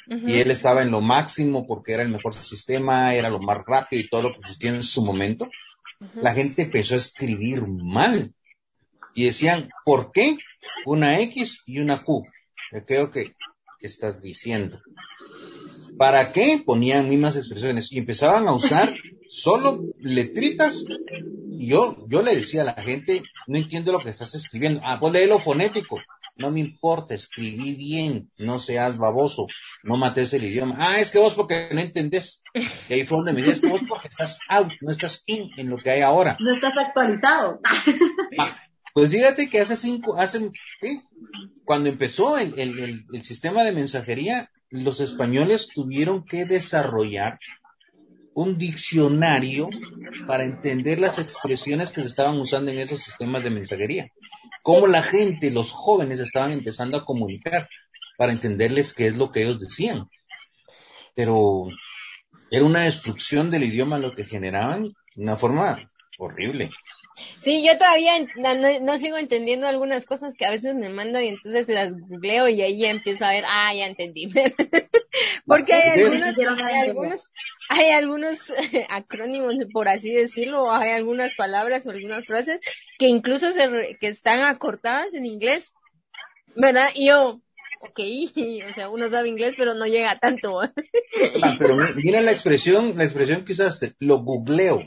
y 0.09 0.39
él 0.39 0.51
estaba 0.51 0.81
en 0.83 0.91
lo 0.91 1.01
máximo 1.01 1.67
porque 1.67 1.93
era 1.93 2.03
el 2.03 2.09
mejor 2.09 2.33
sistema, 2.33 3.13
era 3.13 3.29
lo 3.29 3.39
más 3.39 3.57
rápido 3.65 4.01
y 4.01 4.09
todo 4.09 4.21
lo 4.21 4.31
que 4.31 4.39
existía 4.39 4.69
en 4.69 4.83
su 4.83 5.03
momento. 5.03 5.49
La 6.15 6.33
gente 6.33 6.63
empezó 6.63 6.93
a 6.93 6.97
escribir 6.97 7.67
mal 7.67 8.33
y 9.13 9.25
decían, 9.25 9.69
¿por 9.83 10.11
qué? 10.11 10.37
Una 10.85 11.19
X 11.21 11.61
y 11.65 11.79
una 11.79 12.03
Q. 12.03 12.23
Creo 12.85 13.11
que 13.11 13.35
estás 13.81 14.21
diciendo. 14.21 14.79
¿Para 15.97 16.31
qué? 16.31 16.61
Ponían 16.63 17.09
mismas 17.09 17.35
expresiones 17.35 17.91
y 17.91 17.97
empezaban 17.97 18.47
a 18.47 18.53
usar 18.53 18.95
solo 19.27 19.83
letritas. 19.99 20.85
Y 21.59 21.69
yo, 21.69 22.05
yo 22.07 22.21
le 22.21 22.35
decía 22.35 22.61
a 22.61 22.65
la 22.65 22.73
gente, 22.75 23.23
no 23.47 23.57
entiendo 23.57 23.91
lo 23.91 23.99
que 23.99 24.11
estás 24.11 24.35
escribiendo. 24.35 24.79
Ah, 24.83 24.99
pues 24.99 25.27
lo 25.27 25.39
fonético. 25.39 25.99
No 26.35 26.51
me 26.51 26.59
importa, 26.59 27.15
escribí 27.15 27.73
bien, 27.73 28.29
no 28.37 28.59
seas 28.59 28.95
baboso, 28.95 29.47
no 29.81 29.97
mates 29.97 30.33
el 30.33 30.43
idioma. 30.43 30.75
Ah, 30.77 30.99
es 30.99 31.09
que 31.09 31.17
vos 31.17 31.33
porque 31.33 31.69
no 31.71 31.81
entendés. 31.81 32.43
Y 32.87 32.93
ahí 32.93 33.05
fue 33.05 33.17
donde 33.17 33.33
me 33.33 33.41
dices, 33.41 33.61
vos 33.61 33.81
porque 33.89 34.07
estás 34.07 34.37
out, 34.47 34.71
no 34.81 34.91
estás 34.91 35.23
in 35.25 35.49
en 35.57 35.69
lo 35.69 35.77
que 35.77 35.89
hay 35.89 36.01
ahora. 36.01 36.37
No 36.39 36.53
estás 36.53 36.77
actualizado. 36.77 37.59
Ah, 38.37 38.55
pues 38.93 39.11
fíjate 39.11 39.49
que 39.49 39.59
hace 39.59 39.75
cinco, 39.75 40.15
hace, 40.19 40.51
cuando 41.65 41.89
empezó 41.89 42.37
el, 42.37 42.59
el, 42.59 43.05
el 43.11 43.23
sistema 43.23 43.63
de 43.63 43.71
mensajería, 43.71 44.51
los 44.69 44.99
españoles 44.99 45.69
tuvieron 45.73 46.23
que 46.25 46.45
desarrollar 46.45 47.39
un 48.37 48.55
diccionario 48.55 49.67
para 50.27 50.43
entender 50.43 50.99
las 50.99 51.17
expresiones 51.17 51.89
que 51.89 52.01
se 52.01 52.07
estaban 52.07 52.37
usando 52.39 52.69
en 52.69 52.77
esos 52.77 53.01
sistemas 53.01 53.43
de 53.43 53.49
mensajería. 53.49 54.11
Cómo 54.61 54.85
la 54.85 55.01
gente, 55.01 55.49
los 55.49 55.71
jóvenes 55.71 56.19
estaban 56.19 56.51
empezando 56.51 56.97
a 56.97 57.03
comunicar 57.03 57.67
para 58.15 58.31
entenderles 58.31 58.93
qué 58.93 59.07
es 59.07 59.15
lo 59.15 59.31
que 59.31 59.41
ellos 59.41 59.59
decían. 59.59 60.07
Pero 61.15 61.69
era 62.51 62.63
una 62.63 62.81
destrucción 62.81 63.49
del 63.49 63.63
idioma 63.63 63.97
lo 63.97 64.11
que 64.11 64.23
generaban 64.23 64.83
de 65.15 65.23
una 65.23 65.35
forma 65.35 65.89
horrible. 66.19 66.69
Sí, 67.39 67.65
yo 67.65 67.75
todavía 67.79 68.13
no, 68.83 68.97
sigo 68.99 69.17
entendiendo 69.17 69.67
algunas 69.67 70.05
cosas 70.05 70.35
que 70.37 70.45
a 70.45 70.51
veces 70.51 70.75
me 70.75 70.89
mandan 70.89 71.23
y 71.23 71.29
entonces 71.29 71.67
las 71.69 71.95
googleo 71.95 72.47
y 72.49 72.61
ahí 72.61 72.77
ya 72.77 72.91
empiezo 72.91 73.25
a 73.25 73.31
ver, 73.31 73.45
ah, 73.47 73.73
ya 73.73 73.87
entendí. 73.87 74.31
Porque 75.45 75.73
hay 75.73 75.99
algunos, 75.99 77.29
hay 77.69 77.89
algunos, 77.91 78.53
acrónimos, 78.89 79.55
por 79.71 79.89
así 79.89 80.11
decirlo, 80.11 80.71
hay 80.71 80.91
algunas 80.91 81.35
palabras 81.35 81.85
o 81.85 81.91
algunas 81.91 82.25
frases 82.25 82.59
que 82.97 83.07
incluso 83.07 83.51
se 83.51 83.97
que 83.99 84.07
están 84.07 84.41
acortadas 84.41 85.13
en 85.13 85.25
inglés, 85.25 85.73
¿verdad? 86.55 86.89
Y 86.95 87.07
yo, 87.07 87.41
ok, 87.81 87.99
o 88.69 88.73
sea, 88.73 88.89
uno 88.89 89.09
sabe 89.09 89.29
inglés, 89.29 89.55
pero 89.57 89.73
no 89.73 89.85
llega 89.85 90.17
tanto. 90.19 90.61
ah, 90.61 91.55
pero 91.57 91.77
mira 91.95 92.21
la 92.21 92.31
expresión, 92.31 92.93
la 92.95 93.03
expresión 93.03 93.43
que 93.43 93.53
usaste, 93.53 93.93
lo 93.99 94.19
googleo, 94.19 94.83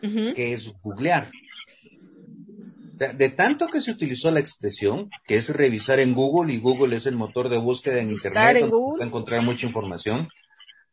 que 0.00 0.52
es 0.54 0.72
googlear. 0.82 1.30
De, 3.00 3.14
de 3.14 3.30
tanto 3.30 3.66
que 3.68 3.80
se 3.80 3.90
utilizó 3.90 4.30
la 4.30 4.40
expresión, 4.40 5.08
que 5.26 5.36
es 5.36 5.48
revisar 5.56 6.00
en 6.00 6.12
Google, 6.14 6.52
y 6.52 6.58
Google 6.58 6.96
es 6.96 7.06
el 7.06 7.16
motor 7.16 7.48
de 7.48 7.56
búsqueda 7.58 7.98
en 8.00 8.10
Internet, 8.10 8.56
en 8.56 8.70
donde 8.70 9.04
encontrar 9.06 9.42
mucha 9.42 9.66
información, 9.66 10.28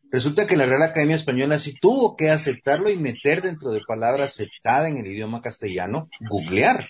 resulta 0.09 0.47
que 0.47 0.55
la 0.55 0.65
Real 0.65 0.83
Academia 0.83 1.17
Española 1.17 1.59
sí 1.59 1.73
tuvo 1.81 2.15
que 2.15 2.29
aceptarlo 2.29 2.89
y 2.89 2.95
meter 2.95 3.41
dentro 3.41 3.71
de 3.71 3.81
palabra 3.85 4.23
aceptada 4.23 4.87
en 4.87 4.97
el 4.97 5.05
idioma 5.07 5.41
castellano, 5.41 6.07
googlear. 6.29 6.87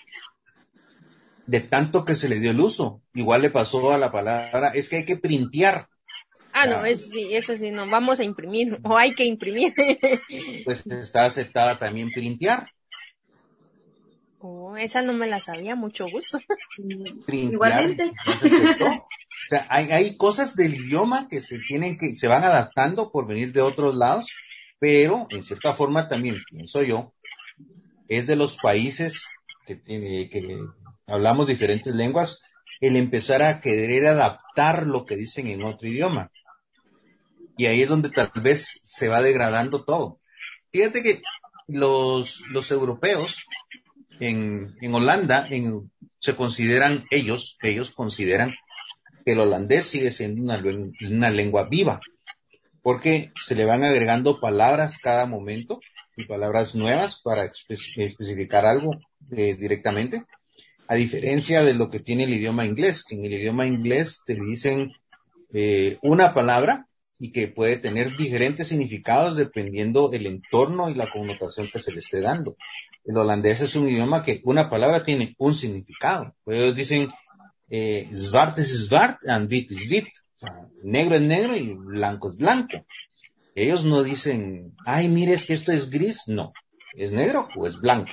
De 1.46 1.60
tanto 1.60 2.04
que 2.04 2.14
se 2.14 2.28
le 2.28 2.38
dio 2.38 2.52
el 2.52 2.60
uso. 2.60 3.02
Igual 3.14 3.42
le 3.42 3.50
pasó 3.50 3.92
a 3.92 3.98
la 3.98 4.12
palabra, 4.12 4.68
es 4.68 4.88
que 4.88 4.98
hay 4.98 5.04
que 5.04 5.16
printear. 5.16 5.88
Ah, 6.52 6.66
no, 6.66 6.76
Ah. 6.76 6.88
eso 6.88 7.08
sí, 7.08 7.34
eso 7.34 7.56
sí, 7.56 7.72
no, 7.72 7.88
vamos 7.90 8.20
a 8.20 8.24
imprimir, 8.24 8.78
o 8.84 8.96
hay 8.96 9.12
que 9.14 9.24
imprimir. 9.24 9.74
Pues 10.64 10.86
está 10.86 11.24
aceptada 11.26 11.76
también 11.76 12.12
printear. 12.12 12.68
Esa 14.76 15.02
no 15.02 15.12
me 15.12 15.26
la 15.26 15.40
sabía, 15.40 15.74
mucho 15.76 16.06
gusto. 16.10 16.40
Igualmente. 17.28 18.12
O 18.26 19.48
sea, 19.50 19.66
hay, 19.70 19.90
hay 19.92 20.16
cosas 20.16 20.56
del 20.56 20.74
idioma 20.74 21.28
que 21.28 21.40
se 21.40 21.58
tienen 21.60 21.96
que, 21.96 22.14
se 22.14 22.28
van 22.28 22.44
adaptando 22.44 23.10
por 23.10 23.26
venir 23.26 23.52
de 23.52 23.62
otros 23.62 23.94
lados, 23.94 24.30
pero 24.78 25.26
en 25.30 25.42
cierta 25.42 25.74
forma 25.74 26.08
también 26.08 26.42
pienso 26.50 26.82
yo, 26.82 27.14
es 28.08 28.26
de 28.26 28.36
los 28.36 28.56
países 28.56 29.28
que 29.66 29.76
tiene, 29.76 30.28
que 30.28 30.58
hablamos 31.06 31.46
diferentes 31.46 31.94
lenguas, 31.94 32.42
el 32.80 32.96
empezar 32.96 33.42
a 33.42 33.60
querer 33.60 34.06
adaptar 34.06 34.86
lo 34.86 35.04
que 35.04 35.16
dicen 35.16 35.46
en 35.46 35.62
otro 35.62 35.88
idioma. 35.88 36.30
Y 37.56 37.66
ahí 37.66 37.82
es 37.82 37.88
donde 37.88 38.10
tal 38.10 38.30
vez 38.36 38.80
se 38.84 39.08
va 39.08 39.20
degradando 39.20 39.84
todo. 39.84 40.20
Fíjate 40.72 41.02
que 41.02 41.22
los, 41.66 42.42
los 42.48 42.70
europeos 42.70 43.44
en, 44.20 44.76
en 44.80 44.94
Holanda 44.94 45.46
en, 45.50 45.90
se 46.18 46.36
consideran, 46.36 47.04
ellos, 47.10 47.56
ellos 47.62 47.90
consideran 47.90 48.54
que 49.24 49.32
el 49.32 49.40
holandés 49.40 49.86
sigue 49.86 50.10
siendo 50.10 50.42
una, 50.42 51.30
lengua 51.30 51.68
viva, 51.68 52.00
porque 52.82 53.32
se 53.36 53.54
le 53.54 53.64
van 53.64 53.84
agregando 53.84 54.40
palabras 54.40 54.98
cada 54.98 55.26
momento 55.26 55.80
y 56.16 56.24
palabras 56.24 56.74
nuevas 56.74 57.20
para 57.22 57.44
espe- 57.44 58.06
especificar 58.06 58.66
algo 58.66 58.98
eh, 59.36 59.54
directamente, 59.54 60.24
a 60.88 60.94
diferencia 60.94 61.62
de 61.62 61.74
lo 61.74 61.90
que 61.90 62.00
tiene 62.00 62.24
el 62.24 62.34
idioma 62.34 62.64
inglés, 62.64 63.04
en 63.10 63.24
el 63.24 63.34
idioma 63.34 63.66
inglés 63.66 64.22
te 64.26 64.34
dicen 64.34 64.92
eh, 65.52 65.98
una 66.02 66.32
palabra 66.34 66.86
y 67.18 67.32
que 67.32 67.48
puede 67.48 67.76
tener 67.76 68.16
diferentes 68.16 68.68
significados 68.68 69.36
dependiendo 69.36 70.10
el 70.12 70.26
entorno 70.26 70.88
y 70.88 70.94
la 70.94 71.10
connotación 71.10 71.68
que 71.72 71.80
se 71.80 71.92
le 71.92 71.98
esté 71.98 72.20
dando. 72.20 72.56
El 73.08 73.16
holandés 73.16 73.62
es 73.62 73.74
un 73.74 73.88
idioma 73.88 74.22
que 74.22 74.42
una 74.44 74.68
palabra 74.68 75.02
tiene 75.02 75.34
un 75.38 75.54
significado. 75.54 76.34
Ellos 76.44 76.74
dicen 76.74 77.08
eh, 77.70 78.06
zwart 78.14 78.58
es 78.58 78.86
zwart 78.86 79.26
and 79.26 79.50
wit 79.50 79.70
is 79.70 79.90
wit. 79.90 80.08
O 80.34 80.38
sea, 80.38 80.68
negro 80.84 81.14
es 81.14 81.22
negro 81.22 81.56
y 81.56 81.72
blanco 81.74 82.28
es 82.28 82.36
blanco. 82.36 82.84
Ellos 83.54 83.86
no 83.86 84.02
dicen, 84.02 84.74
ay, 84.84 85.08
mire, 85.08 85.32
es 85.32 85.46
que 85.46 85.54
esto 85.54 85.72
es 85.72 85.88
gris. 85.88 86.24
No, 86.26 86.52
es 86.94 87.10
negro 87.10 87.48
o 87.56 87.66
es 87.66 87.80
blanco. 87.80 88.12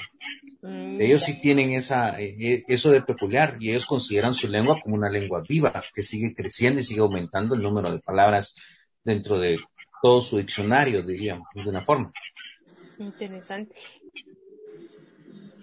Mm, 0.61 1.01
Ellos 1.01 1.23
sí 1.23 1.41
tienen 1.41 1.73
esa, 1.73 2.17
eh, 2.17 2.33
eh, 2.39 2.63
eso 2.69 2.89
de 2.89 3.01
peculiar 3.01 3.57
y 3.59 3.71
ellos 3.71 3.85
consideran 3.85 4.33
su 4.33 4.47
lengua 4.47 4.79
como 4.81 4.95
una 4.95 5.09
lengua 5.09 5.43
viva 5.45 5.83
que 5.93 6.03
sigue 6.03 6.33
creciendo 6.33 6.79
y 6.79 6.83
sigue 6.85 7.01
aumentando 7.01 7.53
el 7.53 7.61
número 7.61 7.91
de 7.91 7.99
palabras 7.99 8.55
dentro 9.03 9.39
de 9.39 9.57
todo 10.01 10.21
su 10.21 10.37
diccionario, 10.37 11.03
diríamos, 11.03 11.47
de 11.53 11.69
una 11.69 11.81
forma. 11.81 12.13
Interesante. 12.97 13.75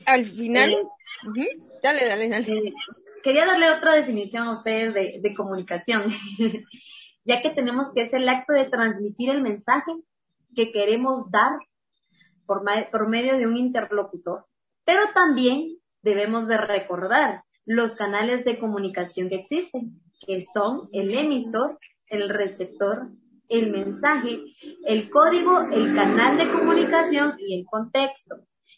Al 0.07 0.25
final, 0.25 0.71
Eh, 1.37 1.59
dale, 1.83 2.07
dale, 2.07 2.29
dale. 2.29 2.53
Eh, 2.53 2.73
quería 3.23 3.47
darle 3.47 3.71
otra 3.71 3.95
definición 3.95 4.49
a 4.49 4.53
ustedes 4.53 4.93
de, 4.95 5.21
de 5.23 5.35
comunicación, 5.35 6.05
ya 7.25 7.43
que 7.43 7.51
tenemos 7.51 7.93
que 7.95 8.03
es 8.03 8.13
el 8.13 8.29
acto 8.29 8.53
de 8.53 8.65
transmitir 8.65 9.31
el 9.31 9.43
mensaje 9.43 9.93
que 10.55 10.73
queremos 10.73 11.31
dar 11.31 11.53
por, 12.47 12.63
por 12.91 13.09
medio 13.09 13.37
de 13.37 13.47
un 13.47 13.57
interlocutor, 13.57 14.47
pero 14.85 15.03
también 15.15 15.79
debemos 16.03 16.49
de 16.49 16.59
recordar 16.59 17.45
los 17.65 17.95
canales 17.95 18.45
de 18.45 18.59
comunicación 18.59 19.29
que 19.29 19.37
existen, 19.37 20.01
que 20.27 20.45
son 20.53 20.89
el 20.93 21.17
emisor, 21.17 21.79
el 22.09 22.29
receptor, 22.29 23.09
el 23.49 23.71
mensaje, 23.71 24.41
el 24.87 25.11
código, 25.11 25.61
el 25.71 25.95
canal 25.95 26.37
de 26.37 26.51
comunicación 26.51 27.35
y 27.39 27.61
el 27.61 27.67
contexto. 27.67 28.37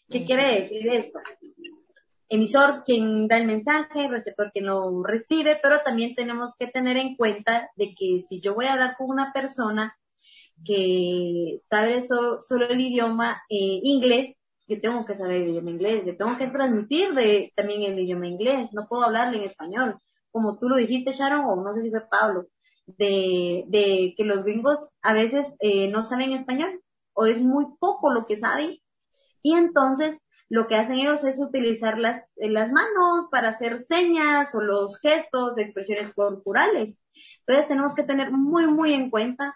¿Qué 0.09 0.25
quiere 0.25 0.61
decir 0.61 0.87
esto? 0.87 1.19
emisor 2.29 2.83
quien 2.85 3.27
da 3.27 3.37
el 3.37 3.45
mensaje, 3.47 4.07
receptor 4.07 4.51
quien 4.51 4.65
lo 4.65 5.03
recibe, 5.03 5.59
pero 5.61 5.77
también 5.85 6.15
tenemos 6.15 6.55
que 6.57 6.67
tener 6.67 6.97
en 6.97 7.15
cuenta 7.15 7.69
de 7.75 7.93
que 7.97 8.23
si 8.27 8.41
yo 8.41 8.55
voy 8.55 8.65
a 8.65 8.73
hablar 8.73 8.95
con 8.97 9.09
una 9.09 9.31
persona 9.33 9.95
que 10.65 11.61
sabe 11.69 12.01
so- 12.01 12.41
solo 12.41 12.67
el 12.69 12.81
idioma 12.81 13.43
eh, 13.49 13.79
inglés, 13.83 14.35
yo 14.67 14.81
tengo 14.81 15.05
que 15.05 15.15
saber 15.15 15.41
el 15.41 15.49
idioma 15.49 15.71
inglés, 15.71 16.03
yo 16.05 16.17
tengo 16.17 16.37
que 16.37 16.47
transmitir 16.47 17.13
de, 17.13 17.53
también 17.55 17.83
el 17.83 17.99
idioma 17.99 18.27
inglés, 18.27 18.69
no 18.73 18.87
puedo 18.89 19.03
hablarle 19.03 19.37
en 19.39 19.43
español, 19.45 19.97
como 20.31 20.57
tú 20.59 20.69
lo 20.69 20.77
dijiste 20.77 21.11
Sharon, 21.11 21.45
o 21.45 21.57
no 21.63 21.73
sé 21.75 21.83
si 21.83 21.91
fue 21.91 22.07
Pablo, 22.09 22.47
de, 22.87 23.65
de 23.67 24.13
que 24.17 24.25
los 24.25 24.43
gringos 24.43 24.79
a 25.01 25.13
veces 25.13 25.45
eh, 25.59 25.89
no 25.89 26.05
saben 26.05 26.33
español, 26.33 26.81
o 27.13 27.25
es 27.27 27.41
muy 27.41 27.65
poco 27.79 28.11
lo 28.11 28.25
que 28.25 28.37
saben, 28.37 28.77
y 29.45 29.53
entonces 29.53 30.19
lo 30.49 30.65
que 30.65 30.73
hacen 30.73 30.97
ellos 30.97 31.23
es 31.23 31.39
utilizar 31.39 31.99
las, 31.99 32.23
eh, 32.37 32.49
las 32.49 32.71
manos 32.71 33.27
para 33.29 33.49
hacer 33.49 33.79
señas 33.79 34.55
o 34.55 34.61
los 34.61 34.99
gestos 34.99 35.55
de 35.55 35.61
expresiones 35.61 36.11
corporales. 36.15 36.99
Entonces 37.41 37.67
tenemos 37.67 37.93
que 37.93 38.01
tener 38.01 38.31
muy, 38.31 38.65
muy 38.65 38.93
en 38.93 39.11
cuenta 39.11 39.55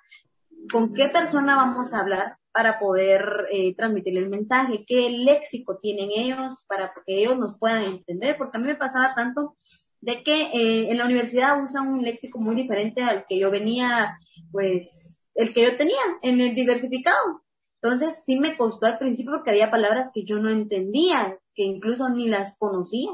con 0.72 0.94
qué 0.94 1.10
persona 1.10 1.56
vamos 1.56 1.92
a 1.92 2.02
hablar 2.02 2.38
para 2.52 2.78
poder 2.78 3.48
eh, 3.52 3.74
transmitir 3.76 4.16
el 4.16 4.30
mensaje, 4.30 4.86
qué 4.88 5.10
léxico 5.10 5.80
tienen 5.82 6.12
ellos 6.12 6.66
para 6.68 6.94
que 6.94 7.20
ellos 7.24 7.40
nos 7.40 7.58
puedan 7.58 7.86
entender, 7.86 8.38
porque 8.38 8.60
a 8.60 8.62
mí 8.62 8.68
me 8.68 8.76
pasaba 8.76 9.16
tanto 9.16 9.56
de 10.02 10.22
que 10.24 10.52
eh, 10.54 10.92
en 10.92 11.00
la 11.00 11.06
universidad 11.06 11.64
usan 11.64 11.88
un 11.88 12.04
léxico 12.04 12.38
muy 12.38 12.56
diferente 12.56 13.02
al 13.02 13.26
que 13.28 13.40
yo 13.40 13.50
venía, 13.50 14.20
pues, 14.52 15.20
el 15.34 15.52
que 15.52 15.64
yo 15.64 15.78
tenía 15.78 16.02
en 16.22 16.40
el 16.42 16.54
diversificado. 16.54 17.42
Entonces 17.82 18.16
sí 18.26 18.38
me 18.38 18.58
costó 18.58 18.88
al 18.88 18.98
principio 18.98 19.32
porque 19.34 19.52
había 19.52 19.72
palabras 19.72 20.12
que 20.14 20.26
yo 20.26 20.40
no 20.40 20.50
entendía, 20.50 21.38
que 21.56 21.64
incluso 21.64 22.10
ni 22.10 22.28
las 22.28 22.58
conocía. 22.58 23.10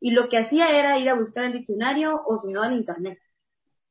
Y 0.00 0.10
lo 0.10 0.28
que 0.28 0.38
hacía 0.38 0.70
era 0.78 0.98
ir 0.98 1.08
a 1.08 1.18
buscar 1.18 1.44
el 1.44 1.52
diccionario 1.52 2.20
o 2.26 2.38
si 2.38 2.52
no 2.52 2.62
al 2.62 2.76
internet. 2.76 3.18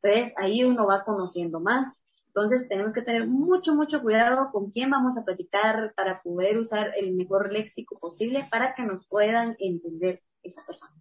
Entonces 0.01 0.33
ahí 0.37 0.63
uno 0.63 0.85
va 0.85 1.05
conociendo 1.05 1.59
más. 1.59 1.97
Entonces 2.27 2.67
tenemos 2.67 2.93
que 2.93 3.01
tener 3.01 3.25
mucho, 3.25 3.73
mucho 3.73 4.01
cuidado 4.01 4.51
con 4.51 4.71
quién 4.71 4.89
vamos 4.89 5.17
a 5.17 5.23
platicar 5.23 5.93
para 5.95 6.21
poder 6.21 6.57
usar 6.59 6.91
el 6.97 7.13
mejor 7.13 7.51
léxico 7.51 7.97
posible 7.97 8.47
para 8.51 8.75
que 8.75 8.83
nos 8.83 9.07
puedan 9.07 9.55
entender 9.59 10.21
esa 10.43 10.63
persona. 10.65 10.93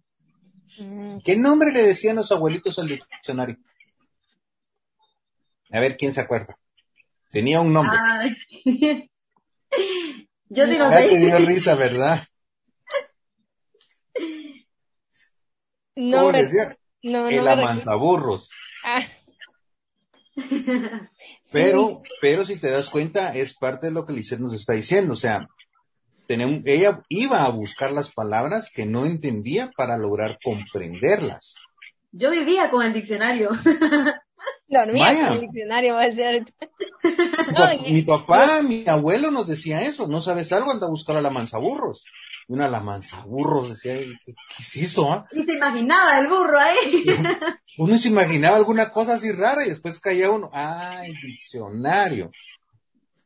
Mm, 0.79 1.19
¿Qué 1.23 1.37
nombre 1.37 1.71
le 1.71 1.83
decían 1.83 2.15
los 2.15 2.31
abuelitos 2.31 2.79
al 2.79 2.87
diccionario? 2.87 3.57
A 5.71 5.79
ver, 5.79 5.97
¿quién 5.97 6.13
se 6.13 6.21
acuerda? 6.21 6.57
Tenía 7.29 7.59
un 7.59 7.73
nombre. 7.73 7.97
Ay. 8.65 9.09
Yo 10.49 10.65
digo, 10.65 10.89
Ya 10.89 11.07
te 11.07 11.17
dio 11.17 11.37
risa, 11.45 11.75
¿verdad? 11.75 12.19
No, 15.95 16.17
¿Cómo 16.17 16.31
me- 16.31 16.77
no, 17.03 17.27
El 17.29 17.47
amanzaburros. 17.47 18.51
Ah, 18.83 19.01
Pero, 21.51 22.03
pero 22.21 22.45
si 22.45 22.57
te 22.57 22.69
das 22.69 22.89
cuenta, 22.91 23.33
es 23.35 23.55
parte 23.57 23.87
de 23.87 23.93
lo 23.93 24.05
que 24.05 24.13
Lisette 24.13 24.39
nos 24.39 24.53
está 24.53 24.73
diciendo. 24.73 25.13
O 25.13 25.15
sea, 25.15 25.47
tenemos, 26.27 26.61
ella 26.65 27.01
iba 27.09 27.43
a 27.43 27.49
buscar 27.49 27.91
las 27.91 28.11
palabras 28.11 28.69
que 28.71 28.85
no 28.85 29.05
entendía 29.05 29.71
para 29.75 29.97
lograr 29.97 30.37
comprenderlas. 30.43 31.55
yo 32.11 32.29
vivía 32.29 32.69
con 32.69 32.85
el 32.85 32.93
diccionario. 32.93 33.49
dormía 34.67 35.05
Vaya. 35.05 35.27
con 35.29 35.35
el 35.37 35.41
diccionario, 35.41 35.95
va 35.95 36.03
a 36.03 36.11
ser. 36.11 36.45
Mi 37.87 38.01
papá, 38.03 38.61
mi 38.61 38.83
abuelo 38.87 39.31
nos 39.31 39.47
decía 39.47 39.81
eso. 39.81 40.07
No 40.07 40.21
sabes 40.21 40.51
algo, 40.51 40.71
anda 40.71 40.87
a 40.87 40.89
buscar 40.89 41.17
a 41.17 41.21
la 41.21 41.31
manzaburros. 41.31 42.05
Y 42.47 42.53
una 42.53 42.67
la 42.69 42.81
manzaburros 42.81 43.69
decía, 43.69 43.97
¿qué, 43.97 44.33
qué 44.33 44.55
es 44.59 44.75
eso? 44.77 45.11
ah?" 45.11 45.25
Y 45.31 45.43
se 45.43 45.53
imaginaba 45.53 46.19
el 46.19 46.27
burro 46.27 46.59
ahí. 46.59 47.05
Uno 47.77 47.97
se 47.97 48.07
imaginaba 48.07 48.57
alguna 48.57 48.89
cosa 48.89 49.15
así 49.15 49.31
rara 49.31 49.65
y 49.65 49.69
después 49.69 49.99
caía 49.99 50.29
uno, 50.29 50.49
¡ay, 50.53 51.13
diccionario! 51.21 52.31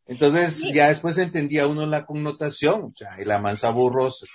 Entonces 0.08 0.68
ya 0.74 0.89
después 0.89 1.18
entendía 1.18 1.68
uno 1.68 1.86
la 1.86 2.06
connotación, 2.06 2.84
o 2.86 2.94
sea, 2.94 3.22
y 3.22 3.26
la 3.26 3.39
mansa 3.39 3.70
burros, 3.70 4.26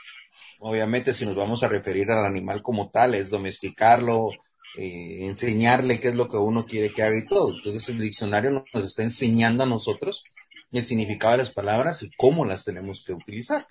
obviamente 0.59 1.13
si 1.13 1.27
nos 1.27 1.35
vamos 1.35 1.63
a 1.63 1.69
referir 1.69 2.11
al 2.11 2.25
animal 2.25 2.63
como 2.63 2.89
tal, 2.91 3.15
es 3.15 3.29
domesticarlo, 3.29 4.31
eh, 4.77 5.27
enseñarle 5.27 6.01
qué 6.01 6.09
es 6.09 6.15
lo 6.15 6.29
que 6.29 6.37
uno 6.37 6.67
quiere 6.67 6.93
que 6.93 7.03
haga 7.03 7.19
y 7.19 7.27
todo. 7.27 7.55
Entonces 7.55 7.89
el 7.89 7.99
diccionario 7.99 8.65
nos 8.73 8.85
está 8.85 9.03
enseñando 9.03 9.63
a 9.63 9.67
nosotros 9.67 10.25
el 10.73 10.87
significado 10.87 11.33
de 11.33 11.39
las 11.39 11.51
palabras 11.51 12.03
y 12.03 12.11
cómo 12.17 12.45
las 12.45 12.65
tenemos 12.65 13.03
que 13.05 13.13
utilizar. 13.13 13.67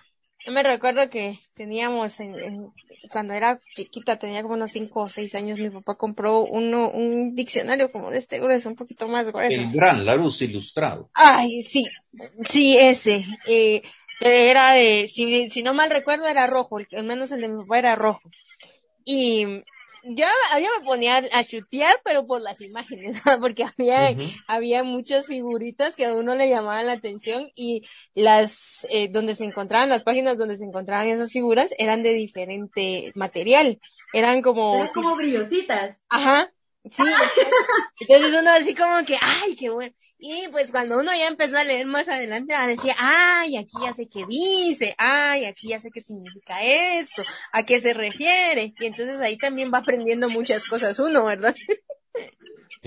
Yo 0.45 0.51
me 0.51 0.61
recuerdo 0.61 1.09
que 1.09 1.39
teníamos, 1.55 2.19
en, 2.19 2.71
cuando 3.09 3.33
era 3.33 3.59
chiquita, 3.75 4.19
tenía 4.19 4.43
como 4.43 4.53
unos 4.53 4.71
cinco 4.71 5.01
o 5.01 5.09
seis 5.09 5.33
años, 5.33 5.57
mi 5.57 5.71
papá 5.71 5.95
compró 5.95 6.41
uno, 6.41 6.89
un 6.89 7.33
diccionario 7.33 7.91
como 7.91 8.11
de 8.11 8.19
este 8.19 8.39
grueso, 8.39 8.69
un 8.69 8.75
poquito 8.75 9.07
más 9.07 9.31
grueso. 9.31 9.59
El 9.59 9.71
gran 9.71 10.05
Larus 10.05 10.41
ilustrado. 10.43 11.09
Ay, 11.15 11.63
sí, 11.63 11.87
sí, 12.47 12.77
ese. 12.77 13.25
Eh, 13.47 13.81
era 14.21 14.73
de, 14.73 15.07
si, 15.07 15.49
si 15.49 15.63
no 15.63 15.73
mal 15.73 15.89
recuerdo, 15.89 16.27
era 16.27 16.45
rojo, 16.47 16.77
al 16.77 17.03
menos 17.03 17.31
el 17.31 17.41
de 17.41 17.49
mi 17.49 17.63
papá 17.63 17.79
era 17.79 17.95
rojo. 17.95 18.29
Y 19.03 19.63
yo, 20.07 20.25
yo 20.53 20.67
me 20.79 20.85
ponía 20.85 21.17
a 21.31 21.43
chutear, 21.43 21.95
pero 22.03 22.27
por 22.27 22.41
las 22.41 22.61
imágenes, 22.61 23.21
porque 23.41 23.63
había, 23.63 24.15
había 24.47 24.83
muchas 24.83 25.27
figuritas 25.27 25.95
que 25.95 26.05
a 26.05 26.13
uno 26.13 26.35
le 26.35 26.49
llamaban 26.49 26.85
la 26.85 26.93
atención 26.93 27.49
y 27.55 27.81
las, 28.13 28.85
eh, 28.89 29.09
donde 29.09 29.35
se 29.35 29.45
encontraban, 29.45 29.89
las 29.89 30.03
páginas 30.03 30.37
donde 30.37 30.57
se 30.57 30.65
encontraban 30.65 31.07
esas 31.07 31.31
figuras 31.31 31.73
eran 31.77 32.03
de 32.03 32.13
diferente 32.13 33.11
material. 33.15 33.79
Eran 34.13 34.41
como... 34.41 34.75
Eran 34.75 34.93
como 34.93 35.15
brillositas. 35.15 35.97
Ajá. 36.09 36.51
Sí, 36.91 37.03
entonces 37.99 38.39
uno 38.39 38.51
así 38.51 38.75
como 38.75 39.03
que, 39.05 39.17
ay, 39.19 39.55
qué 39.55 39.69
bueno. 39.69 39.93
Y 40.19 40.47
pues 40.49 40.71
cuando 40.71 40.99
uno 40.99 41.11
ya 41.13 41.27
empezó 41.27 41.57
a 41.57 41.63
leer 41.63 41.87
más 41.87 42.09
adelante, 42.09 42.53
a 42.53 42.67
decir, 42.67 42.91
ay, 42.97 43.57
aquí 43.57 43.77
ya 43.83 43.91
sé 43.93 44.07
qué 44.07 44.25
dice, 44.27 44.95
ay, 44.97 45.45
aquí 45.45 45.69
ya 45.69 45.79
sé 45.79 45.89
qué 45.93 46.01
significa 46.01 46.63
esto, 46.63 47.23
a 47.51 47.63
qué 47.63 47.81
se 47.81 47.93
refiere. 47.93 48.73
Y 48.79 48.85
entonces 48.85 49.19
ahí 49.21 49.37
también 49.37 49.71
va 49.73 49.79
aprendiendo 49.79 50.29
muchas 50.29 50.65
cosas 50.65 50.99
uno, 50.99 51.25
¿verdad? 51.25 51.55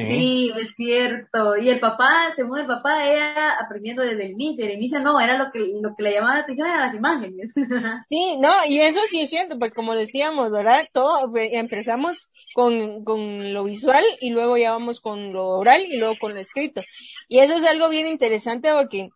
Sí, 0.07 0.53
es 0.57 0.69
cierto. 0.77 1.57
Y 1.57 1.69
el 1.69 1.81
papá, 1.81 2.33
según 2.37 2.61
el 2.61 2.67
papá, 2.67 3.07
era 3.07 3.59
aprendiendo 3.59 4.03
desde 4.03 4.27
el 4.27 4.31
inicio. 4.33 4.65
El 4.65 4.73
inicio 4.73 5.01
no, 5.01 5.19
era 5.21 5.37
lo 5.37 5.51
que, 5.51 5.59
lo 5.81 5.95
que 5.97 6.03
le 6.03 6.13
llamaba 6.13 6.37
la 6.37 6.43
atención 6.43 6.69
eran 6.69 6.81
las 6.81 6.95
imágenes. 6.95 7.53
Sí, 8.09 8.37
no, 8.39 8.53
y 8.67 8.81
eso 8.81 9.01
sí 9.09 9.21
es 9.21 9.31
cierto, 9.31 9.59
pues 9.59 9.75
como 9.75 9.95
decíamos, 9.95 10.51
¿verdad? 10.51 10.87
Todo, 10.93 11.31
pues, 11.31 11.51
empezamos 11.53 12.31
con, 12.55 13.05
con 13.05 13.53
lo 13.53 13.65
visual 13.65 14.05
y 14.21 14.31
luego 14.31 14.57
ya 14.57 14.73
vamos 14.73 15.01
con 15.01 15.33
lo 15.33 15.47
oral 15.49 15.83
y 15.83 15.99
luego 15.99 16.15
con 16.21 16.35
lo 16.35 16.41
escrito. 16.41 16.83
Y 17.29 17.41
eso 17.41 17.57
es 17.57 17.65
algo 17.65 17.89
bien 17.89 18.07
interesante 18.07 18.71
porque 18.73 19.11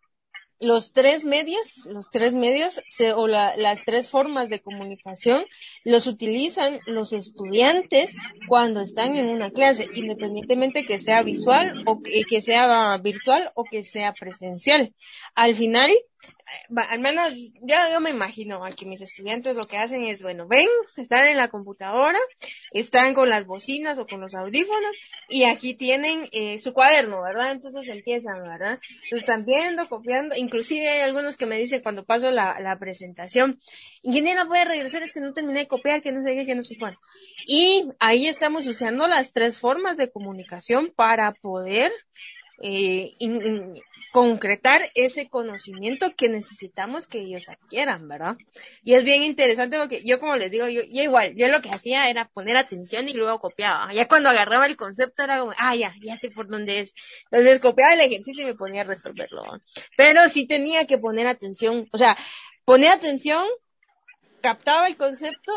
los 0.62 0.92
tres 0.92 1.24
medios, 1.24 1.86
los 1.92 2.08
tres 2.10 2.36
medios 2.36 2.80
se, 2.88 3.12
o 3.12 3.26
la, 3.26 3.56
las 3.56 3.84
tres 3.84 4.10
formas 4.10 4.48
de 4.48 4.60
comunicación 4.60 5.44
los 5.82 6.06
utilizan 6.06 6.78
los 6.86 7.12
estudiantes 7.12 8.14
cuando 8.46 8.80
están 8.80 9.16
en 9.16 9.28
una 9.28 9.50
clase, 9.50 9.88
independientemente 9.92 10.84
que 10.84 11.00
sea 11.00 11.22
visual 11.22 11.82
o 11.84 12.00
que, 12.00 12.22
que 12.22 12.40
sea 12.40 12.96
virtual 12.98 13.50
o 13.56 13.64
que 13.64 13.82
sea 13.82 14.12
presencial. 14.12 14.94
Al 15.34 15.56
final, 15.56 15.90
al 16.76 17.00
menos 17.00 17.32
yo, 17.34 17.76
yo 17.92 18.00
me 18.00 18.10
imagino 18.10 18.64
a 18.64 18.72
que 18.72 18.86
mis 18.86 19.02
estudiantes 19.02 19.56
lo 19.56 19.64
que 19.64 19.76
hacen 19.76 20.04
es, 20.04 20.22
bueno, 20.22 20.46
ven, 20.46 20.68
están 20.96 21.24
en 21.26 21.36
la 21.36 21.48
computadora, 21.48 22.18
están 22.72 23.14
con 23.14 23.28
las 23.28 23.46
bocinas 23.46 23.98
o 23.98 24.06
con 24.06 24.20
los 24.20 24.34
audífonos 24.34 24.92
y 25.28 25.44
aquí 25.44 25.74
tienen 25.74 26.28
eh, 26.32 26.58
su 26.58 26.72
cuaderno, 26.72 27.22
¿verdad? 27.22 27.52
Entonces 27.52 27.88
empiezan, 27.88 28.42
¿verdad? 28.42 28.78
Entonces 29.04 29.20
están 29.20 29.44
viendo, 29.44 29.88
copiando, 29.88 30.36
inclusive 30.36 30.88
hay 30.88 31.00
algunos 31.00 31.36
que 31.36 31.46
me 31.46 31.58
dicen 31.58 31.82
cuando 31.82 32.04
paso 32.04 32.30
la, 32.30 32.58
la 32.60 32.78
presentación, 32.78 33.60
ingeniero, 34.02 34.46
voy 34.46 34.58
a 34.58 34.64
regresar, 34.64 35.02
es 35.02 35.12
que 35.12 35.20
no 35.20 35.32
terminé 35.32 35.60
de 35.60 35.68
copiar, 35.68 36.02
que 36.02 36.12
no 36.12 36.22
sé 36.22 36.34
qué, 36.34 36.46
que 36.46 36.54
no 36.54 36.62
sé 36.62 36.76
cuándo. 36.78 36.98
Y 37.46 37.88
ahí 37.98 38.26
estamos 38.26 38.66
usando 38.66 39.06
las 39.08 39.32
tres 39.32 39.58
formas 39.58 39.96
de 39.96 40.10
comunicación 40.10 40.92
para 40.94 41.32
poder 41.32 41.92
eh, 42.62 43.16
concretar 44.12 44.82
ese 44.94 45.28
conocimiento 45.28 46.14
que 46.14 46.28
necesitamos 46.28 47.06
que 47.06 47.20
ellos 47.20 47.48
adquieran, 47.48 48.06
¿verdad? 48.08 48.36
Y 48.84 48.92
es 48.92 49.04
bien 49.04 49.22
interesante 49.22 49.78
porque 49.78 50.02
yo 50.04 50.20
como 50.20 50.36
les 50.36 50.50
digo, 50.50 50.68
yo, 50.68 50.82
yo 50.82 51.02
igual, 51.02 51.34
yo 51.34 51.48
lo 51.48 51.62
que 51.62 51.70
hacía 51.70 52.10
era 52.10 52.28
poner 52.28 52.58
atención 52.58 53.08
y 53.08 53.14
luego 53.14 53.40
copiaba. 53.40 53.92
Ya 53.94 54.06
cuando 54.06 54.28
agarraba 54.28 54.66
el 54.66 54.76
concepto 54.76 55.22
era 55.22 55.40
como, 55.40 55.52
ah, 55.56 55.74
ya, 55.74 55.94
ya 56.02 56.16
sé 56.18 56.30
por 56.30 56.46
dónde 56.46 56.80
es. 56.80 56.94
Entonces 57.30 57.58
copiaba 57.58 57.94
el 57.94 58.00
ejercicio 58.00 58.42
y 58.42 58.46
me 58.46 58.54
ponía 58.54 58.82
a 58.82 58.84
resolverlo. 58.84 59.42
Pero 59.96 60.28
sí 60.28 60.46
tenía 60.46 60.86
que 60.86 60.98
poner 60.98 61.26
atención, 61.26 61.88
o 61.90 61.96
sea, 61.98 62.16
ponía 62.66 62.92
atención, 62.92 63.46
captaba 64.42 64.86
el 64.88 64.98
concepto 64.98 65.52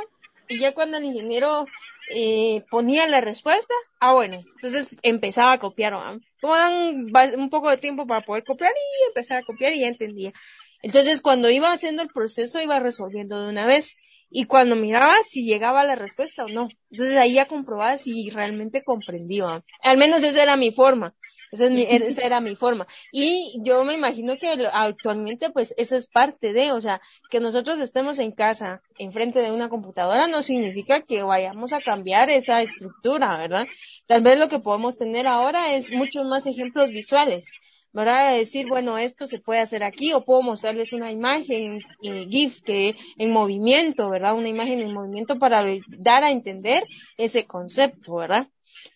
y 0.47 0.59
ya 0.59 0.73
cuando 0.73 0.97
el 0.97 1.03
ingeniero 1.03 1.65
eh, 2.09 2.63
ponía 2.69 3.07
la 3.07 3.21
respuesta, 3.21 3.73
ah 3.99 4.13
bueno, 4.13 4.41
entonces 4.55 4.87
empezaba 5.01 5.53
a 5.53 5.59
copiar, 5.59 5.93
¿no? 5.93 6.19
como 6.41 6.55
dan 6.55 7.11
un 7.39 7.49
poco 7.49 7.69
de 7.69 7.77
tiempo 7.77 8.05
para 8.05 8.21
poder 8.21 8.43
copiar 8.43 8.71
y 8.71 9.07
empezar 9.07 9.37
a 9.37 9.45
copiar 9.45 9.73
y 9.73 9.81
ya 9.81 9.87
entendía. 9.87 10.31
Entonces 10.83 11.21
cuando 11.21 11.49
iba 11.49 11.71
haciendo 11.71 12.03
el 12.03 12.09
proceso 12.09 12.61
iba 12.61 12.79
resolviendo 12.79 13.41
de 13.41 13.49
una 13.49 13.65
vez 13.65 13.95
y 14.29 14.45
cuando 14.45 14.75
miraba 14.75 15.15
si 15.27 15.45
llegaba 15.45 15.83
la 15.83 15.95
respuesta 15.95 16.45
o 16.45 16.49
no. 16.49 16.69
Entonces 16.91 17.17
ahí 17.17 17.33
ya 17.33 17.47
comprobaba 17.47 17.97
si 17.97 18.29
realmente 18.29 18.83
comprendía. 18.83 19.63
Al 19.81 19.97
menos 19.97 20.23
esa 20.23 20.43
era 20.43 20.57
mi 20.57 20.71
forma. 20.71 21.15
Esa, 21.51 21.65
es 21.65 21.71
mi, 21.71 21.81
esa 21.89 22.25
era 22.25 22.41
mi 22.41 22.55
forma. 22.55 22.87
Y 23.11 23.59
yo 23.63 23.83
me 23.83 23.93
imagino 23.93 24.37
que 24.37 24.47
actualmente 24.73 25.49
pues 25.49 25.73
eso 25.77 25.95
es 25.95 26.07
parte 26.07 26.53
de, 26.53 26.71
o 26.71 26.81
sea, 26.81 27.01
que 27.29 27.39
nosotros 27.39 27.79
estemos 27.79 28.19
en 28.19 28.31
casa, 28.31 28.81
enfrente 28.97 29.39
de 29.39 29.51
una 29.51 29.69
computadora, 29.69 30.27
no 30.27 30.41
significa 30.41 31.01
que 31.01 31.23
vayamos 31.23 31.73
a 31.73 31.81
cambiar 31.81 32.29
esa 32.29 32.61
estructura, 32.61 33.37
¿verdad? 33.37 33.67
Tal 34.05 34.21
vez 34.21 34.39
lo 34.39 34.49
que 34.49 34.59
podemos 34.59 34.97
tener 34.97 35.27
ahora 35.27 35.75
es 35.75 35.91
muchos 35.91 36.25
más 36.25 36.45
ejemplos 36.45 36.89
visuales. 36.89 37.49
¿verdad? 37.95 38.37
Decir, 38.37 38.67
bueno, 38.67 38.97
esto 38.97 39.25
se 39.25 39.39
puede 39.39 39.61
hacer 39.61 39.81
aquí 39.81 40.11
o 40.11 40.25
puedo 40.25 40.41
mostrarles 40.41 40.91
una 40.91 41.11
imagen 41.13 41.79
eh, 42.03 42.27
GIF 42.29 42.61
que 42.61 42.93
en 43.17 43.31
movimiento, 43.31 44.09
¿verdad? 44.09 44.35
Una 44.35 44.49
imagen 44.49 44.81
en 44.81 44.93
movimiento 44.93 45.39
para 45.39 45.63
dar 45.87 46.25
a 46.25 46.31
entender 46.31 46.83
ese 47.15 47.45
concepto, 47.45 48.15
¿verdad? 48.15 48.49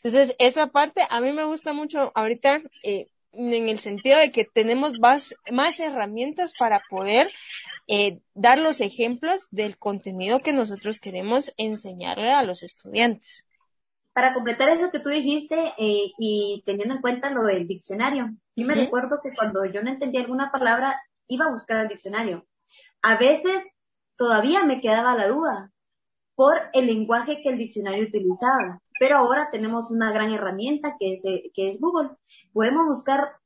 Entonces, 0.03 0.35
esa 0.39 0.67
parte 0.67 1.01
a 1.09 1.21
mí 1.21 1.31
me 1.31 1.43
gusta 1.43 1.73
mucho 1.73 2.11
ahorita 2.15 2.61
eh, 2.83 3.07
en 3.33 3.69
el 3.69 3.79
sentido 3.79 4.17
de 4.19 4.31
que 4.31 4.45
tenemos 4.45 4.99
más, 4.99 5.35
más 5.51 5.79
herramientas 5.79 6.53
para 6.57 6.81
poder 6.89 7.31
eh, 7.87 8.19
dar 8.33 8.59
los 8.59 8.81
ejemplos 8.81 9.47
del 9.51 9.77
contenido 9.77 10.39
que 10.39 10.53
nosotros 10.53 10.99
queremos 10.99 11.53
enseñarle 11.57 12.31
a 12.31 12.43
los 12.43 12.63
estudiantes. 12.63 13.45
Para 14.13 14.33
completar 14.33 14.69
eso 14.69 14.91
que 14.91 14.99
tú 14.99 15.09
dijiste 15.09 15.55
eh, 15.77 16.11
y 16.17 16.63
teniendo 16.65 16.95
en 16.95 17.01
cuenta 17.01 17.29
lo 17.29 17.43
del 17.43 17.67
diccionario, 17.67 18.29
yo 18.55 18.65
me 18.65 18.75
recuerdo 18.75 19.19
que 19.23 19.33
cuando 19.33 19.63
yo 19.65 19.81
no 19.81 19.91
entendía 19.91 20.21
alguna 20.21 20.51
palabra, 20.51 20.99
iba 21.27 21.45
a 21.45 21.51
buscar 21.51 21.81
el 21.81 21.87
diccionario. 21.87 22.45
A 23.01 23.17
veces 23.17 23.63
todavía 24.17 24.65
me 24.65 24.81
quedaba 24.81 25.15
la 25.15 25.29
duda 25.29 25.71
por 26.35 26.57
el 26.73 26.87
lenguaje 26.87 27.41
que 27.41 27.49
el 27.49 27.57
diccionario 27.57 28.07
utilizaba. 28.07 28.81
Pero 28.99 29.17
ahora 29.17 29.49
tenemos 29.51 29.91
una 29.91 30.11
gran 30.11 30.31
herramienta 30.31 30.95
que 30.99 31.13
es, 31.13 31.25
eh, 31.25 31.51
que 31.53 31.69
es 31.69 31.79
Google. 31.79 32.09
Podemos 32.53 32.85
buscar 32.87 33.39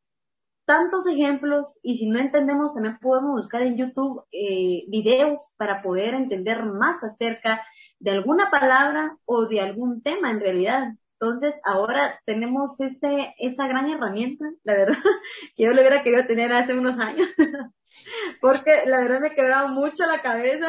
tantos 0.65 1.05
ejemplos 1.07 1.77
y 1.83 1.97
si 1.97 2.09
no 2.09 2.19
entendemos 2.19 2.73
también 2.73 2.97
podemos 2.99 3.35
buscar 3.35 3.63
en 3.63 3.77
YouTube 3.77 4.23
eh, 4.31 4.85
videos 4.87 5.53
para 5.57 5.81
poder 5.81 6.13
entender 6.13 6.65
más 6.65 7.03
acerca 7.03 7.61
de 7.99 8.11
alguna 8.11 8.49
palabra 8.49 9.17
o 9.25 9.45
de 9.45 9.61
algún 9.61 10.01
tema 10.01 10.31
en 10.31 10.39
realidad. 10.39 10.93
Entonces 11.19 11.55
ahora 11.63 12.19
tenemos 12.25 12.79
ese, 12.79 13.33
esa 13.37 13.67
gran 13.67 13.89
herramienta, 13.89 14.45
la 14.63 14.73
verdad, 14.73 14.97
que 15.55 15.63
yo 15.63 15.73
lo 15.73 15.81
hubiera 15.81 16.03
querido 16.03 16.25
tener 16.25 16.51
hace 16.51 16.77
unos 16.77 16.99
años, 16.99 17.27
porque 18.41 18.83
la 18.85 18.99
verdad 19.01 19.21
me 19.21 19.35
quebraba 19.35 19.67
mucho 19.67 20.05
la 20.05 20.21
cabeza 20.21 20.67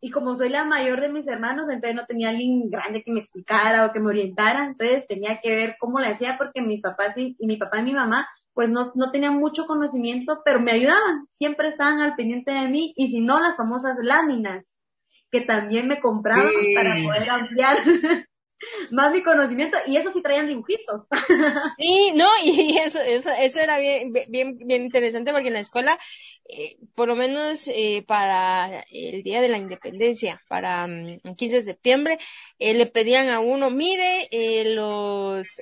y 0.00 0.10
como 0.10 0.34
soy 0.34 0.48
la 0.48 0.64
mayor 0.64 1.00
de 1.00 1.10
mis 1.10 1.26
hermanos, 1.26 1.68
entonces 1.68 1.94
no 1.94 2.06
tenía 2.06 2.30
alguien 2.30 2.70
grande 2.70 3.02
que 3.02 3.12
me 3.12 3.20
explicara 3.20 3.86
o 3.86 3.92
que 3.92 4.00
me 4.00 4.08
orientara, 4.08 4.64
entonces 4.64 5.06
tenía 5.06 5.40
que 5.42 5.54
ver 5.54 5.76
cómo 5.78 6.00
le 6.00 6.08
hacía 6.08 6.36
porque 6.38 6.62
mis 6.62 6.80
papás 6.80 7.16
y, 7.16 7.36
mi 7.40 7.56
papá 7.56 7.80
y 7.80 7.84
mi 7.84 7.92
mamá 7.92 8.26
pues 8.52 8.68
no, 8.68 8.90
no 8.94 9.10
tenían 9.12 9.36
mucho 9.36 9.66
conocimiento, 9.66 10.40
pero 10.44 10.60
me 10.60 10.72
ayudaban, 10.72 11.26
siempre 11.32 11.68
estaban 11.68 12.00
al 12.00 12.16
pendiente 12.16 12.50
de 12.50 12.68
mí 12.68 12.92
y 12.96 13.08
si 13.08 13.20
no 13.20 13.40
las 13.40 13.56
famosas 13.56 13.96
láminas 14.02 14.64
que 15.30 15.42
también 15.42 15.86
me 15.86 16.00
compraban 16.00 16.50
para 16.74 16.94
poder 17.04 17.30
ampliar 17.30 17.78
más 18.90 19.12
mi 19.12 19.22
conocimiento 19.22 19.78
y 19.86 19.96
eso 19.96 20.10
sí 20.12 20.22
traían 20.22 20.48
dibujitos. 20.48 21.02
Sí, 21.78 22.12
no, 22.14 22.28
y 22.44 22.78
eso, 22.78 23.00
eso, 23.00 23.30
eso 23.40 23.58
era 23.58 23.78
bien, 23.78 24.12
bien, 24.28 24.58
bien 24.58 24.84
interesante 24.84 25.32
porque 25.32 25.48
en 25.48 25.54
la 25.54 25.60
escuela 25.60 25.98
eh, 26.52 26.78
por 26.96 27.06
lo 27.06 27.14
menos 27.14 27.68
eh, 27.68 28.02
para 28.06 28.84
el 28.90 29.22
Día 29.22 29.40
de 29.40 29.48
la 29.48 29.58
Independencia, 29.58 30.42
para 30.48 30.86
mm, 30.86 31.20
el 31.22 31.36
15 31.36 31.56
de 31.56 31.62
septiembre, 31.62 32.18
eh, 32.58 32.74
le 32.74 32.86
pedían 32.86 33.28
a 33.28 33.38
uno, 33.38 33.70
mire 33.70 34.28
los, 34.74 35.60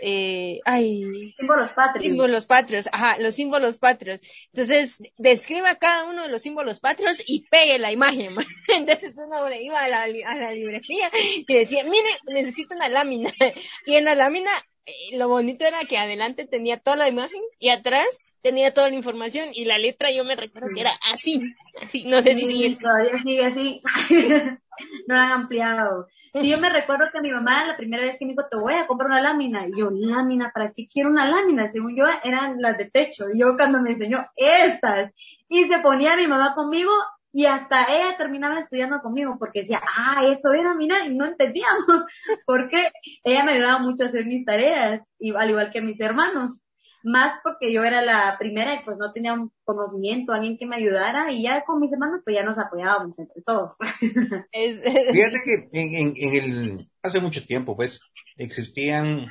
ay, 0.64 1.34
símbolos 1.36 1.72
patrios. 1.72 2.04
Símbolos 2.04 2.46
patrios, 2.46 2.88
ajá, 2.90 3.18
los 3.18 3.34
símbolos 3.34 3.78
patrios. 3.78 4.20
Entonces, 4.52 5.02
describa 5.18 5.74
cada 5.74 6.04
uno 6.04 6.22
de 6.22 6.28
los 6.28 6.40
símbolos 6.40 6.80
patrios 6.80 7.22
y 7.26 7.46
pegue 7.48 7.78
la 7.78 7.92
imagen. 7.92 8.34
Entonces 8.68 9.14
uno 9.18 9.52
iba 9.52 9.84
a 9.84 9.88
la, 9.88 10.02
a 10.02 10.34
la 10.36 10.52
librería 10.52 11.10
y 11.46 11.52
decía, 11.52 11.84
mire, 11.84 12.08
necesito 12.28 12.74
una 12.74 12.87
una 12.88 13.04
lámina. 13.04 13.30
Y 13.86 13.94
en 13.94 14.04
la 14.04 14.14
lámina, 14.14 14.50
eh, 14.86 15.16
lo 15.16 15.28
bonito 15.28 15.64
era 15.64 15.84
que 15.84 15.98
adelante 15.98 16.46
tenía 16.46 16.78
toda 16.78 16.96
la 16.96 17.08
imagen 17.08 17.40
y 17.58 17.70
atrás 17.70 18.06
tenía 18.42 18.72
toda 18.72 18.88
la 18.88 18.94
información 18.94 19.48
y 19.52 19.64
la 19.64 19.78
letra 19.78 20.10
yo 20.10 20.24
me 20.24 20.36
recuerdo 20.36 20.68
que 20.72 20.80
era 20.80 20.92
así, 21.12 21.42
así 21.82 22.04
no 22.04 22.22
sé 22.22 22.34
si 22.34 22.46
sigue. 22.46 22.76
Todavía 22.76 23.22
sigue 23.22 23.46
así. 23.46 23.82
no 25.06 25.14
la 25.14 25.24
han 25.24 25.32
ampliado. 25.32 26.06
Sí, 26.40 26.50
yo 26.50 26.58
me 26.58 26.68
recuerdo 26.68 27.06
que 27.12 27.20
mi 27.20 27.30
mamá 27.30 27.66
la 27.66 27.76
primera 27.76 28.04
vez 28.04 28.18
que 28.18 28.24
me 28.24 28.32
dijo, 28.32 28.46
te 28.50 28.56
voy 28.56 28.74
a 28.74 28.86
comprar 28.86 29.10
una 29.10 29.20
lámina. 29.20 29.66
Y 29.66 29.78
yo, 29.78 29.90
lámina, 29.90 30.52
¿para 30.54 30.72
qué 30.72 30.86
quiero 30.86 31.10
una 31.10 31.28
lámina? 31.28 31.70
Según 31.70 31.96
yo, 31.96 32.04
eran 32.22 32.60
las 32.60 32.76
de 32.76 32.84
techo. 32.90 33.24
Y 33.32 33.40
yo 33.40 33.56
cuando 33.56 33.80
me 33.80 33.92
enseñó 33.92 34.24
estas. 34.36 35.12
Y 35.48 35.64
se 35.64 35.78
ponía 35.80 36.16
mi 36.16 36.26
mamá 36.26 36.54
conmigo 36.54 36.92
y 37.32 37.46
hasta 37.46 37.84
ella 37.84 38.16
terminaba 38.16 38.58
estudiando 38.58 39.00
conmigo 39.00 39.36
porque 39.38 39.60
decía, 39.60 39.82
ah, 39.96 40.24
eso 40.26 40.52
era, 40.52 40.74
mira, 40.74 41.04
y 41.06 41.14
no 41.14 41.26
entendíamos. 41.26 41.84
porque 42.46 42.90
ella 43.24 43.44
me 43.44 43.52
ayudaba 43.52 43.78
mucho 43.78 44.04
a 44.04 44.06
hacer 44.06 44.24
mis 44.24 44.44
tareas, 44.44 45.02
y, 45.18 45.34
al 45.34 45.50
igual 45.50 45.70
que 45.72 45.82
mis 45.82 46.00
hermanos 46.00 46.60
más 47.04 47.38
porque 47.42 47.72
yo 47.72 47.84
era 47.84 48.02
la 48.02 48.36
primera 48.38 48.74
y 48.74 48.84
pues 48.84 48.96
no 48.98 49.12
tenía 49.12 49.32
un 49.32 49.52
conocimiento, 49.64 50.32
alguien 50.32 50.58
que 50.58 50.66
me 50.66 50.76
ayudara 50.76 51.30
y 51.32 51.42
ya 51.42 51.64
con 51.64 51.80
mis 51.80 51.92
hermanos 51.92 52.20
pues 52.24 52.36
ya 52.36 52.42
nos 52.44 52.58
apoyábamos 52.58 53.18
entre 53.18 53.42
todos. 53.42 53.72
Fíjate 54.52 55.38
que 55.44 55.68
en, 55.72 56.14
en, 56.16 56.34
el, 56.34 56.90
hace 57.02 57.20
mucho 57.20 57.44
tiempo 57.46 57.76
pues 57.76 58.00
existían, 58.36 59.26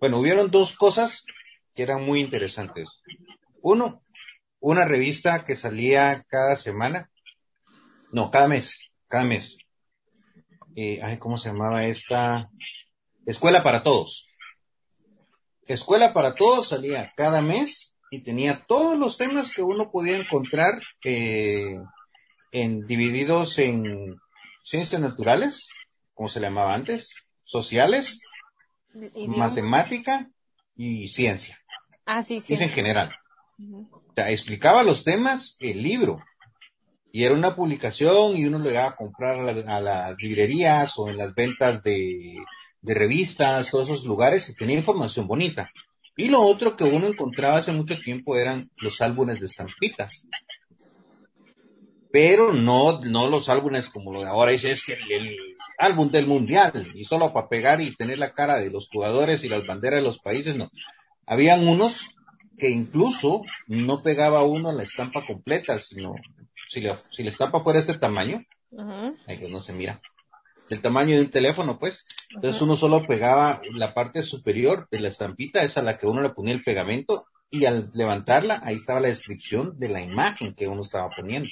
bueno, 0.00 0.18
hubieron 0.18 0.50
dos 0.50 0.74
cosas 0.74 1.24
que 1.74 1.82
eran 1.82 2.04
muy 2.04 2.20
interesantes. 2.20 2.88
Uno, 3.60 4.02
una 4.60 4.84
revista 4.84 5.44
que 5.44 5.56
salía 5.56 6.24
cada 6.28 6.56
semana, 6.56 7.10
no, 8.14 8.30
cada 8.30 8.46
mes, 8.46 8.78
cada 9.08 9.24
mes. 9.24 9.58
Eh, 10.76 11.00
ay, 11.02 11.18
¿cómo 11.18 11.36
se 11.36 11.48
llamaba 11.48 11.84
esta? 11.84 12.48
Escuela 13.26 13.64
para 13.64 13.82
Todos. 13.82 14.28
Escuela 15.66 16.12
para 16.12 16.36
Todos 16.36 16.68
salía 16.68 17.12
cada 17.16 17.42
mes 17.42 17.96
y 18.12 18.22
tenía 18.22 18.64
todos 18.68 18.96
los 18.96 19.16
temas 19.16 19.50
que 19.50 19.62
uno 19.62 19.90
podía 19.90 20.16
encontrar 20.16 20.80
eh, 21.04 21.76
en, 22.52 22.86
divididos 22.86 23.58
en 23.58 24.14
ciencias 24.62 25.00
naturales, 25.00 25.70
como 26.14 26.28
se 26.28 26.38
le 26.38 26.46
llamaba 26.46 26.72
antes, 26.72 27.16
sociales, 27.42 28.20
matemática 29.26 30.30
y 30.76 31.08
ciencia. 31.08 31.58
Ah, 32.06 32.22
sí, 32.22 32.40
sí. 32.40 32.54
en 32.54 32.70
general. 32.70 33.12
O 33.90 34.12
sea, 34.14 34.30
explicaba 34.30 34.84
los 34.84 35.02
temas 35.02 35.56
el 35.58 35.82
libro. 35.82 36.20
Y 37.16 37.22
era 37.22 37.36
una 37.36 37.54
publicación 37.54 38.36
y 38.36 38.44
uno 38.44 38.58
le 38.58 38.72
iba 38.72 38.88
a 38.88 38.96
comprar 38.96 39.38
a, 39.38 39.80
las 39.80 40.20
librerías 40.20 40.98
o 40.98 41.08
en 41.08 41.16
las 41.16 41.32
ventas 41.32 41.80
de, 41.84 42.34
revistas, 42.82 43.70
todos 43.70 43.88
esos 43.88 44.04
lugares, 44.04 44.48
y 44.48 44.54
tenía 44.56 44.76
información 44.76 45.28
bonita. 45.28 45.70
Y 46.16 46.28
lo 46.28 46.40
otro 46.40 46.76
que 46.76 46.82
uno 46.82 47.06
encontraba 47.06 47.58
hace 47.58 47.70
mucho 47.70 48.00
tiempo 48.00 48.36
eran 48.36 48.68
los 48.78 49.00
álbumes 49.00 49.38
de 49.38 49.46
estampitas. 49.46 50.26
Pero 52.10 52.52
no, 52.52 53.00
no 53.02 53.30
los 53.30 53.48
álbumes 53.48 53.88
como 53.88 54.12
lo 54.12 54.22
de 54.22 54.26
ahora, 54.26 54.50
es 54.50 54.84
que 54.84 54.94
el, 54.94 55.36
álbum 55.78 56.10
del 56.10 56.26
mundial, 56.26 56.90
y 56.96 57.04
solo 57.04 57.32
para 57.32 57.48
pegar 57.48 57.80
y 57.80 57.94
tener 57.94 58.18
la 58.18 58.32
cara 58.32 58.58
de 58.58 58.70
los 58.70 58.88
jugadores 58.88 59.44
y 59.44 59.48
las 59.48 59.64
banderas 59.64 60.00
de 60.00 60.04
los 60.04 60.18
países, 60.18 60.56
no. 60.56 60.68
Habían 61.26 61.68
unos 61.68 62.08
que 62.58 62.70
incluso 62.70 63.42
no 63.68 64.02
pegaba 64.02 64.42
uno 64.42 64.72
la 64.72 64.82
estampa 64.82 65.24
completa, 65.24 65.78
sino 65.78 66.16
si 66.66 66.80
la, 66.80 66.96
si 66.96 67.22
la 67.22 67.30
estampa 67.30 67.60
fuera 67.60 67.78
este 67.78 67.98
tamaño, 67.98 68.44
ahí 69.26 69.48
no 69.48 69.60
se 69.60 69.72
mira, 69.72 70.00
el 70.70 70.80
tamaño 70.80 71.16
de 71.16 71.22
un 71.22 71.30
teléfono, 71.30 71.78
pues. 71.78 72.06
Entonces 72.34 72.60
uno 72.62 72.76
solo 72.76 73.06
pegaba 73.06 73.60
la 73.74 73.94
parte 73.94 74.22
superior 74.22 74.88
de 74.90 75.00
la 75.00 75.08
estampita, 75.08 75.62
esa 75.62 75.80
a 75.80 75.84
la 75.84 75.98
que 75.98 76.06
uno 76.06 76.20
le 76.20 76.30
ponía 76.30 76.54
el 76.54 76.64
pegamento, 76.64 77.26
y 77.50 77.66
al 77.66 77.90
levantarla, 77.94 78.60
ahí 78.64 78.74
estaba 78.74 79.00
la 79.00 79.08
descripción 79.08 79.78
de 79.78 79.88
la 79.88 80.00
imagen 80.00 80.54
que 80.54 80.66
uno 80.66 80.80
estaba 80.80 81.08
poniendo. 81.16 81.48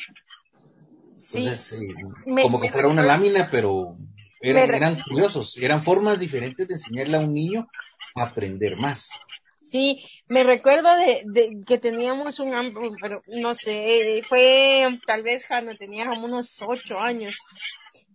Entonces, 1.34 1.80
eh, 1.80 1.86
como 2.42 2.60
que 2.60 2.70
fuera 2.70 2.88
una 2.88 3.04
lámina, 3.04 3.48
pero 3.50 3.96
eran, 4.40 5.00
curiosos, 5.08 5.56
eran 5.58 5.80
formas 5.80 6.18
diferentes 6.18 6.66
de 6.66 6.74
enseñarle 6.74 7.16
a 7.16 7.20
un 7.20 7.32
niño 7.32 7.68
a 8.16 8.22
aprender 8.22 8.76
más. 8.76 9.10
Sí, 9.72 10.04
me 10.28 10.42
recuerdo 10.42 10.94
de, 10.96 11.22
de 11.24 11.64
que 11.66 11.78
teníamos 11.78 12.38
un 12.40 12.52
álbum, 12.52 12.94
pero 13.00 13.22
no 13.28 13.54
sé, 13.54 14.22
fue 14.28 14.86
tal 15.06 15.22
vez 15.22 15.46
cuando 15.48 15.74
tenía 15.76 16.04
como 16.04 16.26
unos 16.26 16.60
ocho 16.60 16.98
años 16.98 17.38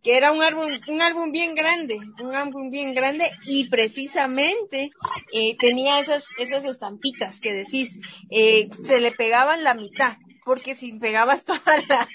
que 0.03 0.15
era 0.15 0.31
un 0.31 0.43
álbum, 0.43 0.67
un 0.87 1.01
álbum 1.01 1.31
bien 1.31 1.55
grande, 1.55 1.97
un 2.21 2.35
álbum 2.35 2.69
bien 2.69 2.93
grande 2.93 3.25
y 3.45 3.69
precisamente 3.69 4.91
eh, 5.33 5.57
tenía 5.57 5.99
esas, 5.99 6.27
esas 6.37 6.63
estampitas 6.63 7.41
que 7.41 7.53
decís, 7.53 7.97
eh, 8.29 8.69
se 8.83 9.01
le 9.01 9.11
pegaban 9.11 9.63
la 9.63 9.73
mitad, 9.73 10.15
porque 10.47 10.75
si 10.75 10.93
pegabas 10.93 11.43
toda 11.45 11.59
la, 11.89 12.07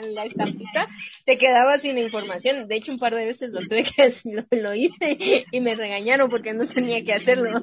la, 0.00 0.24
estampita, 0.24 0.88
te 1.24 1.38
quedabas 1.38 1.82
sin 1.82 1.94
la 1.94 2.00
información. 2.00 2.66
De 2.66 2.74
hecho, 2.74 2.90
un 2.90 2.98
par 2.98 3.14
de 3.14 3.24
veces 3.24 3.50
lo 3.50 3.60
tuve 3.60 3.84
que 3.84 4.12
lo, 4.24 4.44
lo 4.50 4.74
hice 4.74 5.46
y 5.52 5.60
me 5.60 5.76
regañaron 5.76 6.28
porque 6.28 6.52
no 6.52 6.66
tenía 6.66 7.04
que 7.04 7.14
hacerlo. 7.14 7.62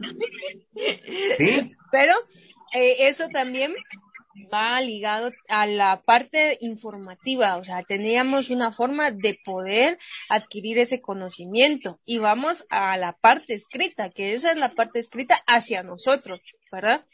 Pero 1.91 2.13
eh, 2.73 2.95
eso 3.07 3.27
también 3.27 3.75
va 4.53 4.79
ligado 4.79 5.31
a 5.49 5.65
la 5.65 6.01
parte 6.01 6.57
informativa, 6.61 7.57
o 7.57 7.63
sea, 7.63 7.83
teníamos 7.83 8.49
una 8.49 8.71
forma 8.71 9.11
de 9.11 9.39
poder 9.43 9.97
adquirir 10.29 10.77
ese 10.77 11.01
conocimiento 11.01 11.99
y 12.05 12.17
vamos 12.17 12.65
a 12.69 12.97
la 12.97 13.13
parte 13.13 13.53
escrita, 13.53 14.09
que 14.09 14.33
esa 14.33 14.51
es 14.51 14.57
la 14.57 14.73
parte 14.73 14.99
escrita 14.99 15.35
hacia 15.47 15.83
nosotros, 15.83 16.41
¿verdad? 16.71 17.05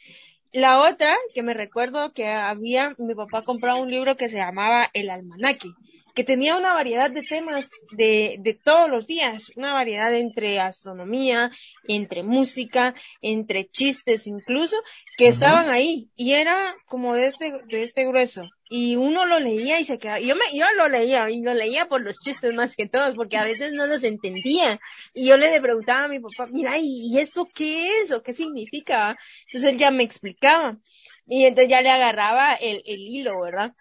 La 0.54 0.80
otra, 0.80 1.16
que 1.34 1.44
me 1.44 1.54
recuerdo 1.54 2.12
que 2.12 2.28
había, 2.28 2.94
mi 2.98 3.16
papá 3.16 3.44
compraba 3.44 3.80
un 3.80 3.90
libro 3.90 4.18
que 4.18 4.28
se 4.28 4.36
llamaba 4.36 4.90
El 4.94 5.10
Almanaque 5.10 5.70
que 6.14 6.24
tenía 6.24 6.58
una 6.58 6.74
variedad 6.74 7.12
de 7.12 7.24
temas 7.24 7.72
de, 7.92 8.38
de 8.40 8.54
todos 8.54 8.90
los 8.90 9.08
días, 9.08 9.52
una 9.56 9.74
variedad 9.74 10.14
entre 10.14 10.60
astronomía, 10.60 11.52
entre 11.88 12.24
música, 12.24 12.94
entre 13.22 13.70
chistes 13.70 14.28
incluso, 14.28 14.76
que 15.18 15.28
estaban 15.28 15.70
ahí 15.70 16.10
y 16.16 16.34
era 16.34 16.58
como 16.86 17.14
de 17.14 17.28
este, 17.28 17.54
de 17.68 17.84
este 17.84 18.06
grueso. 18.06 18.44
Y 18.74 18.96
uno 18.96 19.26
lo 19.26 19.42
leía 19.42 19.82
y 19.82 19.84
se 19.84 20.00
quedaba, 20.00 20.22
yo 20.22 20.34
me, 20.34 20.58
yo 20.58 20.66
lo 20.78 20.88
leía 20.88 21.30
y 21.30 21.42
lo 21.42 21.54
leía 21.54 21.90
por 21.90 22.02
los 22.02 22.18
chistes 22.20 22.54
más 22.54 22.78
que 22.78 22.88
todos, 22.88 23.16
porque 23.16 23.36
a 23.36 23.44
veces 23.44 23.74
no 23.74 23.86
los 23.86 24.06
entendía. 24.06 24.80
Y 25.14 25.28
yo 25.28 25.36
le 25.36 25.60
preguntaba 25.60 26.06
a 26.06 26.08
mi 26.08 26.20
papá, 26.20 26.48
mira, 26.50 26.78
¿y 26.80 27.20
esto 27.20 27.50
qué 27.54 28.00
es? 28.00 28.12
¿O 28.12 28.24
qué 28.24 28.34
significa? 28.34 29.18
Entonces 29.48 29.74
él 29.74 29.78
ya 29.78 29.92
me 29.92 30.04
explicaba. 30.04 30.78
Y 31.26 31.46
entonces 31.46 31.70
ya 31.70 31.82
le 31.82 31.92
agarraba 31.92 32.54
el, 32.56 32.82
el 32.86 33.00
hilo, 33.08 33.40
¿verdad? 33.42 33.74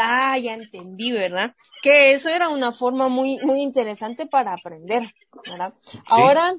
Ah, 0.00 0.38
ya 0.38 0.54
entendí, 0.54 1.12
¿verdad? 1.12 1.54
Que 1.82 2.12
eso 2.12 2.28
era 2.30 2.48
una 2.48 2.72
forma 2.72 3.08
muy, 3.08 3.38
muy 3.42 3.60
interesante 3.60 4.26
para 4.26 4.52
aprender, 4.52 5.12
¿verdad? 5.44 5.74
Ahora, 6.06 6.54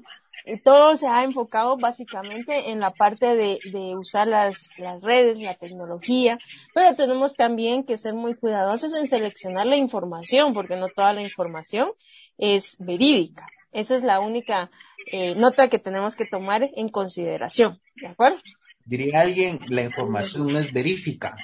todo 0.64 0.96
se 0.96 1.08
ha 1.08 1.24
enfocado 1.24 1.78
básicamente 1.78 2.72
en 2.72 2.80
la 2.80 2.92
parte 2.92 3.36
de, 3.36 3.60
de 3.72 3.96
usar 3.96 4.28
las, 4.28 4.70
las 4.78 5.04
redes, 5.04 5.42
la 5.42 5.56
tecnología, 5.56 6.40
pero 6.74 6.96
tenemos 6.96 7.36
también 7.36 7.84
que 7.84 7.98
ser 7.98 8.14
muy 8.14 8.36
cuidadosos 8.36 8.94
en 8.94 9.08
seleccionar 9.08 9.66
la 9.68 9.76
información, 9.76 10.54
porque 10.54 10.78
no 10.78 10.88
toda 10.90 11.14
la 11.14 11.22
información 11.22 11.92
es 12.38 12.78
verídica. 12.80 13.48
Esa 13.72 13.96
es 13.96 14.04
la 14.04 14.20
única 14.20 14.72
eh, 15.12 15.36
nota 15.36 15.68
que 15.68 15.80
tenemos 15.80 16.16
que 16.16 16.26
tomar 16.26 16.70
en 16.76 16.90
consideración, 16.90 17.82
¿de 17.96 18.08
acuerdo? 18.08 18.40
Diría 18.88 19.20
alguien, 19.22 19.60
la 19.68 19.84
información 19.84 20.48
no 20.48 20.58
es 20.60 20.72
verifica. 20.72 21.36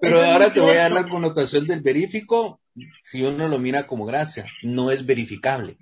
Pero 0.00 0.22
ahora 0.22 0.52
te 0.52 0.60
voy 0.60 0.72
a 0.72 0.88
dar 0.88 0.92
la 0.92 1.08
connotación 1.08 1.66
del 1.66 1.82
verifico 1.82 2.60
si 3.02 3.22
uno 3.22 3.48
lo 3.48 3.58
mira 3.58 3.86
como 3.86 4.06
gracia. 4.06 4.46
No 4.62 4.90
es 4.90 5.04
verificable. 5.04 5.76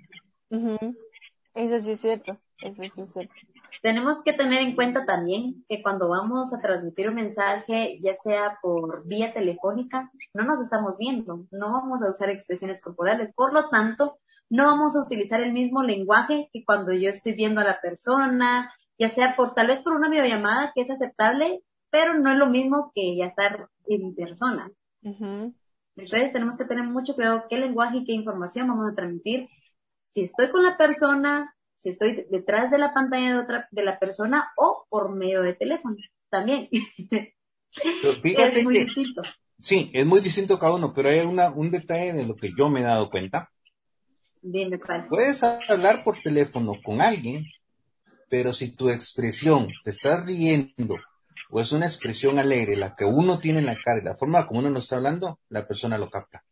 Eso 0.49 1.79
sí 1.79 1.91
es 1.91 2.01
cierto. 2.01 2.37
Eso 2.61 2.83
sí 2.93 3.01
es 3.01 3.13
cierto. 3.13 3.33
Tenemos 3.81 4.21
que 4.23 4.33
tener 4.33 4.61
en 4.61 4.75
cuenta 4.75 5.05
también 5.05 5.65
que 5.67 5.81
cuando 5.81 6.09
vamos 6.09 6.53
a 6.53 6.59
transmitir 6.59 7.09
un 7.09 7.15
mensaje, 7.15 7.97
ya 8.03 8.13
sea 8.13 8.59
por 8.61 9.07
vía 9.07 9.33
telefónica, 9.33 10.11
no 10.33 10.43
nos 10.43 10.61
estamos 10.61 10.97
viendo, 10.99 11.47
no 11.49 11.71
vamos 11.71 12.03
a 12.03 12.11
usar 12.11 12.29
expresiones 12.29 12.79
corporales. 12.79 13.33
Por 13.33 13.53
lo 13.53 13.69
tanto, 13.69 14.19
no 14.51 14.65
vamos 14.65 14.97
a 14.97 14.99
utilizar 14.99 15.41
el 15.41 15.53
mismo 15.53 15.81
lenguaje 15.81 16.49
que 16.51 16.65
cuando 16.65 16.91
yo 16.91 17.09
estoy 17.09 17.33
viendo 17.33 17.61
a 17.61 17.63
la 17.63 17.79
persona, 17.79 18.71
ya 18.99 19.07
sea 19.07 19.37
por 19.37 19.53
tal 19.53 19.67
vez 19.67 19.79
por 19.79 19.93
una 19.93 20.09
videollamada 20.09 20.73
que 20.75 20.81
es 20.81 20.91
aceptable, 20.91 21.63
pero 21.89 22.15
no 22.15 22.29
es 22.33 22.37
lo 22.37 22.47
mismo 22.47 22.91
que 22.93 23.15
ya 23.15 23.27
estar 23.27 23.69
en 23.87 24.13
persona. 24.13 24.69
Entonces 25.01 26.33
tenemos 26.33 26.57
que 26.57 26.65
tener 26.65 26.83
mucho 26.83 27.15
cuidado 27.15 27.45
qué 27.49 27.57
lenguaje 27.57 27.99
y 27.99 28.03
qué 28.03 28.11
información 28.11 28.67
vamos 28.67 28.91
a 28.91 28.95
transmitir. 28.95 29.47
Si 30.09 30.23
estoy 30.23 30.51
con 30.51 30.63
la 30.63 30.75
persona, 30.75 31.55
si 31.75 31.87
estoy 31.87 32.27
detrás 32.29 32.71
de 32.71 32.77
la 32.77 32.93
pantalla 32.93 33.35
de 33.35 33.39
otra 33.39 33.69
de 33.71 33.83
la 33.83 33.99
persona 33.99 34.51
o 34.57 34.85
por 34.89 35.15
medio 35.15 35.43
de 35.43 35.53
teléfono 35.53 35.95
también. 36.29 36.67
es 37.83 38.63
muy 38.65 38.79
distinto. 38.79 39.21
Sí, 39.57 39.89
es 39.93 40.05
muy 40.05 40.19
distinto 40.19 40.59
cada 40.59 40.75
uno, 40.75 40.93
pero 40.93 41.07
hay 41.07 41.21
una, 41.21 41.51
un 41.51 41.71
detalle 41.71 42.11
de 42.11 42.25
lo 42.25 42.35
que 42.35 42.51
yo 42.57 42.69
me 42.69 42.81
he 42.81 42.83
dado 42.83 43.09
cuenta 43.09 43.50
Dime 44.41 44.79
cuál. 44.79 45.07
Puedes 45.07 45.43
hablar 45.43 46.03
por 46.03 46.21
teléfono 46.21 46.73
con 46.83 47.01
alguien, 47.01 47.45
pero 48.29 48.53
si 48.53 48.75
tu 48.75 48.89
expresión 48.89 49.67
te 49.83 49.91
estás 49.91 50.25
riendo 50.25 50.95
o 51.51 51.59
es 51.59 51.71
una 51.71 51.85
expresión 51.85 52.39
alegre, 52.39 52.75
la 52.75 52.95
que 52.95 53.05
uno 53.05 53.39
tiene 53.39 53.59
en 53.59 53.65
la 53.65 53.75
cara 53.75 53.99
y 53.99 54.03
la 54.03 54.15
forma 54.15 54.47
como 54.47 54.61
uno 54.61 54.69
nos 54.69 54.85
está 54.85 54.95
hablando, 54.95 55.39
la 55.49 55.67
persona 55.67 55.97
lo 55.97 56.09
capta. 56.09 56.43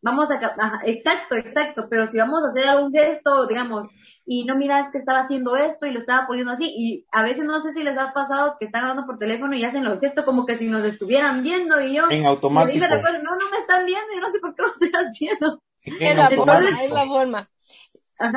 Vamos 0.00 0.32
a, 0.32 0.34
ajá, 0.34 0.80
exacto, 0.84 1.36
exacto, 1.36 1.86
pero 1.88 2.08
si 2.08 2.16
vamos 2.16 2.42
a 2.42 2.48
hacer 2.48 2.68
algún 2.68 2.90
gesto, 2.92 3.46
digamos, 3.46 3.86
y 4.26 4.44
no 4.44 4.56
miras 4.56 4.90
que 4.90 4.98
estaba 4.98 5.20
haciendo 5.20 5.54
esto 5.54 5.86
y 5.86 5.92
lo 5.92 6.00
estaba 6.00 6.26
poniendo 6.26 6.52
así, 6.52 6.64
y 6.76 7.06
a 7.12 7.22
veces 7.22 7.44
no 7.44 7.60
sé 7.60 7.72
si 7.72 7.84
les 7.84 7.96
ha 7.96 8.12
pasado 8.12 8.56
que 8.58 8.64
están 8.64 8.82
hablando 8.82 9.06
por 9.06 9.18
teléfono 9.18 9.54
y 9.54 9.64
hacen 9.64 9.84
los 9.84 10.00
gestos 10.00 10.24
como 10.24 10.44
que 10.44 10.58
si 10.58 10.68
nos 10.68 10.84
estuvieran 10.84 11.44
viendo 11.44 11.80
y 11.80 11.94
yo... 11.94 12.10
En 12.10 12.26
automático. 12.26 12.84
no, 12.84 13.36
no 13.36 13.50
me 13.50 13.58
están 13.58 13.84
viendo 13.86 14.12
y 14.16 14.18
no 14.18 14.30
sé 14.30 14.40
por 14.40 14.56
qué 14.56 14.62
lo 14.62 14.68
estoy 14.72 14.90
haciendo. 14.92 15.62
Es, 15.84 16.16
la 16.16 16.30
forma, 16.30 16.84
es 16.84 16.90
la 16.90 17.06
forma. 17.06 17.50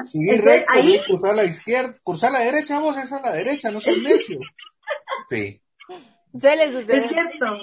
Seguir 0.03 0.41
recto, 0.43 0.71
ahí... 0.71 0.99
cruzar 1.05 1.31
a 1.31 1.35
la 1.35 1.43
izquierda, 1.43 1.95
cruzar 2.03 2.29
a 2.31 2.39
la 2.39 2.45
derecha, 2.45 2.79
vos 2.79 2.97
es 2.97 3.11
a 3.11 3.21
la 3.21 3.31
derecha, 3.31 3.71
no 3.71 3.81
soy 3.81 4.01
necio. 4.01 4.39
Sí. 5.29 5.61
Suele 6.39 6.71
suceder. 6.71 7.03
Es 7.03 7.09
cierto. 7.09 7.57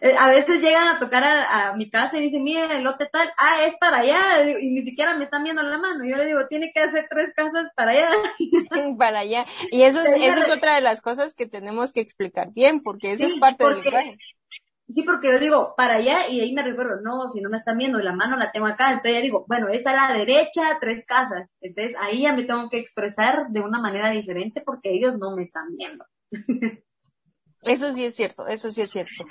Eh, 0.00 0.14
a 0.18 0.28
veces 0.28 0.60
llegan 0.60 0.88
a 0.88 0.98
tocar 0.98 1.22
a, 1.24 1.74
mi 1.74 1.90
casa 1.90 2.18
y 2.18 2.22
dicen, 2.22 2.42
mire, 2.42 2.66
el 2.76 2.82
lote 2.82 3.08
tal, 3.10 3.28
ah, 3.38 3.64
es 3.64 3.76
para 3.76 3.98
allá, 3.98 4.42
y 4.60 4.70
ni 4.70 4.82
siquiera 4.82 5.14
me 5.14 5.24
están 5.24 5.44
viendo 5.44 5.62
la 5.62 5.78
mano. 5.78 6.04
Yo 6.04 6.16
le 6.16 6.26
digo, 6.26 6.46
tiene 6.48 6.72
que 6.72 6.80
hacer 6.80 7.06
tres 7.08 7.32
casas 7.34 7.68
para 7.74 7.92
allá. 7.92 8.10
para 8.98 9.20
allá. 9.20 9.46
Y 9.70 9.82
eso 9.82 10.00
es, 10.00 10.08
eso 10.20 10.40
es 10.40 10.50
otra 10.50 10.74
de 10.74 10.80
las 10.80 11.00
cosas 11.00 11.34
que 11.34 11.46
tenemos 11.46 11.92
que 11.92 12.00
explicar 12.00 12.52
bien, 12.52 12.82
porque 12.82 13.12
eso 13.12 13.26
es 13.26 13.34
parte 13.38 13.64
del 13.64 13.82
lenguaje. 13.82 14.18
Sí, 14.88 15.02
porque 15.02 15.32
yo 15.32 15.38
digo, 15.40 15.74
para 15.76 15.94
allá, 15.96 16.28
y 16.28 16.40
ahí 16.40 16.52
me 16.52 16.62
recuerdo, 16.62 17.00
no, 17.02 17.28
si 17.28 17.40
no 17.40 17.50
me 17.50 17.56
están 17.56 17.76
viendo, 17.76 17.98
la 17.98 18.12
mano 18.12 18.36
la 18.36 18.52
tengo 18.52 18.66
acá, 18.66 18.90
entonces 18.90 19.14
ya 19.14 19.20
digo, 19.20 19.44
bueno, 19.48 19.68
es 19.68 19.84
a 19.86 19.92
la 19.92 20.16
derecha, 20.16 20.78
tres 20.80 21.04
casas. 21.04 21.48
Entonces 21.60 21.96
ahí 21.98 22.22
ya 22.22 22.32
me 22.32 22.44
tengo 22.44 22.70
que 22.70 22.78
expresar 22.78 23.48
de 23.48 23.60
una 23.60 23.80
manera 23.80 24.10
diferente 24.10 24.62
porque 24.64 24.92
ellos 24.92 25.18
no 25.18 25.34
me 25.34 25.42
están 25.42 25.76
viendo. 25.76 26.04
Eso 27.62 27.92
sí 27.94 28.04
es 28.04 28.14
cierto, 28.14 28.46
eso 28.46 28.70
sí 28.70 28.82
es 28.82 28.90
cierto. 28.90 29.24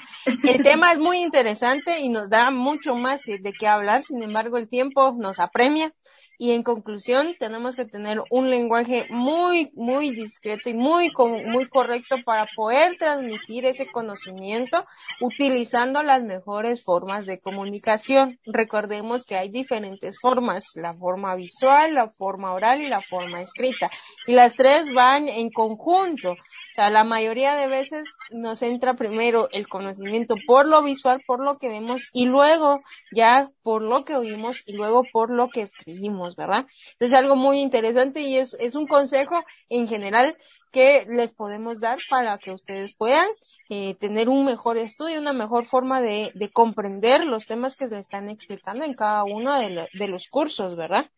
El 0.43 0.61
tema 0.61 0.91
es 0.91 0.99
muy 0.99 1.19
interesante 1.19 1.99
y 2.01 2.09
nos 2.09 2.29
da 2.29 2.51
mucho 2.51 2.93
más 2.95 3.23
de 3.23 3.53
qué 3.57 3.65
hablar, 3.65 4.03
sin 4.03 4.21
embargo 4.23 4.57
el 4.57 4.67
tiempo 4.67 5.15
nos 5.17 5.39
apremia 5.39 5.93
y 6.37 6.51
en 6.51 6.63
conclusión, 6.63 7.35
tenemos 7.39 7.75
que 7.75 7.85
tener 7.85 8.19
un 8.29 8.49
lenguaje 8.49 9.07
muy, 9.09 9.71
muy 9.73 10.11
discreto 10.11 10.69
y 10.69 10.73
muy, 10.73 11.11
muy 11.45 11.67
correcto 11.67 12.17
para 12.25 12.47
poder 12.55 12.97
transmitir 12.97 13.65
ese 13.65 13.87
conocimiento 13.87 14.85
utilizando 15.21 16.03
las 16.03 16.23
mejores 16.23 16.83
formas 16.83 17.25
de 17.25 17.39
comunicación. 17.39 18.39
Recordemos 18.45 19.25
que 19.25 19.35
hay 19.35 19.49
diferentes 19.49 20.19
formas, 20.19 20.71
la 20.75 20.93
forma 20.93 21.35
visual, 21.35 21.93
la 21.93 22.09
forma 22.09 22.53
oral 22.53 22.81
y 22.81 22.89
la 22.89 23.01
forma 23.01 23.41
escrita. 23.41 23.89
Y 24.27 24.33
las 24.33 24.55
tres 24.55 24.91
van 24.93 25.27
en 25.27 25.49
conjunto. 25.51 26.35
O 26.75 26.81
sea, 26.81 26.89
la 26.89 27.05
mayoría 27.05 27.55
de 27.55 27.67
veces 27.67 28.17
nos 28.31 28.61
entra 28.61 28.95
primero 28.95 29.47
el 29.53 29.65
conocimiento 29.69 30.35
por 30.45 30.67
lo 30.67 30.83
visual, 30.83 31.23
por 31.25 31.39
lo 31.39 31.57
que 31.57 31.69
vemos 31.69 32.09
y 32.11 32.25
luego 32.25 32.81
ya 33.13 33.49
por 33.63 33.81
lo 33.81 34.03
que 34.03 34.17
oímos 34.17 34.61
y 34.65 34.73
luego 34.73 35.05
por 35.13 35.29
lo 35.29 35.47
que 35.47 35.61
escribimos. 35.61 36.35
¿verdad? 36.35 36.67
Entonces 36.91 37.17
algo 37.17 37.37
muy 37.37 37.61
interesante 37.61 38.19
y 38.19 38.35
es, 38.35 38.57
es 38.59 38.75
un 38.75 38.87
consejo 38.87 39.41
en 39.69 39.87
general 39.87 40.35
que 40.73 41.07
les 41.09 41.31
podemos 41.31 41.79
dar 41.79 41.97
para 42.09 42.37
que 42.39 42.51
ustedes 42.51 42.93
puedan 42.93 43.29
eh, 43.69 43.95
tener 43.95 44.27
un 44.27 44.43
mejor 44.43 44.77
estudio, 44.77 45.21
una 45.21 45.31
mejor 45.31 45.67
forma 45.67 46.01
de, 46.01 46.33
de 46.35 46.51
comprender 46.51 47.23
los 47.23 47.45
temas 47.45 47.77
que 47.77 47.87
se 47.87 47.97
están 47.99 48.29
explicando 48.29 48.83
en 48.83 48.95
cada 48.95 49.23
uno 49.23 49.57
de, 49.57 49.87
de 49.93 50.07
los 50.09 50.27
cursos, 50.27 50.75
¿verdad? 50.75 51.09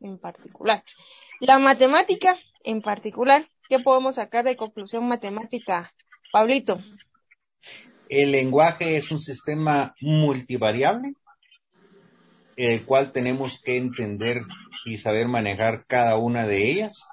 En 0.00 0.18
particular. 0.18 0.82
La 1.38 1.60
matemática, 1.60 2.36
en 2.64 2.82
particular, 2.82 3.48
¿qué 3.68 3.78
podemos 3.78 4.16
sacar 4.16 4.44
de 4.44 4.56
conclusión 4.56 5.06
matemática, 5.08 5.92
Pablito? 6.32 6.78
El 8.08 8.32
lenguaje 8.32 8.96
es 8.96 9.10
un 9.10 9.18
sistema 9.18 9.94
multivariable 10.00 11.14
el 12.56 12.84
cual 12.86 13.12
tenemos 13.12 13.60
que 13.62 13.76
entender 13.76 14.42
y 14.86 14.96
saber 14.96 15.28
manejar 15.28 15.84
cada 15.86 16.16
una 16.16 16.46
de 16.46 16.70
ellas. 16.70 17.04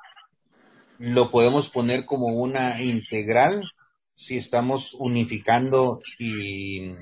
Lo 0.97 1.29
podemos 1.29 1.69
poner 1.69 2.05
como 2.05 2.27
una 2.27 2.81
integral 2.81 3.69
si 4.15 4.37
estamos 4.37 4.93
unificando 4.93 6.01
y 6.17 6.93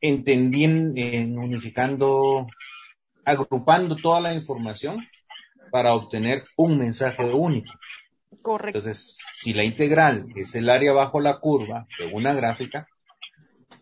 entendiendo, 0.00 1.00
unificando, 1.40 2.46
agrupando 3.24 3.96
toda 3.96 4.20
la 4.20 4.34
información 4.34 5.06
para 5.70 5.94
obtener 5.94 6.44
un 6.56 6.76
mensaje 6.76 7.24
único. 7.24 7.72
Correcto. 8.44 8.78
Entonces, 8.78 9.18
si 9.40 9.54
la 9.54 9.64
integral 9.64 10.26
es 10.36 10.54
el 10.54 10.70
área 10.70 10.92
bajo 10.92 11.18
la 11.18 11.40
curva 11.40 11.88
de 11.98 12.06
una 12.06 12.32
gráfica, 12.32 12.86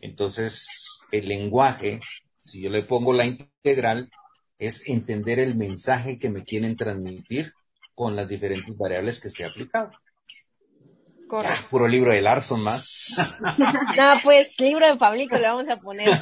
entonces 0.01 0.89
el 1.11 1.29
lenguaje 1.29 2.01
si 2.43 2.61
yo 2.61 2.71
le 2.71 2.83
pongo 2.83 3.13
la 3.13 3.25
integral, 3.25 4.11
es 4.59 4.87
entender 4.87 5.39
el 5.39 5.55
mensaje 5.57 6.19
que 6.19 6.29
me 6.29 6.45
quieren 6.45 6.77
transmitir 6.77 7.53
con 7.95 8.17
las 8.17 8.29
diferentes 8.29 8.77
variables 8.77 9.21
que 9.21 9.29
esté 9.29 9.45
aplicado. 9.45 9.93
Correcto. 11.29 11.57
Ah, 11.59 11.67
puro 11.71 11.89
libro 11.89 12.13
de 12.13 12.21
Larson 12.21 12.63
más. 12.63 13.39
no, 13.97 14.21
pues 14.23 14.61
libro 14.61 14.87
de 14.87 14.97
Pablito 14.97 15.39
le 15.39 15.49
vamos 15.49 15.71
a 15.71 15.77
poner. 15.77 16.09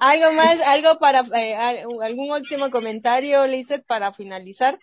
algo 0.00 0.32
más, 0.32 0.60
algo 0.66 0.98
para, 0.98 1.20
eh, 1.38 1.54
algún 1.54 2.30
último 2.30 2.70
comentario, 2.70 3.46
Lizeth, 3.46 3.86
para 3.86 4.12
finalizar. 4.12 4.78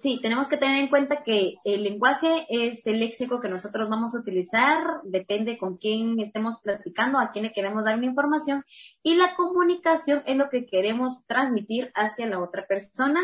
Sí, 0.00 0.20
tenemos 0.22 0.46
que 0.46 0.56
tener 0.56 0.76
en 0.76 0.88
cuenta 0.88 1.24
que 1.24 1.54
el 1.64 1.82
lenguaje 1.82 2.46
es 2.48 2.86
el 2.86 3.00
léxico 3.00 3.40
que 3.40 3.48
nosotros 3.48 3.88
vamos 3.88 4.14
a 4.14 4.20
utilizar, 4.20 4.78
depende 5.02 5.58
con 5.58 5.76
quién 5.76 6.20
estemos 6.20 6.58
platicando, 6.62 7.18
a 7.18 7.32
quién 7.32 7.46
le 7.46 7.52
queremos 7.52 7.84
dar 7.84 7.96
una 7.96 8.06
información, 8.06 8.64
y 9.02 9.16
la 9.16 9.34
comunicación 9.34 10.22
es 10.26 10.36
lo 10.36 10.50
que 10.50 10.66
queremos 10.66 11.26
transmitir 11.26 11.90
hacia 11.94 12.28
la 12.28 12.40
otra 12.40 12.66
persona. 12.68 13.20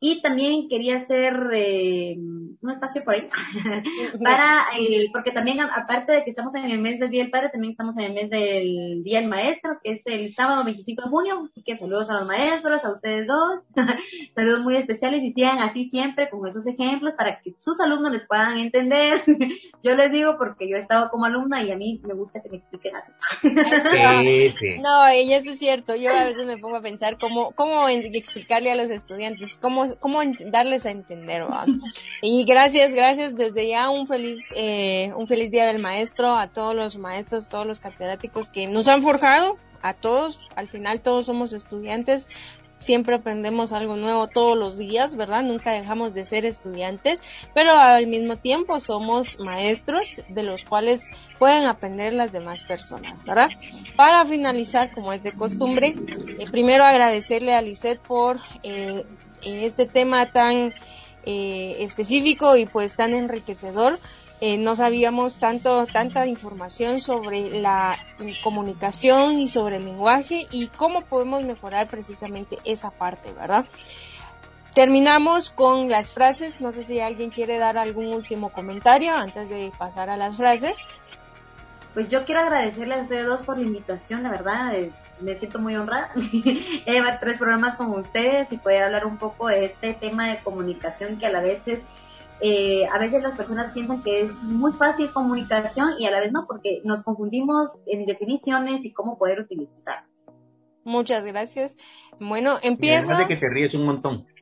Y 0.00 0.20
también 0.20 0.68
quería 0.68 0.96
hacer 0.96 1.34
eh, 1.54 2.16
un 2.18 2.70
espacio 2.70 3.02
por 3.04 3.14
ahí, 3.14 3.26
para, 4.22 4.66
eh, 4.78 5.08
porque 5.12 5.32
también 5.32 5.60
aparte 5.60 6.12
de 6.12 6.24
que 6.24 6.30
estamos 6.30 6.54
en 6.56 6.64
el 6.64 6.78
mes 6.78 7.00
del 7.00 7.10
Día 7.10 7.22
del 7.22 7.30
Padre, 7.30 7.48
también 7.50 7.72
estamos 7.72 7.96
en 7.96 8.04
el 8.04 8.12
mes 8.12 8.30
del 8.30 9.02
Día 9.02 9.20
del 9.20 9.30
Maestro, 9.30 9.78
que 9.82 9.92
es 9.92 10.06
el 10.06 10.32
sábado 10.34 10.62
25 10.64 11.02
de 11.02 11.08
junio, 11.08 11.48
así 11.50 11.62
que 11.62 11.76
saludos 11.76 12.10
a 12.10 12.18
los 12.18 12.26
maestros, 12.26 12.84
a 12.84 12.92
ustedes 12.92 13.26
dos, 13.26 13.60
saludos 14.34 14.60
muy 14.60 14.76
especiales 14.76 15.22
y 15.22 15.32
sigan 15.32 15.58
así 15.58 15.88
siempre 15.88 16.17
con 16.30 16.46
esos 16.46 16.66
ejemplos 16.66 17.14
para 17.16 17.40
que 17.40 17.54
sus 17.58 17.78
alumnos 17.80 18.12
les 18.12 18.26
puedan 18.26 18.58
entender. 18.58 19.22
yo 19.82 19.94
les 19.94 20.10
digo 20.10 20.36
porque 20.38 20.68
yo 20.68 20.76
he 20.76 20.80
estado 20.80 21.10
como 21.10 21.26
alumna 21.26 21.62
y 21.62 21.70
a 21.70 21.76
mí 21.76 22.00
me 22.04 22.14
gusta 22.14 22.42
que 22.42 22.48
me 22.48 22.56
expliquen 22.58 22.96
así. 22.96 23.12
No, 24.80 25.12
y 25.12 25.32
eso 25.32 25.50
es 25.50 25.58
cierto. 25.58 25.94
Yo 25.94 26.10
a 26.10 26.24
veces 26.24 26.44
me 26.46 26.58
pongo 26.58 26.76
a 26.76 26.82
pensar 26.82 27.18
cómo, 27.18 27.52
cómo 27.52 27.88
explicarle 27.88 28.70
a 28.70 28.76
los 28.76 28.90
estudiantes, 28.90 29.58
cómo, 29.58 29.94
cómo 30.00 30.20
darles 30.46 30.86
a 30.86 30.90
entender. 30.90 31.42
Y 32.22 32.44
gracias, 32.44 32.94
gracias 32.94 33.36
desde 33.36 33.68
ya 33.68 33.90
un 33.90 34.06
feliz, 34.06 34.52
eh, 34.56 35.12
un 35.16 35.28
feliz 35.28 35.50
día 35.50 35.66
del 35.66 35.78
maestro 35.78 36.36
a 36.36 36.48
todos 36.48 36.74
los 36.74 36.98
maestros, 36.98 37.48
todos 37.48 37.66
los 37.66 37.80
catedráticos 37.80 38.50
que 38.50 38.66
nos 38.66 38.88
han 38.88 39.02
forjado 39.02 39.56
a 39.82 39.94
todos, 39.94 40.46
al 40.56 40.68
final 40.68 41.00
todos 41.00 41.26
somos 41.26 41.52
estudiantes, 41.52 42.28
siempre 42.78 43.16
aprendemos 43.16 43.72
algo 43.72 43.96
nuevo 43.96 44.28
todos 44.28 44.56
los 44.56 44.78
días, 44.78 45.16
¿verdad? 45.16 45.42
Nunca 45.42 45.72
dejamos 45.72 46.14
de 46.14 46.24
ser 46.24 46.44
estudiantes, 46.44 47.20
pero 47.54 47.72
al 47.72 48.06
mismo 48.06 48.36
tiempo 48.36 48.80
somos 48.80 49.38
maestros 49.38 50.22
de 50.28 50.42
los 50.42 50.64
cuales 50.64 51.10
pueden 51.38 51.66
aprender 51.66 52.12
las 52.12 52.32
demás 52.32 52.62
personas, 52.62 53.24
¿verdad? 53.24 53.48
Para 53.96 54.24
finalizar, 54.24 54.92
como 54.92 55.12
es 55.12 55.22
de 55.22 55.32
costumbre, 55.32 55.94
eh, 56.38 56.46
primero 56.50 56.84
agradecerle 56.84 57.54
a 57.54 57.62
Lisette 57.62 58.00
por 58.00 58.40
eh, 58.62 59.04
este 59.42 59.86
tema 59.86 60.32
tan 60.32 60.74
eh, 61.24 61.76
específico 61.80 62.56
y 62.56 62.66
pues 62.66 62.96
tan 62.96 63.14
enriquecedor 63.14 63.98
eh, 64.40 64.56
no 64.58 64.76
sabíamos 64.76 65.36
tanto, 65.36 65.86
tanta 65.86 66.26
información 66.26 67.00
sobre 67.00 67.60
la 67.60 67.98
comunicación 68.42 69.38
y 69.38 69.48
sobre 69.48 69.76
el 69.76 69.84
lenguaje 69.84 70.46
y 70.52 70.68
cómo 70.68 71.02
podemos 71.02 71.42
mejorar 71.42 71.88
precisamente 71.88 72.58
esa 72.64 72.90
parte, 72.90 73.32
¿verdad? 73.32 73.66
Terminamos 74.74 75.50
con 75.50 75.88
las 75.88 76.12
frases. 76.12 76.60
No 76.60 76.72
sé 76.72 76.84
si 76.84 77.00
alguien 77.00 77.30
quiere 77.30 77.58
dar 77.58 77.78
algún 77.78 78.06
último 78.06 78.50
comentario 78.50 79.12
antes 79.16 79.48
de 79.48 79.72
pasar 79.76 80.08
a 80.08 80.16
las 80.16 80.36
frases. 80.36 80.78
Pues 81.94 82.08
yo 82.08 82.24
quiero 82.24 82.42
agradecerles 82.42 82.98
a 82.98 83.02
ustedes 83.02 83.26
dos 83.26 83.42
por 83.42 83.58
la 83.58 83.64
invitación, 83.64 84.22
de 84.22 84.28
verdad, 84.28 84.72
eh, 84.72 84.92
me 85.20 85.34
siento 85.34 85.58
muy 85.58 85.74
honrada 85.74 86.12
de 86.14 86.62
llevar 86.86 87.18
tres 87.18 87.38
programas 87.38 87.74
con 87.74 87.90
ustedes 87.90 88.52
y 88.52 88.58
poder 88.58 88.84
hablar 88.84 89.04
un 89.04 89.18
poco 89.18 89.48
de 89.48 89.64
este 89.64 89.94
tema 89.94 90.28
de 90.28 90.38
comunicación 90.44 91.18
que 91.18 91.26
a 91.26 91.30
la 91.30 91.40
vez 91.40 91.66
es 91.66 91.80
eh, 92.40 92.86
a 92.86 92.98
veces 92.98 93.22
las 93.22 93.36
personas 93.36 93.72
piensan 93.72 94.02
que 94.02 94.22
es 94.22 94.32
muy 94.42 94.72
fácil 94.72 95.10
comunicación 95.12 95.94
y 95.98 96.06
a 96.06 96.10
la 96.10 96.20
vez 96.20 96.32
no, 96.32 96.46
porque 96.46 96.80
nos 96.84 97.02
confundimos 97.02 97.78
en 97.86 98.06
definiciones 98.06 98.84
y 98.84 98.92
cómo 98.92 99.18
poder 99.18 99.40
utilizarlas. 99.40 100.08
Muchas 100.84 101.24
gracias. 101.24 101.76
Bueno, 102.18 102.58
empiezo. 102.62 103.16
de 103.16 103.26
que 103.26 103.36
te 103.36 103.48
ríes 103.48 103.74
un 103.74 103.86
montón. 103.86 104.26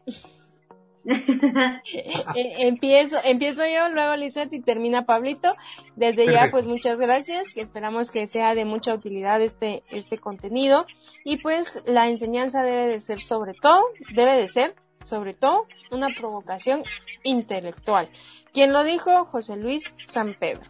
Eh, 1.09 2.67
empiezo, 2.67 3.19
empiezo 3.23 3.63
yo, 3.65 3.89
luego 3.91 4.17
Lisette 4.17 4.53
y 4.55 4.61
termina 4.61 5.07
Pablito. 5.07 5.55
Desde 5.95 6.27
ya, 6.27 6.49
pues 6.51 6.67
muchas 6.67 6.99
gracias. 6.99 7.57
Esperamos 7.57 8.11
que 8.11 8.27
sea 8.27 8.57
de 8.57 8.65
mucha 8.65 8.93
utilidad 8.93 9.41
este, 9.41 9.85
este 9.91 10.19
contenido. 10.19 10.85
Y 11.25 11.37
pues 11.37 11.81
la 11.87 12.09
enseñanza 12.09 12.65
debe 12.65 12.89
de 12.89 13.01
ser 13.01 13.21
sobre 13.21 13.55
todo, 13.55 13.85
debe 14.15 14.33
de 14.33 14.49
ser 14.49 14.75
sobre 15.07 15.35
todo 15.35 15.67
una 15.91 16.09
provocación 16.09 16.83
intelectual. 17.23 18.11
¿Quién 18.53 18.73
lo 18.73 18.83
dijo? 18.85 19.25
José 19.25 19.57
Luis 19.57 19.95
San 20.05 20.35
Pedro. 20.35 20.63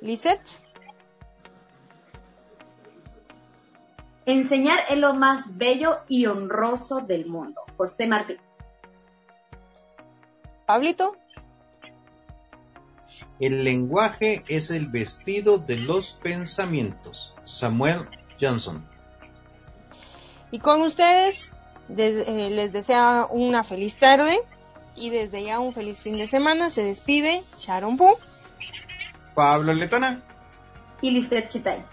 Lisette. 0.00 0.48
Enseñar 4.24 4.80
es 4.88 4.96
lo 4.96 5.14
más 5.14 5.56
bello 5.56 5.98
y 6.08 6.26
honroso 6.26 7.00
del 7.00 7.26
mundo. 7.26 7.60
José 7.76 8.06
Martín. 8.06 8.38
Pablito. 10.66 11.16
El 13.38 13.64
lenguaje 13.64 14.44
es 14.48 14.70
el 14.70 14.88
vestido 14.88 15.58
de 15.58 15.76
los 15.76 16.14
pensamientos. 16.22 17.34
Samuel 17.44 18.08
Johnson. 18.40 18.88
Y 20.50 20.58
con 20.58 20.80
ustedes 20.82 21.52
eh, 21.88 22.48
les 22.50 22.72
desea 22.72 23.26
una 23.30 23.62
feliz 23.64 23.98
tarde 23.98 24.40
y 24.94 25.10
desde 25.10 25.44
ya 25.44 25.60
un 25.60 25.72
feliz 25.72 26.02
fin 26.02 26.18
de 26.18 26.26
semana. 26.26 26.70
Se 26.70 26.82
despide 26.82 27.44
Sharon 27.58 27.96
Pu. 27.96 28.16
Pablo 29.34 29.74
Letona. 29.74 30.22
Y 31.00 31.10
Lisette 31.10 31.48
Chitay. 31.48 31.84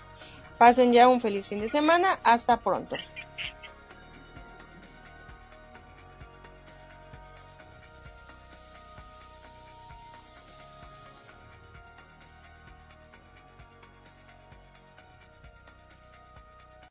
Pasen 0.57 0.93
ya 0.93 1.07
un 1.07 1.19
feliz 1.19 1.47
fin 1.47 1.59
de 1.59 1.69
semana. 1.69 2.19
Hasta 2.23 2.57
pronto. 2.57 2.95